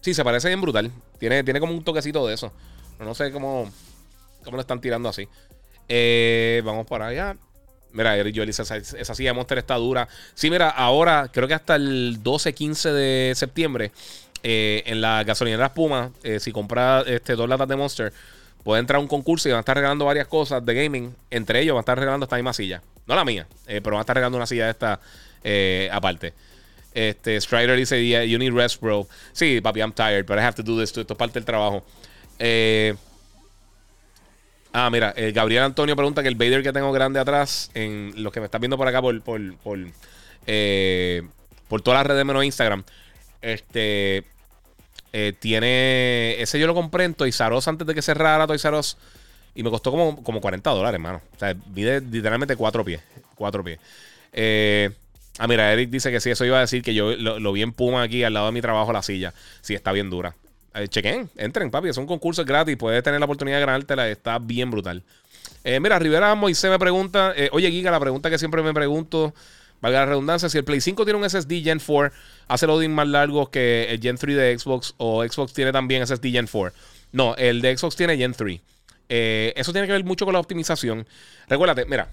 [0.01, 0.91] Sí, se parece bien brutal.
[1.17, 2.51] Tiene, tiene como un toquecito de eso.
[2.99, 3.71] No sé cómo.
[4.43, 5.29] ¿Cómo lo están tirando así?
[5.87, 7.37] Eh, vamos para allá.
[7.93, 10.09] Mira, yo esa, esa silla de Monster está dura.
[10.33, 13.91] Sí, mira, ahora creo que hasta el 12-15 de septiembre,
[14.41, 18.11] eh, en la gasolinera Puma, si compras este, dos latas de Monster,
[18.63, 21.15] puede entrar a un concurso y van a estar regalando varias cosas de gaming.
[21.29, 22.81] Entre ellos van a estar regalando esta misma silla.
[23.07, 24.99] No la mía, pero van a estar regalando una silla de esta
[25.91, 26.33] aparte.
[26.93, 29.07] Este, Strider dice, you need rest, bro.
[29.31, 30.95] Sí, papi, I'm tired, but I have to do this.
[30.95, 31.83] Esto es parte del trabajo.
[32.39, 32.95] Eh,
[34.75, 38.33] Ah, mira, eh, Gabriel Antonio pregunta que el Vader que tengo grande atrás, en los
[38.33, 39.77] que me están viendo por acá por, por, por,
[40.47, 41.21] eh,
[41.67, 42.83] por todas las redes menos Instagram,
[43.43, 44.23] este
[45.13, 46.41] eh, tiene.
[46.41, 48.79] Ese yo lo compré en Toys R antes de que cerrara Toys R
[49.55, 51.21] y me costó como, como 40 dólares, hermano.
[51.35, 53.01] O sea, mide literalmente cuatro pies.
[53.35, 53.79] Cuatro pies.
[54.31, 54.89] Eh,
[55.37, 57.71] ah, mira, Eric dice que sí, eso iba a decir que yo lo, vi en
[57.71, 59.33] Puma aquí al lado de mi trabajo, la silla.
[59.61, 60.35] Sí, está bien dura.
[60.73, 61.89] Eh, chequen, entren, papi.
[61.89, 62.75] Es un concurso gratis.
[62.77, 64.09] Puedes tener la oportunidad de ganártela.
[64.09, 65.03] Está bien brutal.
[65.63, 67.33] Eh, mira, Rivera Moisés me pregunta.
[67.51, 69.33] Oye, Giga, la pregunta que siempre me pregunto.
[69.83, 72.15] Valga la redundancia, si el Play 5 tiene un SSD Gen 4,
[72.47, 76.31] hace loading más largo que el Gen 3 de Xbox o Xbox tiene también SSD
[76.31, 76.73] Gen 4.
[77.11, 78.61] No, el de Xbox tiene Gen 3.
[79.15, 81.05] Eh, eso tiene que ver mucho con la optimización.
[81.47, 82.09] Recuérdate, mira,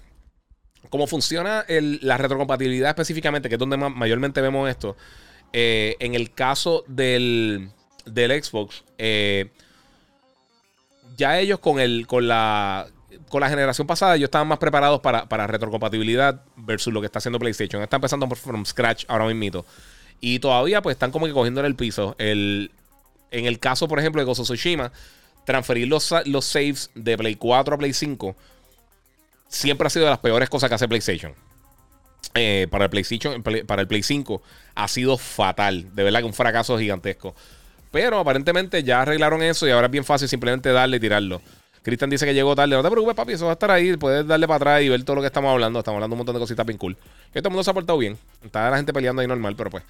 [0.90, 4.98] cómo funciona la retrocompatibilidad específicamente, que es donde mayormente vemos esto.
[5.54, 7.70] Eh, en el caso del,
[8.04, 9.48] del Xbox, eh,
[11.16, 12.86] ya ellos con, el, con, la,
[13.30, 17.18] con la generación pasada, ellos estaban más preparados para, para retrocompatibilidad versus lo que está
[17.18, 17.82] haciendo PlayStation.
[17.82, 19.64] Están empezando por from scratch ahora mismo.
[20.20, 22.14] Y todavía pues están como que cogiendo en el piso.
[22.18, 22.72] El,
[23.30, 24.92] en el caso, por ejemplo, de Gozo Tsushima,
[25.44, 28.36] transferir los, los saves de Play 4 a Play 5
[29.48, 31.34] siempre ha sido de las peores cosas que hace PlayStation.
[32.34, 34.42] Eh, para el PlayStation, para el Play 5
[34.74, 35.94] ha sido fatal.
[35.94, 37.34] De verdad que un fracaso gigantesco.
[37.90, 41.42] Pero aparentemente ya arreglaron eso y ahora es bien fácil simplemente darle y tirarlo.
[41.82, 42.76] Cristian dice que llegó tarde.
[42.76, 43.96] No te preocupes, papi, eso va a estar ahí.
[43.96, 45.78] Puedes darle para atrás y ver todo lo que estamos hablando.
[45.78, 46.96] Estamos hablando un montón de cositas bien cool.
[47.32, 48.18] Que todo el mundo se ha portado bien.
[48.44, 49.82] Está la gente peleando ahí normal, pero pues.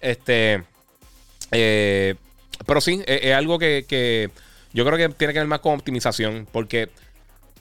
[0.00, 0.62] Este.
[1.50, 2.14] Eh,
[2.66, 4.30] pero sí, es, algo que,
[4.72, 6.46] yo creo que tiene que ver más con optimización.
[6.50, 6.88] Porque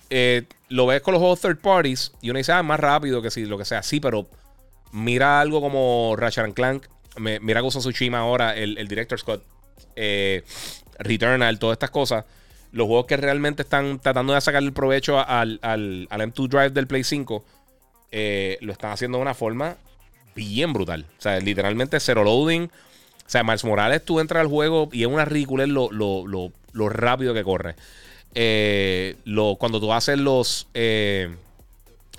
[0.09, 3.31] eh, lo ves con los juegos third parties y uno dice, ah, más rápido que
[3.31, 3.83] si lo que sea.
[3.83, 4.27] Sí, pero
[4.91, 6.85] mira algo como Ratchet Clank.
[7.17, 9.43] mira Gozo Tsushima ahora, el, el Director Scott.
[9.95, 10.43] Eh,
[10.99, 12.25] Returnal, todas estas cosas.
[12.71, 16.87] Los juegos que realmente están tratando de sacar el provecho al, al, M2 Drive del
[16.87, 17.43] Play 5
[18.11, 19.77] eh, lo están haciendo de una forma
[20.35, 21.05] bien brutal.
[21.17, 22.65] O sea, literalmente cero loading.
[22.65, 27.33] O sea, Miles Morales, tú entras al juego y es una ridícula lo, lo, rápido
[27.33, 27.75] que corre.
[28.35, 29.15] Eh,
[29.57, 30.67] cuando tú haces los.
[30.73, 31.35] Eh,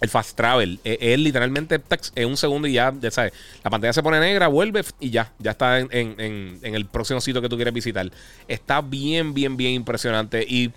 [0.01, 1.79] el fast travel, es, literalmente
[2.15, 5.31] en un segundo y ya, ya sabes, la pantalla se pone negra, vuelve y ya,
[5.39, 8.11] ya está en, el próximo sitio que tú quieres visitar.
[8.49, 10.73] Está bien, bien, bien impresionante y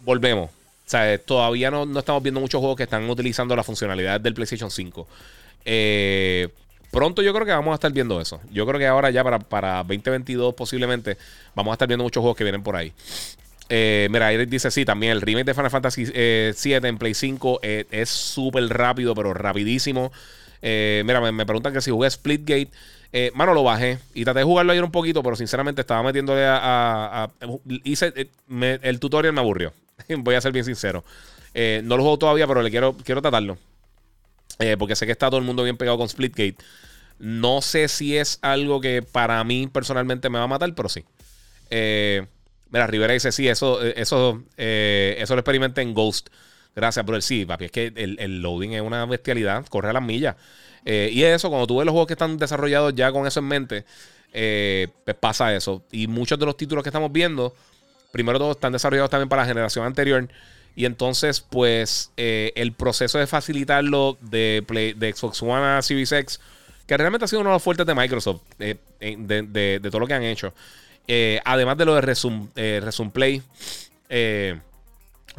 [0.00, 0.50] volvemos.
[0.50, 4.34] O sea, todavía no, no estamos viendo muchos juegos que están utilizando la funcionalidad del
[4.34, 5.06] PlayStation 5.
[5.64, 6.48] Eh,
[6.94, 8.40] pronto yo creo que vamos a estar viendo eso.
[8.50, 11.18] Yo creo que ahora ya para, para 2022 posiblemente
[11.54, 12.92] vamos a estar viendo muchos juegos que vienen por ahí.
[13.68, 17.60] Eh, mira, Eric dice sí, también el remake de Final Fantasy eh, en Play 5
[17.62, 20.12] eh, es súper rápido, pero rapidísimo.
[20.62, 22.70] mira, me, preguntan que si jugué Splitgate.
[23.34, 27.28] mano, lo bajé y traté de jugarlo ayer un poquito, pero sinceramente estaba metiéndole a.
[28.82, 29.72] el tutorial me aburrió.
[30.18, 31.04] Voy a ser bien sincero.
[31.54, 33.58] no lo juego todavía, pero le quiero, quiero tratarlo.
[34.78, 36.56] Porque sé que está todo el mundo bien pegado con Splitgate.
[37.18, 41.04] No sé si es algo que para mí personalmente me va a matar, pero sí.
[41.70, 42.26] Eh.
[42.74, 46.28] Mira, Rivera dice, sí, eso, eh, eso, eh, eso lo experimenté en Ghost.
[46.74, 50.34] Gracias, pero sí, papi, es que el, loading es una bestialidad, corre a las millas.
[50.84, 53.46] Eh, y eso, cuando tú ves los juegos que están desarrollados ya con eso en
[53.46, 53.84] mente,
[54.32, 55.84] pues pasa eso.
[55.92, 57.54] Y muchos de los títulos que estamos viendo,
[58.10, 60.28] primero todos están desarrollados también para la generación anterior.
[60.76, 64.64] Y entonces, pues, el proceso de facilitarlo de,
[65.14, 66.40] Xbox One a Series X,
[66.86, 70.14] que realmente ha sido uno de los fuertes de Microsoft, de, de todo lo que
[70.14, 70.52] han hecho.
[71.06, 72.80] Eh, además de lo de Resume, eh,
[73.12, 73.42] Play,
[74.08, 74.58] eh,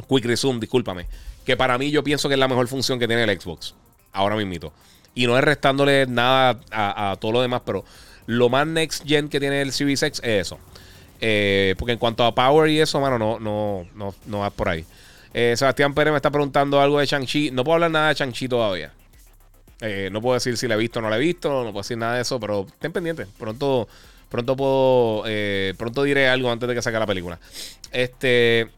[0.08, 1.06] Quick Resume, discúlpame.
[1.44, 3.74] Que para mí yo pienso que es la mejor función que tiene el Xbox.
[4.12, 4.72] Ahora mismo.
[5.14, 7.84] Y no es restándole nada a, todo lo demás, pero
[8.26, 10.58] lo más next gen que tiene el Series X es eso.
[11.78, 14.84] porque en cuanto a power y eso, mano, no, no, no, no va por ahí.
[15.32, 17.50] Sebastián Pérez me está preguntando algo de Shang-Chi.
[17.50, 18.92] No puedo hablar nada de Shang-Chi todavía.
[20.10, 21.48] no puedo decir si la he visto o no la he visto.
[21.64, 23.28] No puedo decir nada de eso, pero estén pendientes.
[23.38, 23.88] Pronto
[24.28, 25.22] Pronto puedo.
[25.26, 27.38] Eh, pronto diré algo antes de que saque la película.
[27.92, 28.68] Este.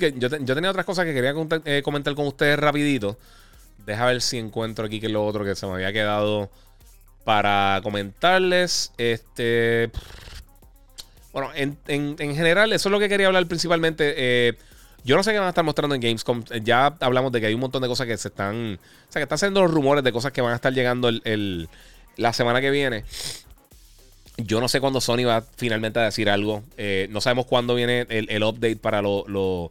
[0.00, 1.32] Que yo, tenía otras cosas que quería
[1.64, 3.18] eh, comentar con ustedes rapidito.
[3.86, 6.50] Deja ver si encuentro aquí que es lo otro que se me había quedado
[7.24, 8.92] para comentarles.
[8.96, 9.90] Este.
[11.32, 14.56] Bueno, en, general, eso es lo que quería hablar principalmente.
[14.98, 16.44] Eh, yo no sé qué van a estar mostrando en Gamescom.
[16.62, 18.78] Ya hablamos de que hay un montón de cosas que se están.
[19.08, 21.10] O sea, que están haciendo los rumores de cosas que van a estar llegando
[22.16, 23.04] la semana que viene.
[24.38, 26.62] Yo no sé cuándo Sony va finalmente a decir algo.
[26.76, 29.70] Eh, no sabemos cuándo viene el, update para lo,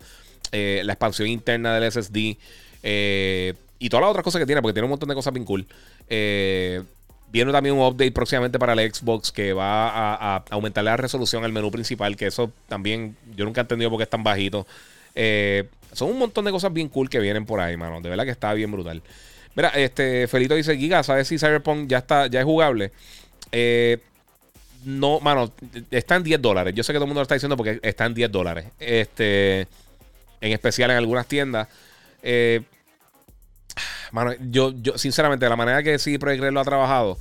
[0.51, 2.37] eh, la expansión interna del SSD.
[2.83, 5.45] Eh, y todas las otras cosas que tiene, porque tiene un montón de cosas bien
[5.45, 5.65] cool.
[6.09, 11.53] viene también un update próximamente para el Xbox que va a, aumentar la resolución al
[11.53, 12.17] menú principal.
[12.17, 14.67] Que eso también yo nunca he entendido por qué es tan bajito.
[15.93, 18.01] Son un montón de cosas bien cool que vienen por ahí, mano.
[18.01, 19.01] De verdad que está bien brutal.
[19.55, 22.91] Mira, este Felito dice: Giga, ¿sabes si Cyberpunk ya está, ya es jugable?
[23.51, 23.97] Eh,
[24.85, 25.51] no, mano,
[25.89, 26.73] está en 10 dólares.
[26.75, 28.65] Yo sé que todo el mundo lo está diciendo porque está en 10 dólares.
[28.79, 29.61] Este,
[30.41, 31.67] en especial en algunas tiendas.
[32.21, 32.61] Eh,
[34.11, 37.17] Mano, yo, yo, sinceramente, la manera que CD Projekt Red lo ha trabajado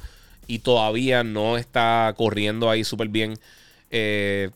[0.47, 3.39] y todavía no está corriendo ahí súper bien.
[3.91, 4.51] Eh,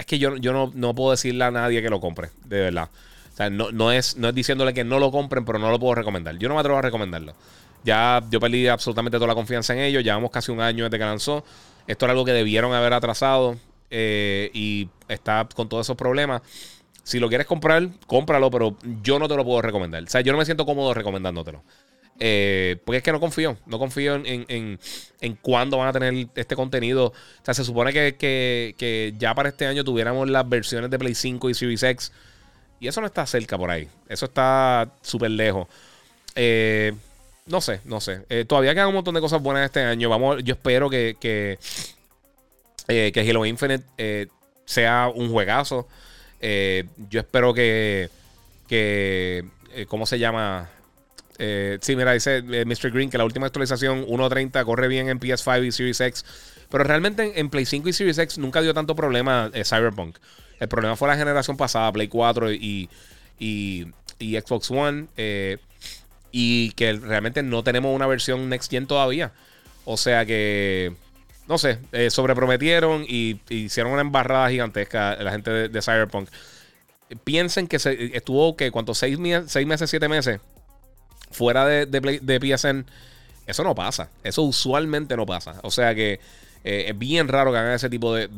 [0.00, 2.88] es que yo, yo no, no, puedo decirle a nadie que lo compre, de verdad.
[3.32, 5.78] O sea, no, no, es, no es diciéndole que no lo compren, pero no lo
[5.78, 6.36] puedo recomendar.
[6.38, 7.34] Yo no me atrevo a recomendarlo.
[7.84, 10.02] Ya yo perdí absolutamente toda la confianza en ellos.
[10.02, 11.44] Llevamos casi un año desde que lanzó.
[11.86, 13.56] Esto era algo que debieron haber atrasado
[13.90, 16.42] eh, y está con todos esos problemas.
[17.02, 20.02] Si lo quieres comprar, cómpralo, pero yo no te lo puedo recomendar.
[20.02, 21.62] O sea, yo no me siento cómodo recomendándotelo.
[22.22, 24.78] Eh, porque es que no confío, no confío en, en,
[25.22, 27.06] en, cuándo van a tener este contenido.
[27.06, 27.14] O
[27.44, 31.48] sea, se supone que, que, ya para este año tuviéramos las versiones de Play 5
[31.48, 32.12] y Series X.
[32.78, 33.88] Y eso no está cerca por ahí.
[34.06, 35.66] Eso está súper lejos.
[36.34, 36.92] Eh,
[37.46, 38.22] no sé, no sé.
[38.28, 40.10] Eh, todavía quedan un montón de cosas buenas este año.
[40.10, 41.58] Vamos, yo espero que, que,
[42.86, 44.28] que Halo Infinite
[44.66, 45.88] sea un juegazo.
[46.38, 48.10] yo espero que,
[48.68, 49.46] que
[49.88, 50.68] ¿cómo se llama?
[51.42, 52.90] Eh, sí, mira, dice eh, Mr.
[52.90, 56.24] Green que la última actualización 1.30 corre bien en PS5 y Series X.
[56.68, 60.18] Pero realmente en, Play 5 y Series X nunca dio tanto problema eh, Cyberpunk.
[60.60, 62.90] El problema fue la generación pasada, Play 4 y,
[63.38, 63.86] y,
[64.20, 65.06] Xbox One.
[66.30, 69.32] y que realmente no tenemos una versión Next Gen todavía.
[69.86, 70.94] O sea que,
[71.48, 71.78] no sé,
[72.10, 76.28] sobreprometieron y, hicieron una embarrada gigantesca la gente de, Cyberpunk.
[77.24, 78.98] Piensen que se, estuvo, que ¿cuántos?
[78.98, 80.40] ¿Seis, seis meses, siete meses
[81.30, 82.86] fuera de, de, PSN,
[83.46, 84.10] eso no pasa.
[84.24, 85.60] Eso usualmente no pasa.
[85.62, 86.20] O sea que
[86.64, 88.28] eh, es bien raro que hagan ese tipo de,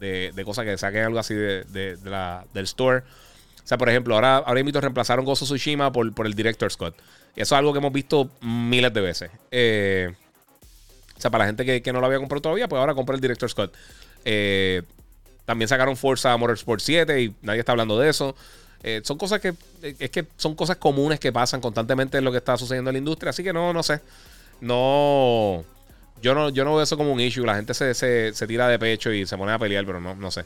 [0.00, 2.98] de cosas que saquen algo así de, la, del store.
[2.98, 6.34] O sea, por ejemplo, ahora, ahora invito a reemplazar a Gozo Tsushima por, por el
[6.34, 6.96] Director Scott.
[7.36, 9.30] Y eso es algo que hemos visto miles de veces.
[9.50, 10.12] Eh,
[11.16, 13.20] o sea, para la gente que, no lo había comprado todavía, pues ahora compra el
[13.20, 13.74] Director Scott.
[14.24, 14.82] Eh,
[15.44, 18.34] también sacaron Forza Motorsport 7 y nadie está hablando de eso.
[18.82, 22.38] Eh, son cosas que es que son cosas comunes que pasan constantemente en lo que
[22.38, 23.30] está sucediendo en la industria.
[23.30, 24.00] Así que no, no sé.
[24.60, 25.64] No.
[26.20, 27.44] Yo no, yo no veo eso como un issue.
[27.44, 30.30] La gente se, se, tira de pecho y se pone a pelear, pero no, no
[30.30, 30.44] sé.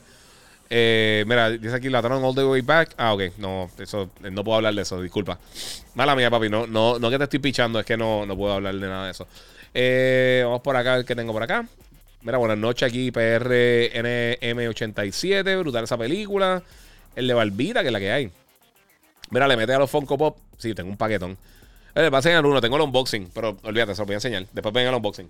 [0.69, 2.95] Eh, mira, dice aquí la all the way back.
[2.97, 3.23] Ah, ok.
[3.39, 5.39] No, eso, no puedo hablar de eso, disculpa.
[5.95, 6.49] Mala mía, papi.
[6.49, 9.05] No, no, no que te estoy pichando, es que no, no puedo hablar de nada
[9.07, 9.29] de eso.
[9.75, 11.67] Eh, vamos por acá, el que tengo por acá.
[12.23, 15.59] Mira, buenas noches aquí, PRNM87.
[15.59, 16.63] Brutal esa película.
[17.17, 18.31] El de Barbita, que es la que hay.
[19.31, 20.39] Mira, le mete a los Funko Pop.
[20.59, 21.37] Sí, tengo un paquetón.
[21.95, 24.47] Eh, va a enseñar uno, tengo el unboxing, pero olvídate, se lo voy a enseñar.
[24.53, 25.29] Después venga el unboxing.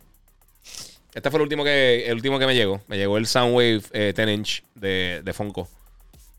[1.14, 2.82] Este fue el último que, el último que me llegó.
[2.88, 5.68] Me llegó el Soundwave 10 eh, inch de, de Funko.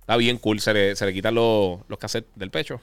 [0.01, 0.59] Está bien cool.
[0.59, 2.79] Se le, se le quitan los, los cassettes del pecho.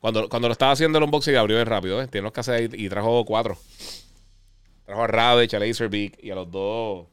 [0.00, 2.00] Cuando, cuando lo estaba haciendo el unboxing abrió bien rápido.
[2.00, 2.06] ¿eh?
[2.06, 3.58] Tiene los cassettes y, trajo cuatro.
[4.84, 7.06] Trajo a Ravage, a Laserbeak y a los dos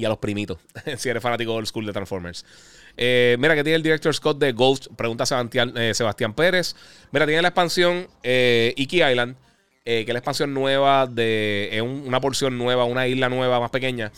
[0.00, 0.58] y a los primitos,
[0.96, 2.44] si eres fanático old school de Transformers.
[2.96, 4.86] Eh, mira, que tiene el director Scott de Ghost?
[4.96, 6.74] Pregunta Sebastián, eh, Sebastián Pérez.
[7.12, 9.36] Mira, tiene la expansión eh, Iki Island,
[9.84, 11.82] que es la expansión nueva de.
[11.82, 14.10] una porción nueva, una isla nueva más pequeña.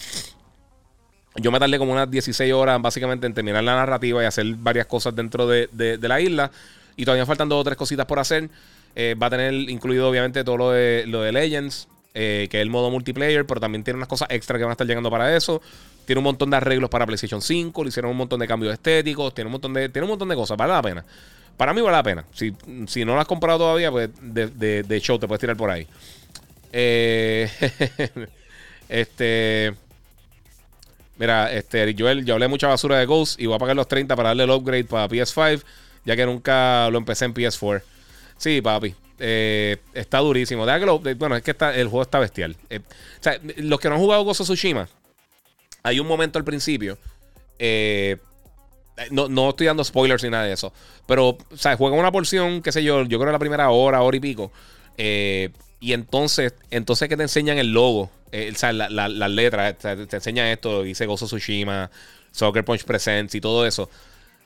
[1.37, 4.87] Yo me tardé como unas 16 horas básicamente en terminar la narrativa y hacer varias
[4.87, 6.51] cosas dentro de, la isla.
[6.95, 8.51] Y todavía faltan dos o tres cositas por hacer.
[9.21, 11.89] va a tener incluido obviamente todo lo de, lo de Legends.
[12.15, 14.73] Eh, que es el modo multiplayer, pero también tiene unas cosas extra que van a
[14.73, 15.63] estar llegando para eso.
[16.05, 19.33] Tiene un montón de arreglos para PlayStation 5, le hicieron un montón de cambios estéticos,
[19.33, 21.05] tiene un montón de, tiene un montón de cosas, vale la pena.
[21.57, 22.25] Para mí vale la pena.
[22.33, 22.55] Si,
[22.87, 25.87] si no lo has comprado todavía, pues de, de, show te puedes tirar por ahí.
[26.73, 27.49] Eh,
[28.89, 29.75] este.
[31.17, 34.17] Mira, este, Joel, yo hablé mucha basura de Ghost y voy a pagar los 30
[34.17, 35.63] para darle el upgrade para PS5,
[36.05, 37.83] ya que nunca lo empecé en PS4.
[38.37, 38.95] Sí, papi.
[39.25, 40.67] Eh, está durísimo.
[41.17, 42.57] bueno, es que está, el juego está bestial.
[42.69, 44.89] Eh, o sea, los que no han jugado Gozo Tsushima,
[45.85, 46.99] hay un momento al principio.
[47.57, 48.17] Eh,
[49.13, 50.73] no, estoy dando spoilers ni nada de eso.
[51.07, 54.17] Pero, o sea, juega una porción, qué sé yo, yo creo la primera hora, hora
[54.17, 54.51] y pico.
[54.99, 60.49] y entonces, entonces que te enseñan el logo, o sea, las la, letras, te, enseñan
[60.49, 61.93] esto, dice Gozo Tsushima,
[62.33, 63.89] Soccer Punch Presents y todo eso.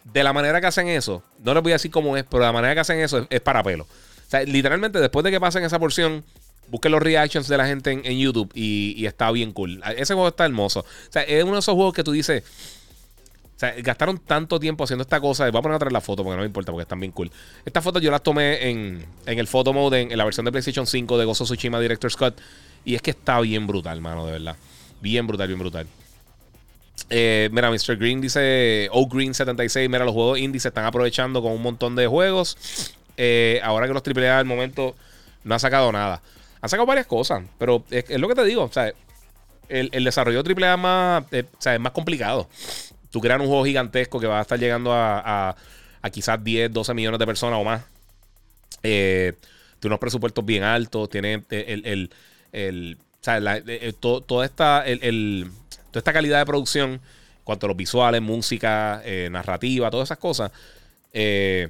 [0.04, 2.48] De la manera que hacen eso, no les voy a decir cómo es, pero de
[2.48, 3.86] la manera que hacen eso es para pelo.
[4.28, 6.24] Sea, literalmente después de que pasen esa porción,
[6.68, 9.80] busquen los reactions de la gente en, YouTube y, está bien cool.
[9.96, 10.80] Ese juego está hermoso.
[10.80, 12.42] O sea, es uno de esos juegos que tú dices.
[13.56, 15.48] O sea, gastaron tanto tiempo haciendo esta cosa.
[15.50, 17.30] Voy a poner atrás la foto porque no me importa, porque están bien cool.
[17.64, 21.16] Estas fotos yo las tomé en, el photo mode, en, la versión de PlayStation 5
[21.16, 22.38] de Gozo Tsushima Director Scott.
[22.84, 24.56] Y es que está bien brutal, mano, de verdad.
[25.00, 25.86] Bien brutal, bien brutal.
[27.08, 27.96] Eh, mira, Mr.
[27.96, 31.96] Green dice, O Green 76, mira, los juegos indie se están aprovechando con un montón
[31.96, 32.56] de juegos.
[33.16, 34.94] Eh, ahora que los AAA al momento
[35.44, 36.22] no han sacado nada.
[36.60, 38.64] Han sacado varias cosas, pero es, lo que te digo.
[38.64, 38.92] O sea,
[39.68, 42.48] el, el desarrollo AAA más, eh, es más complicado.
[43.10, 45.56] Tú creas un juego gigantesco que va a estar llegando a,
[46.06, 47.82] a quizás 10, 12 millones de personas o más.
[48.82, 49.34] Eh,
[49.80, 52.10] tiene unos presupuestos bien altos, tiene el,
[52.52, 53.40] el, o sea,
[54.00, 55.50] toda, esta, el,
[55.90, 57.00] toda esta calidad de producción, en
[57.44, 60.52] cuanto a los visuales, música, eh, narrativa, todas esas cosas,
[61.12, 61.68] eh,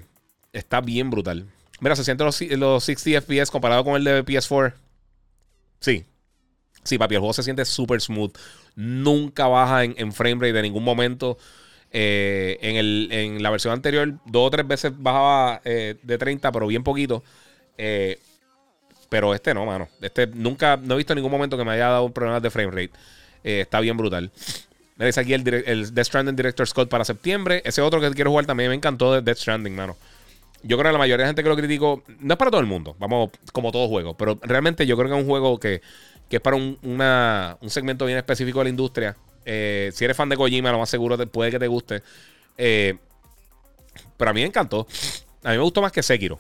[0.52, 1.47] está bien brutal.
[1.81, 4.74] Mira, se siente los, los 60 FPS comparado con el de PS4.
[5.81, 6.05] Sí.
[6.85, 8.32] Sí, papi, el juego se siente súper smooth.
[8.77, 11.36] Nunca baja en, en frame rate de ningún momento.
[11.90, 16.52] Eh, en, el, en, la versión anterior, dos o tres veces bajaba eh, de 30,
[16.52, 17.23] pero bien poquito.
[17.78, 18.18] Eh,
[19.09, 19.89] pero este no, mano.
[20.01, 22.51] Este nunca, no he visto en ningún momento que me haya dado un problema de
[22.51, 22.90] frame rate.
[23.43, 24.31] está bien brutal.
[24.97, 27.62] Me dice aquí el, el, Death Stranding Director Scott para septiembre.
[27.64, 29.97] Ese otro que quiero jugar también me encantó de Death Stranding, mano.
[30.66, 32.66] Yo creo que la mayoría de gente que lo critico, no es para todo el
[32.66, 35.80] mundo, vamos, como todo juego, pero realmente yo creo que es un juego que,
[36.28, 39.16] que es para un, un segmento bien específico de la industria
[39.48, 42.02] eh, si eres fan de Kojima, lo más seguro puede que te guste.
[42.59, 42.98] Eh,
[44.16, 44.86] pero a mí me encantó.
[45.44, 46.38] A mí me gustó más que Sekiro.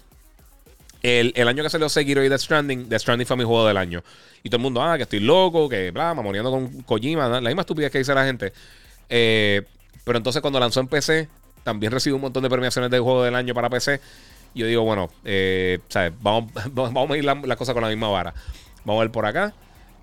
[1.02, 4.02] El, año que salió Sekiro y Death Stranding, Death Stranding fue mi juego del año.
[4.42, 7.28] Y todo el mundo, ah, que estoy loco, que bla, muriendo con Kojima.
[7.28, 8.52] La misma estupidez que dice la gente.
[9.08, 9.62] Eh,
[10.02, 11.28] pero entonces cuando lanzó en PC,
[11.66, 14.00] también recibió un montón de premiaciones de juego del año para PC.
[14.54, 15.10] Y yo digo, bueno,
[16.22, 18.32] Vamos, vamos a medir las la cosas con la misma vara.
[18.84, 19.52] Vamos a ver por acá.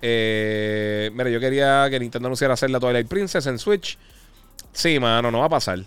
[0.02, 3.96] Eh, mira, yo quería que Nintendo anunciara hacer la Twilight Princess en Switch.
[4.74, 5.78] Sí, mano, no va a pasar.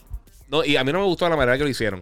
[0.50, 2.02] No, y a mí no me gustó la manera que lo hicieron.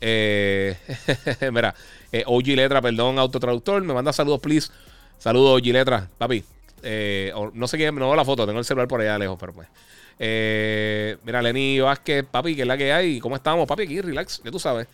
[0.00, 0.76] Eh,
[1.52, 1.72] mira,
[2.10, 4.72] eh, OG Letra, perdón, autotraductor, me manda saludos, please.
[5.18, 6.42] Saludos, OG Letra, papi.
[6.82, 9.52] Eh, no sé quién, no veo la foto, tengo el celular por allá lejos, pero
[9.52, 9.68] pues.
[10.18, 13.18] Eh, mira, Lenny Vázquez, papi, ¿qué es la que hay?
[13.20, 13.84] ¿Cómo estamos, papi?
[13.84, 14.86] Aquí, relax, ya tú sabes.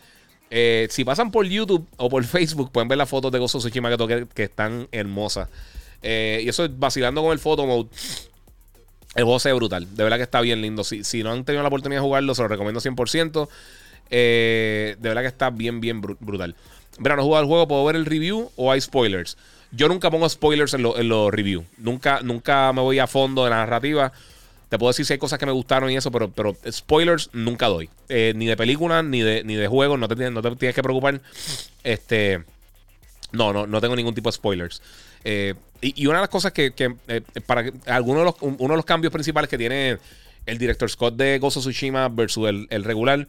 [0.51, 3.89] Eh, si pasan por YouTube o por Facebook, pueden ver las fotos de Gozo Tsushima
[3.89, 5.49] que toqué, que están hermosas.
[6.03, 7.89] Eh, y eso es vacilando con el photo mode.
[9.15, 9.95] El juego se ve brutal.
[9.95, 10.85] De verdad que está bien lindo.
[10.85, 13.49] Si, si no han tenido la oportunidad de jugarlo, se lo recomiendo 100%.
[14.11, 16.55] Eh, de verdad que está bien, bien brutal.
[16.99, 19.37] Verá, no jugado el juego, puedo ver el review o hay spoilers.
[19.73, 21.65] Yo nunca pongo spoilers en los reviews.
[21.79, 24.13] Nunca, nunca me voy a fondo de la narrativa.
[24.71, 27.67] Te puedo decir si hay cosas que me gustaron y eso, pero, pero spoilers nunca
[27.67, 27.91] doy.
[28.09, 29.99] Eh, ni de películas, ni de, ni de juegos.
[29.99, 31.21] No te, no te tienes que preocupar.
[31.85, 32.45] Este.
[33.33, 34.81] No, no, no tengo ningún tipo de spoilers.
[35.25, 39.13] Eh, y, una de las cosas que, eh, para algunos de uno de los cambios
[39.13, 39.99] principales que tiene
[40.47, 43.27] el director Scott de Ghost of Tsushima versus el, regular,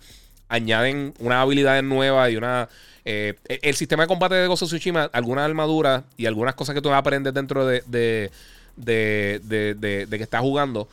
[0.50, 2.70] añaden una habilidad nueva y una.
[3.04, 6.82] Eh, el sistema de combate de Ghost of Tsushima, algunas armaduras y algunas cosas que
[6.82, 8.30] tú aprendes dentro de, de,
[8.78, 10.88] de, que estás jugando.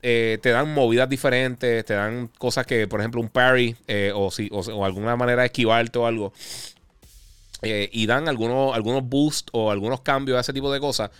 [0.00, 3.76] Te dan movidas diferentes, te dan cosas que, por ejemplo, un parry
[4.14, 6.32] o, si, o, alguna manera de esquivarte o algo.
[7.62, 11.10] Eh, y dan algunos, algunos boosts o algunos cambios a ese tipo de cosas.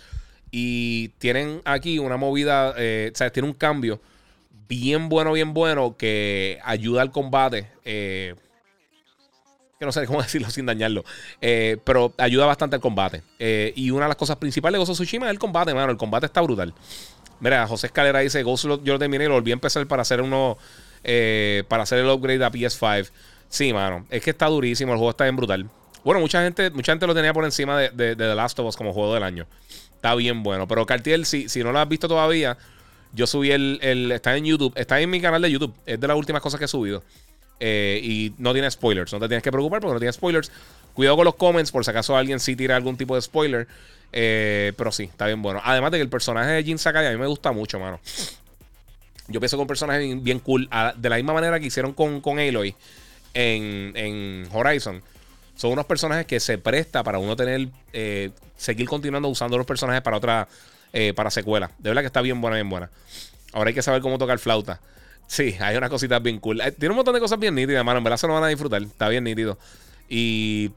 [0.49, 4.01] Y tienen aquí una movida, eh, o sea, tiene un cambio
[4.67, 7.67] bien bueno, bien bueno que ayuda al combate.
[7.85, 8.35] Eh,
[9.79, 11.03] que no sé cómo decirlo sin dañarlo.
[11.39, 13.23] pero ayuda bastante al combate.
[13.75, 15.91] y una de las cosas principales de of Tsushima es el combate, mano.
[15.91, 16.73] El combate está brutal.
[17.41, 20.21] Mira, José Escalera dice: Ghost yo lo terminé y lo volví a empezar para hacer
[20.21, 20.57] uno.
[21.67, 23.09] para hacer el upgrade a PS5.
[23.49, 24.05] Sí, mano.
[24.09, 24.93] Es que está durísimo.
[24.93, 25.69] El juego está bien brutal.
[26.03, 28.93] Bueno, mucha gente, mucha gente lo tenía por encima de, The Last of Us como
[28.93, 29.45] juego del año.
[29.93, 30.67] Está bien bueno.
[30.67, 32.57] Pero Cartier, si, si no lo has visto todavía,
[33.13, 34.73] yo subí el, Está en YouTube.
[34.75, 35.73] Está en mi canal de YouTube.
[35.85, 37.03] Es de las últimas cosas que he subido.
[37.59, 39.13] Eh, y no tiene spoilers.
[39.13, 40.51] No te tienes que preocupar porque no tiene spoilers.
[40.93, 43.67] Cuidado con los comments por si acaso alguien sí tira algún tipo de spoiler.
[44.13, 45.61] Eh, pero sí, está bien bueno.
[45.63, 47.99] Además de que el personaje de Jin Sakai a mí me gusta mucho, mano.
[49.27, 50.69] Yo pienso que un personaje bien, cool.
[50.97, 52.75] de la misma manera que hicieron con, con Aloy
[53.33, 55.01] en, en Horizon
[55.61, 60.01] son unos personajes que se presta para uno tener, eh, seguir continuando usando los personajes
[60.01, 60.47] para otra,
[60.91, 61.69] eh, para secuela.
[61.77, 62.89] De verdad que está bien buena, bien buena.
[63.53, 64.81] Ahora hay que saber cómo tocar flauta.
[65.27, 66.61] Sí, hay unas cositas bien cool.
[66.79, 67.99] Tiene un montón de cosas bien nítidas, hermano.
[67.99, 68.81] En verdad se lo van a disfrutar.
[68.81, 69.59] Está bien nítido.
[70.09, 70.71] Y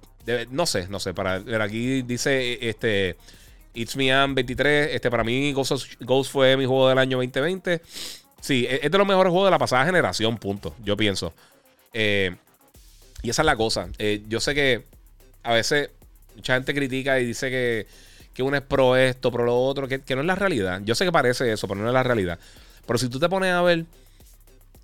[0.50, 1.14] no sé, no sé.
[1.14, 3.16] Para aquí dice este.
[3.74, 4.94] It's Me Am 23.
[4.94, 7.82] Este, para mí, Ghost, fue mi juego del año 2020.
[8.40, 10.74] Sí, es de los mejores juegos de la pasada generación, punto.
[10.84, 11.34] Yo pienso.
[11.92, 12.36] Eh,
[13.22, 13.88] y esa es la cosa.
[13.98, 14.84] Eh, yo sé que
[15.42, 15.90] a veces
[16.36, 17.86] mucha gente critica y dice que,
[18.34, 20.82] que uno es pro esto, pro lo otro, que, no es la realidad.
[20.84, 22.38] Yo sé que parece eso, pero no es la realidad.
[22.86, 23.86] Pero si tú te pones a ver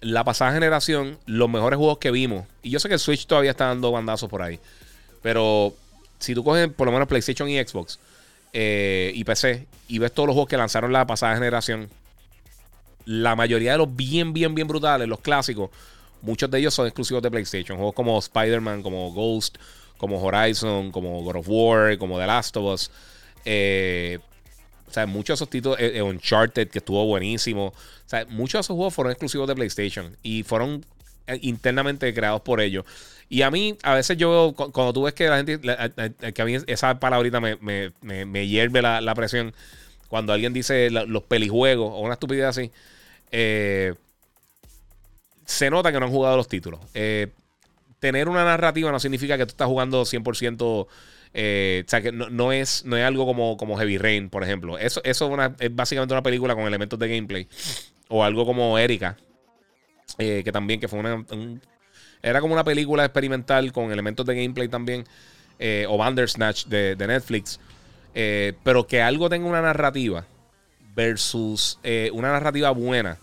[0.00, 3.66] la pasada generación, los mejores juegos que vimos, y yo sé que Switch todavía está
[3.66, 4.58] dando bandazos por ahí,
[5.22, 5.74] pero
[6.18, 7.98] si tú coges por lo menos PlayStation y Xbox
[8.52, 11.88] eh, y PC y ves todos los juegos que lanzaron la pasada generación,
[13.04, 15.70] la mayoría de los bien, bien, bien brutales, los clásicos,
[16.22, 17.76] Muchos de ellos son exclusivos de PlayStation.
[17.78, 19.56] Juegos como Spider-Man, como Ghost,
[19.96, 22.90] como Horizon, como God of War, como The Last of Us.
[23.44, 24.18] Eh,
[24.86, 27.68] o sea, muchos de esos títulos, eh, Uncharted, que estuvo buenísimo.
[27.68, 27.74] O
[28.08, 30.84] sea, muchos de esos juegos fueron exclusivos de PlayStation y fueron
[31.40, 32.84] internamente creados por ellos.
[33.32, 35.60] Y a mí, a veces yo, cuando tú ves que la gente,
[36.34, 37.92] que a mí esa palabrita me, me,
[38.26, 39.54] me, hierve la, presión,
[40.08, 42.72] cuando alguien dice los pelijuegos o una estupidez así,
[43.30, 43.94] eh,
[45.44, 46.80] se nota que no han jugado los títulos.
[46.92, 47.28] Eh,
[48.00, 50.88] tener una narrativa no significa que tú estás jugando 100%.
[51.32, 54.76] Eh, o sea, que no, es, no es algo como, como Heavy Rain, por ejemplo.
[54.76, 57.46] Eso, eso es, básicamente una película con elementos de gameplay.
[58.08, 59.16] O algo como Erika,
[60.18, 61.24] que también que fue una,
[62.22, 65.04] era como una película experimental con elementos de gameplay también.
[65.62, 67.60] Eh, o Bandersnatch de, de Netflix.
[68.14, 70.24] Eh, pero que algo tenga una narrativa
[70.96, 73.18] versus eh, una narrativa buena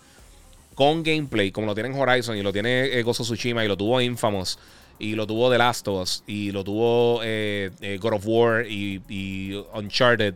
[0.76, 4.56] con gameplay, como lo tiene Horizon y lo tiene Gozo Tsushima y lo tuvo Infamous
[5.00, 10.34] y lo tuvo The Last of Us y lo tuvo God of War y, Uncharted.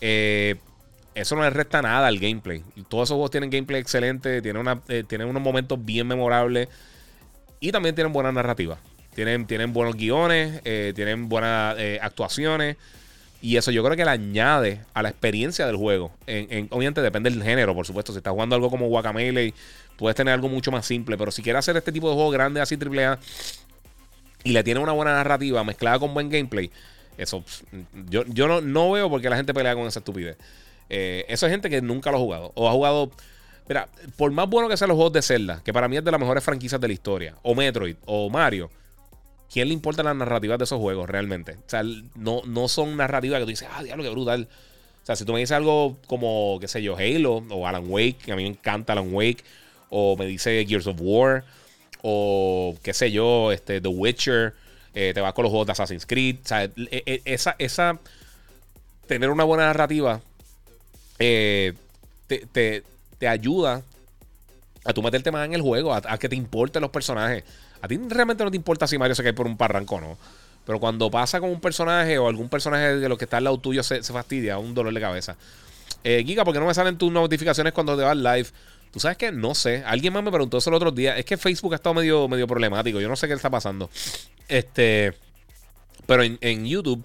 [0.00, 2.64] eso no le resta nada al gameplay.
[2.88, 6.68] Todos esos juegos tienen gameplay excelente, tienen, una, tienen unos momentos bien memorables.
[7.64, 8.76] Y también tienen buena narrativa.
[9.14, 12.76] Tienen, tienen buenos guiones, eh, tienen buenas eh, actuaciones.
[13.40, 16.12] Y eso yo creo que le añade a la experiencia del juego.
[16.26, 18.12] En, obviamente depende del género, por supuesto.
[18.12, 19.54] Si estás jugando algo como Guacamele,
[19.96, 21.16] puedes tener algo mucho más simple.
[21.16, 23.18] Pero si quieres hacer este tipo de juegos grandes así AAA
[24.44, 26.70] y le tiene una buena narrativa mezclada con buen gameplay,
[27.16, 27.42] eso
[28.10, 30.36] yo, yo no, no veo por qué la gente pelea con esa estupidez.
[30.90, 32.52] Eh, eso es gente que nunca lo ha jugado.
[32.56, 33.10] O ha jugado
[33.68, 36.10] Mira, por más bueno que sean los juegos de Zelda, que para mí es de
[36.10, 38.70] las mejores franquicias de la historia, o Metroid, o Mario,
[39.50, 41.52] ¿quién le importa las narrativas de esos juegos realmente?
[41.52, 41.82] O sea,
[42.14, 44.48] no, no son narrativas que tú dices, ah, diablo, qué brutal.
[45.02, 48.18] O sea, si tú me dices algo como, qué sé yo, Halo, o Alan Wake,
[48.24, 49.44] que a mí me encanta Alan Wake,
[49.88, 51.44] o me dice Gears of War,
[52.02, 54.54] o qué sé yo, este, The Witcher,
[54.94, 56.36] eh, te vas con los juegos de Assassin's Creed.
[56.44, 57.98] O sea, e, e, esa, esa
[59.06, 60.20] tener una buena narrativa
[61.18, 61.74] eh,
[62.26, 62.82] te, te
[63.22, 63.82] ayuda
[64.84, 67.44] a tú meterte más en el juego, a, que te importen los personajes.
[67.80, 70.18] A ti realmente no te importa si Mario se cae por un parranco no.
[70.66, 73.58] Pero cuando pasa con un personaje o algún personaje de los que está al lado
[73.58, 75.36] tuyo se, fastidia, un dolor de cabeza.
[76.02, 78.46] Eh, Giga, ¿por qué no me salen tus notificaciones cuando te vas live?
[78.90, 79.82] Tú sabes que no sé.
[79.84, 81.18] Alguien más me preguntó eso el otro día.
[81.18, 83.00] Es que Facebook ha estado medio, medio problemático.
[83.00, 83.90] Yo no sé qué está pasando.
[84.48, 85.14] Este.
[86.06, 87.04] Pero en, YouTube,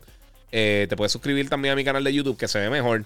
[0.51, 3.05] eh, te puedes suscribir también a mi canal de YouTube que se ve mejor.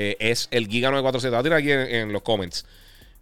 [0.00, 1.30] Eh, es el Giga 947.
[1.34, 2.64] Voy a tirar aquí en, los comments.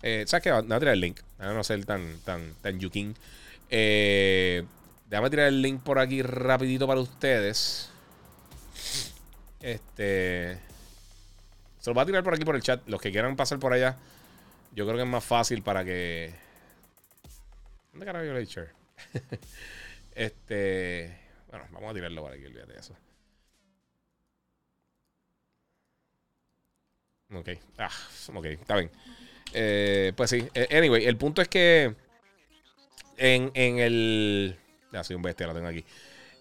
[0.03, 0.53] Eh, ¿Sabes qué?
[0.53, 1.21] Voy a tirar el link.
[1.39, 3.17] A no ser tan, tan, tan yukin.
[3.71, 4.63] Eh,
[5.09, 7.89] déjame tirar el link por aquí rapidito para ustedes.
[9.63, 10.59] Este.
[11.81, 12.87] Se lo voy a tirar por aquí por el chat.
[12.87, 13.97] Los que quieran pasar por allá.
[14.75, 16.35] Yo creo que es más fácil para que.
[17.93, 18.43] ¿Dónde carajo yo le
[20.15, 21.19] este.
[21.49, 22.95] Bueno, vamos a tirarlo por aquí, olvídate de eso.
[27.35, 27.49] Ok.
[27.79, 27.91] Ah,
[28.35, 28.91] ok, está bien.
[29.53, 30.47] Eh, pues sí.
[30.55, 31.95] Eh, anyway, el punto es que
[33.17, 34.57] en, en el.
[34.93, 35.85] Ya soy un bestia, lo tengo aquí.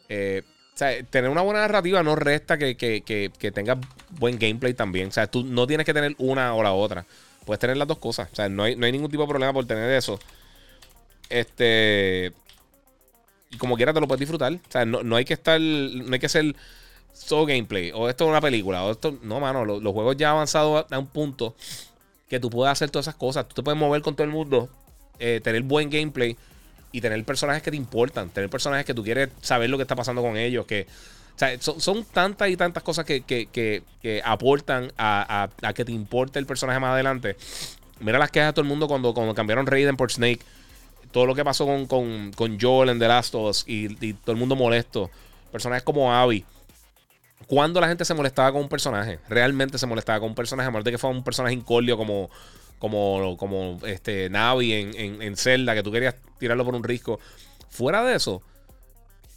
[0.10, 3.78] Eh, o sea, tener una buena narrativa no resta que, que, que, tenga
[4.10, 5.08] buen gameplay también.
[5.08, 7.06] O sea, tú no tienes que tener una o la otra.
[7.46, 8.30] Puedes tener las dos cosas.
[8.32, 10.20] O sea, no hay, no hay ningún tipo de problema por tener eso.
[11.30, 12.34] Este.
[13.58, 14.54] Como quiera te lo puedes disfrutar.
[14.54, 15.60] O sea, no, no hay que estar.
[15.60, 16.56] No hay que ser
[17.16, 19.18] solo gameplay, o esto es una película, o esto.
[19.24, 21.56] No, mano, los, juegos ya han avanzado a, un punto
[22.30, 23.48] que tú puedes hacer todas esas cosas.
[23.48, 24.70] Tú te puedes mover con todo el mundo,
[25.20, 26.36] eh, tener buen gameplay
[26.92, 29.96] y tener personajes que te importan, tener personajes que tú quieres saber lo que está
[29.96, 30.88] pasando con ellos, que.
[31.36, 35.92] O sea, son, tantas y tantas cosas que, que, que, aportan a, a, que te
[35.92, 37.36] importe el personaje más adelante.
[38.00, 40.40] Mira las quejas de todo el mundo cuando, cuando cambiaron Raiden por Snake.
[41.12, 44.14] Todo lo que pasó con, con, con Joel en The Last of Us y, y
[44.14, 45.10] todo el mundo molesto.
[45.52, 46.46] Personajes como Abby
[47.48, 50.72] cuando la gente se molestaba con un personaje, realmente se molestaba con un personaje, a
[50.72, 52.30] menos de que fuera un personaje incolio como,
[52.80, 57.20] como, como este Navi en, en, Zelda, que tú querías tirarlo por un risco.
[57.70, 58.42] Fuera de eso,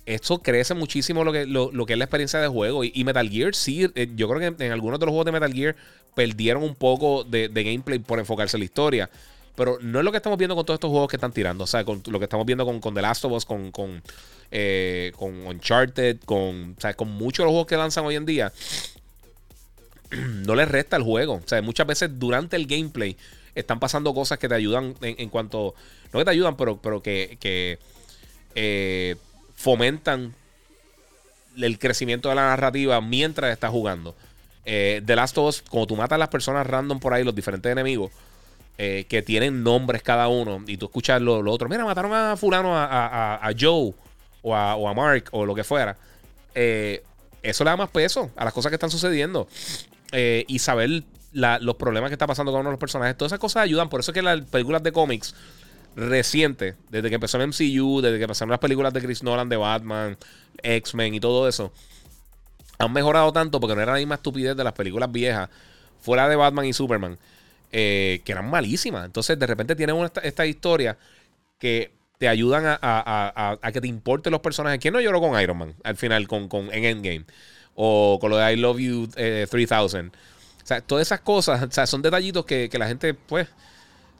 [0.06, 2.82] esto crece muchísimo lo que, lo, que es la experiencia de juego.
[2.82, 5.52] Y, Metal Gear, sí, eh, yo creo que en algunos de los juegos de Metal
[5.52, 5.76] Gear
[6.14, 9.10] perdieron un poco de, gameplay por enfocarse en la historia.
[9.58, 11.64] Pero no es lo que estamos viendo con todos estos juegos que están tirando.
[11.64, 14.00] O sea, con lo que estamos viendo con, con The Last of Us, con, con
[14.52, 18.24] eh, con Uncharted, con, o sea, con muchos de los juegos que lanzan hoy en
[18.24, 18.52] día,
[20.46, 21.34] no les resta el juego.
[21.44, 23.16] O sea, muchas veces durante el gameplay
[23.56, 25.74] están pasando cosas que te ayudan en, cuanto,
[26.12, 27.80] no que te ayudan, pero, pero que, que
[28.54, 29.16] eh,
[29.56, 30.36] fomentan
[31.56, 34.14] el crecimiento de la narrativa mientras estás jugando.
[34.64, 37.34] Eh, The Last of Us, como tú matas a las personas random por ahí, los
[37.34, 38.12] diferentes enemigos,
[38.78, 42.70] eh, que tienen nombres cada uno, y tú escuchas lo, otro, mira, mataron a fulano,
[42.74, 43.92] a, Joe,
[44.42, 45.96] o a, Mark o lo que fuera,
[46.54, 47.02] eh,
[47.42, 49.48] eso le da más peso a las cosas que están sucediendo.
[50.12, 51.02] Eh, y saber
[51.32, 53.16] los problemas que está pasando con uno de los personajes.
[53.16, 53.88] Todas esas cosas ayudan.
[53.88, 55.34] Por eso es que las películas de cómics
[55.96, 59.56] reciente, desde que empezó el MCU, desde que empezaron las películas de Chris Nolan, de
[59.56, 60.16] Batman,
[60.62, 61.72] X-Men y todo eso,
[62.78, 65.50] han mejorado tanto porque no era la misma estupidez de las películas viejas,
[66.00, 67.18] fuera de Batman y Superman,
[67.72, 69.04] eh, que eran malísimas.
[69.04, 70.96] Entonces, de repente tienen esta, historia
[71.58, 74.80] que te ayudan a, que te importen los personajes.
[74.80, 77.24] ¿Quién no lloró con Iron Man al final con, en Endgame?
[77.74, 79.16] O con lo de I Love You 3000.
[79.16, 80.10] Eh,
[80.62, 83.48] o sea, todas esas cosas, son detallitos que, que la gente, pues,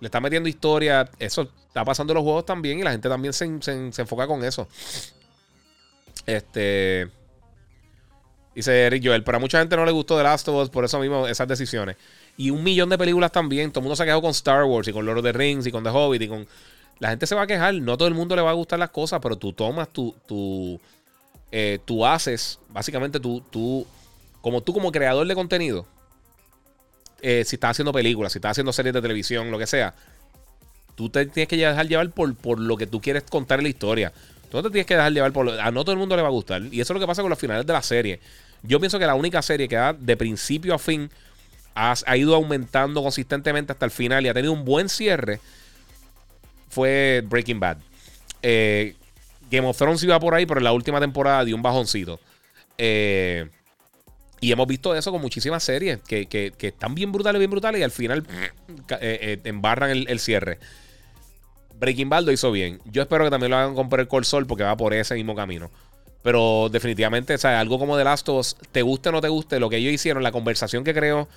[0.01, 1.09] le está metiendo historia.
[1.19, 4.69] Eso está pasando en los juegos también y la gente también se, enfoca con eso.
[6.27, 7.09] Este.
[8.55, 10.85] Dice Eric Joel, pero a mucha gente no le gustó The Last of Us por
[10.85, 11.97] eso mismo, esas decisiones.
[12.39, 13.73] Y un millón de películas también.
[13.73, 15.66] Todo el mundo se ha quejado con Star Wars y con Lord of the Rings
[15.66, 16.47] y con The Hobbit y con.
[17.01, 17.74] La gente se va a quejar.
[17.74, 20.81] No todo el mundo le va a gustar las cosas, pero tú tomas, tú, tú,
[21.51, 23.85] eh, tú haces, básicamente tú, tú,
[24.40, 25.85] como tú como creador de contenido,
[27.23, 29.94] eh, si estás haciendo películas, si estás haciendo series de televisión, lo que sea,
[30.94, 33.70] tú te tienes que dejar llevar por, por lo que tú quieres contar en la
[33.70, 34.12] historia.
[34.48, 36.23] Tú no te tienes que dejar llevar por lo, A no todo el mundo le
[36.23, 36.62] va a gustar.
[36.70, 38.20] Y eso es lo que pasa con los finales de la serie.
[38.62, 41.10] Yo pienso que la única serie que da de principio a fin
[41.78, 45.40] ha, ido aumentando consistentemente hasta el final y ha tenido un buen cierre
[46.68, 47.78] fue Breaking Bad.
[48.42, 48.94] Eh,
[49.50, 52.20] Game of Thrones iba por ahí, pero en la última temporada dio un bajoncito.
[52.76, 53.48] Eh,
[54.40, 57.84] y hemos visto eso con muchísimas series que, que, están bien brutales, bien brutales y
[57.84, 58.24] al final
[59.00, 60.59] eh, embarran el, cierre.
[61.78, 62.80] Breaking Bad lo hizo bien.
[62.84, 65.70] Yo espero que también lo hagan con el Sol porque va por ese mismo camino.
[66.22, 69.59] Pero definitivamente, sea, algo como The Last of Us, te guste o no te guste,
[69.59, 71.28] lo que ellos hicieron, la conversación que creo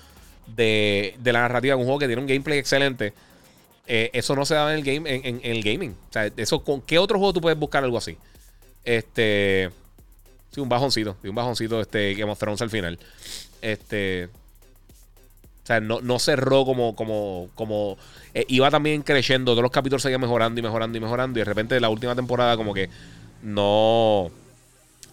[0.46, 3.12] de, la narrativa de un juego que tiene un gameplay excelente,
[3.86, 5.90] eh, eso no se daba en el, game, en, el gaming.
[6.08, 8.16] O sea, eso, ¿con qué otro juego tú puedes buscar algo así?
[8.84, 9.70] Este.
[10.50, 11.16] Sí, un bajoncito.
[11.24, 12.98] un bajoncito este of Thrones al final.
[13.60, 14.28] Este.
[15.62, 16.94] O sea, no, cerró como.
[16.96, 17.96] como, como
[18.34, 19.52] eh, iba también creciendo.
[19.52, 21.38] Todos los capítulos seguían mejorando y mejorando y mejorando.
[21.38, 22.90] Y de repente la última temporada, como que
[23.42, 24.30] no.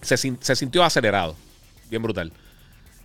[0.01, 1.35] Se, sintió acelerado.
[1.89, 2.31] Bien brutal.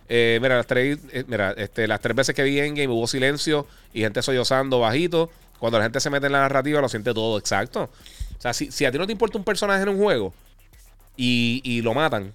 [0.07, 3.07] Eh, mira, las tres, eh, mira este, las tres veces que vi en game hubo
[3.07, 5.29] silencio y gente sollozando bajito.
[5.59, 7.37] Cuando la gente se mete en la narrativa, lo siente todo.
[7.37, 7.89] Exacto.
[8.37, 10.33] O sea, si, si a ti no te importa un personaje en un juego
[11.17, 12.33] y, lo matan,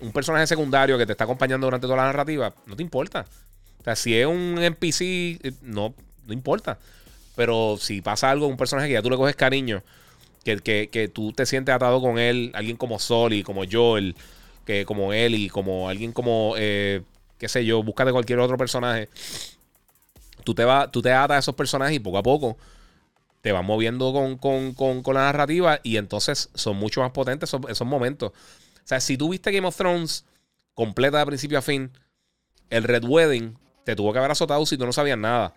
[0.00, 3.26] un personaje secundario que te está acompañando durante toda la narrativa, no te importa.
[3.80, 5.00] O sea, si es un NPC,
[5.42, 5.94] eh, no,
[6.26, 6.78] no importa.
[7.34, 9.82] Pero si pasa algo, un personaje que ya tú le coges cariño,
[10.44, 14.14] que, que, tú te sientes atado con él, alguien como Soli, como Joel,
[14.64, 17.02] que como él y como alguien como, eh,
[17.38, 19.08] qué sé yo, busca de cualquier otro personaje.
[20.44, 22.56] Tú te, va, tú te atas a esos personajes y poco a poco
[23.42, 28.30] te van moviendo con, la narrativa y entonces son mucho más potentes esos, momentos.
[28.30, 30.24] O sea, si tú viste Game of Thrones
[30.74, 31.90] completa de principio a fin,
[32.70, 35.54] el Red Wedding te tuvo que haber azotado si tú no sabías nada.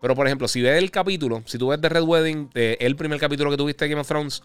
[0.00, 3.20] Pero, por ejemplo, si ves el capítulo, si tú ves The Red Wedding, el primer
[3.20, 4.42] capítulo que tuviste de Game of Thrones,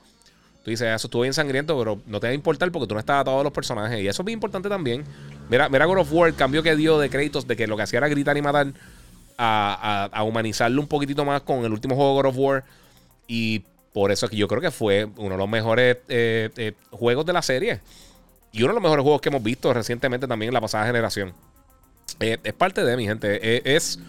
[0.63, 2.99] tú dices, eso estuvo bien sangriento, pero no te va a importar porque tú no
[2.99, 4.01] estás atado a los personajes.
[4.01, 5.03] Y eso es bien importante también.
[5.49, 7.83] Mira, mira God of War, el cambio que dio de créditos de que lo que
[7.83, 8.67] hacía era gritar y matar
[9.37, 12.63] a, humanizarlo un poquitito más con el último juego God of War.
[13.27, 16.73] Y por eso es que yo creo que fue uno de los mejores eh, eh,
[16.91, 17.81] juegos de la serie.
[18.53, 21.33] Y uno de los mejores juegos que hemos visto recientemente también en la pasada generación.
[22.19, 23.75] Eh, es parte de mi gente.
[23.75, 23.99] es,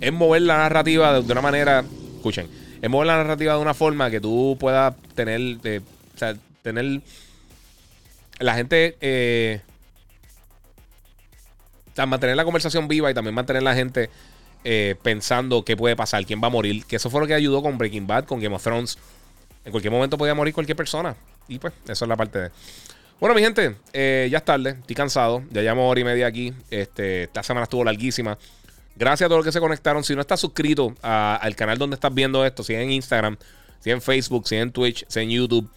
[0.00, 1.84] es mover la narrativa de, una manera.
[2.16, 2.48] Escuchen.
[2.82, 5.58] Es mover la narrativa de una forma que tú puedas tener.
[5.58, 7.00] o sea, tener.
[8.38, 8.96] La gente.
[11.94, 14.10] sea, mantener la conversación viva y también mantener la gente
[14.62, 16.84] eh, pensando qué puede pasar, quién va a morir.
[16.84, 18.98] Que eso fue lo que ayudó con Breaking Bad, con Game of Thrones.
[19.64, 21.16] En cualquier momento podía morir cualquier persona.
[21.48, 22.50] Y pues, eso es la parte de.
[23.18, 25.42] Bueno, mi gente, eh, ya es tarde, estoy cansado.
[25.50, 26.54] Ya llevamos hora y media aquí.
[26.70, 28.38] Este, esta semana estuvo larguísima.
[29.00, 30.04] Gracias a todos los que se conectaron.
[30.04, 33.38] Si no estás suscrito al canal donde estás viendo esto, si es en Instagram,
[33.80, 35.70] si es en Facebook, si es en Twitch, si es en YouTube,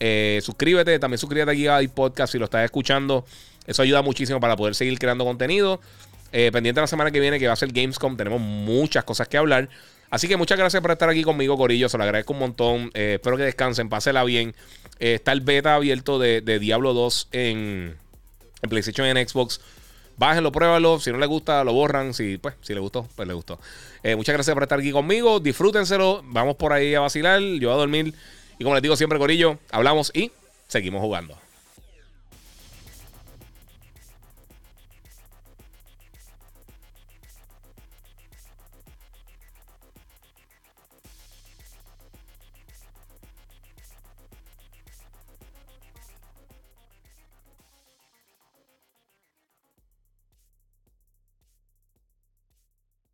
[0.00, 0.98] eh, suscríbete.
[0.98, 3.26] También suscríbete aquí a podcast si lo estás escuchando.
[3.66, 5.82] Eso ayuda muchísimo para poder seguir creando contenido.
[6.32, 8.16] Eh, pendiente la semana que viene, que va a ser Gamescom.
[8.16, 9.68] Tenemos muchas cosas que hablar.
[10.08, 11.90] Así que muchas gracias por estar aquí conmigo, Corillo.
[11.90, 12.90] Se lo agradezco un montón.
[12.94, 14.54] Eh, espero que descansen, pásela bien.
[14.98, 17.96] Eh, está el beta abierto de, Diablo 2 en,
[18.66, 19.60] PlayStation y en Xbox.
[20.22, 21.00] Bájenlo, pruébalo.
[21.00, 22.14] Si no les gusta, lo borran.
[22.14, 23.58] Si, pues, si les gustó, pues les gustó.
[24.16, 25.40] muchas gracias por estar aquí conmigo.
[25.40, 26.22] Disfrútenselo.
[26.26, 27.40] Vamos por ahí a vacilar.
[27.40, 28.14] Yo a dormir.
[28.56, 30.30] Y como les digo siempre, Corillo, hablamos y
[30.68, 31.41] seguimos jugando.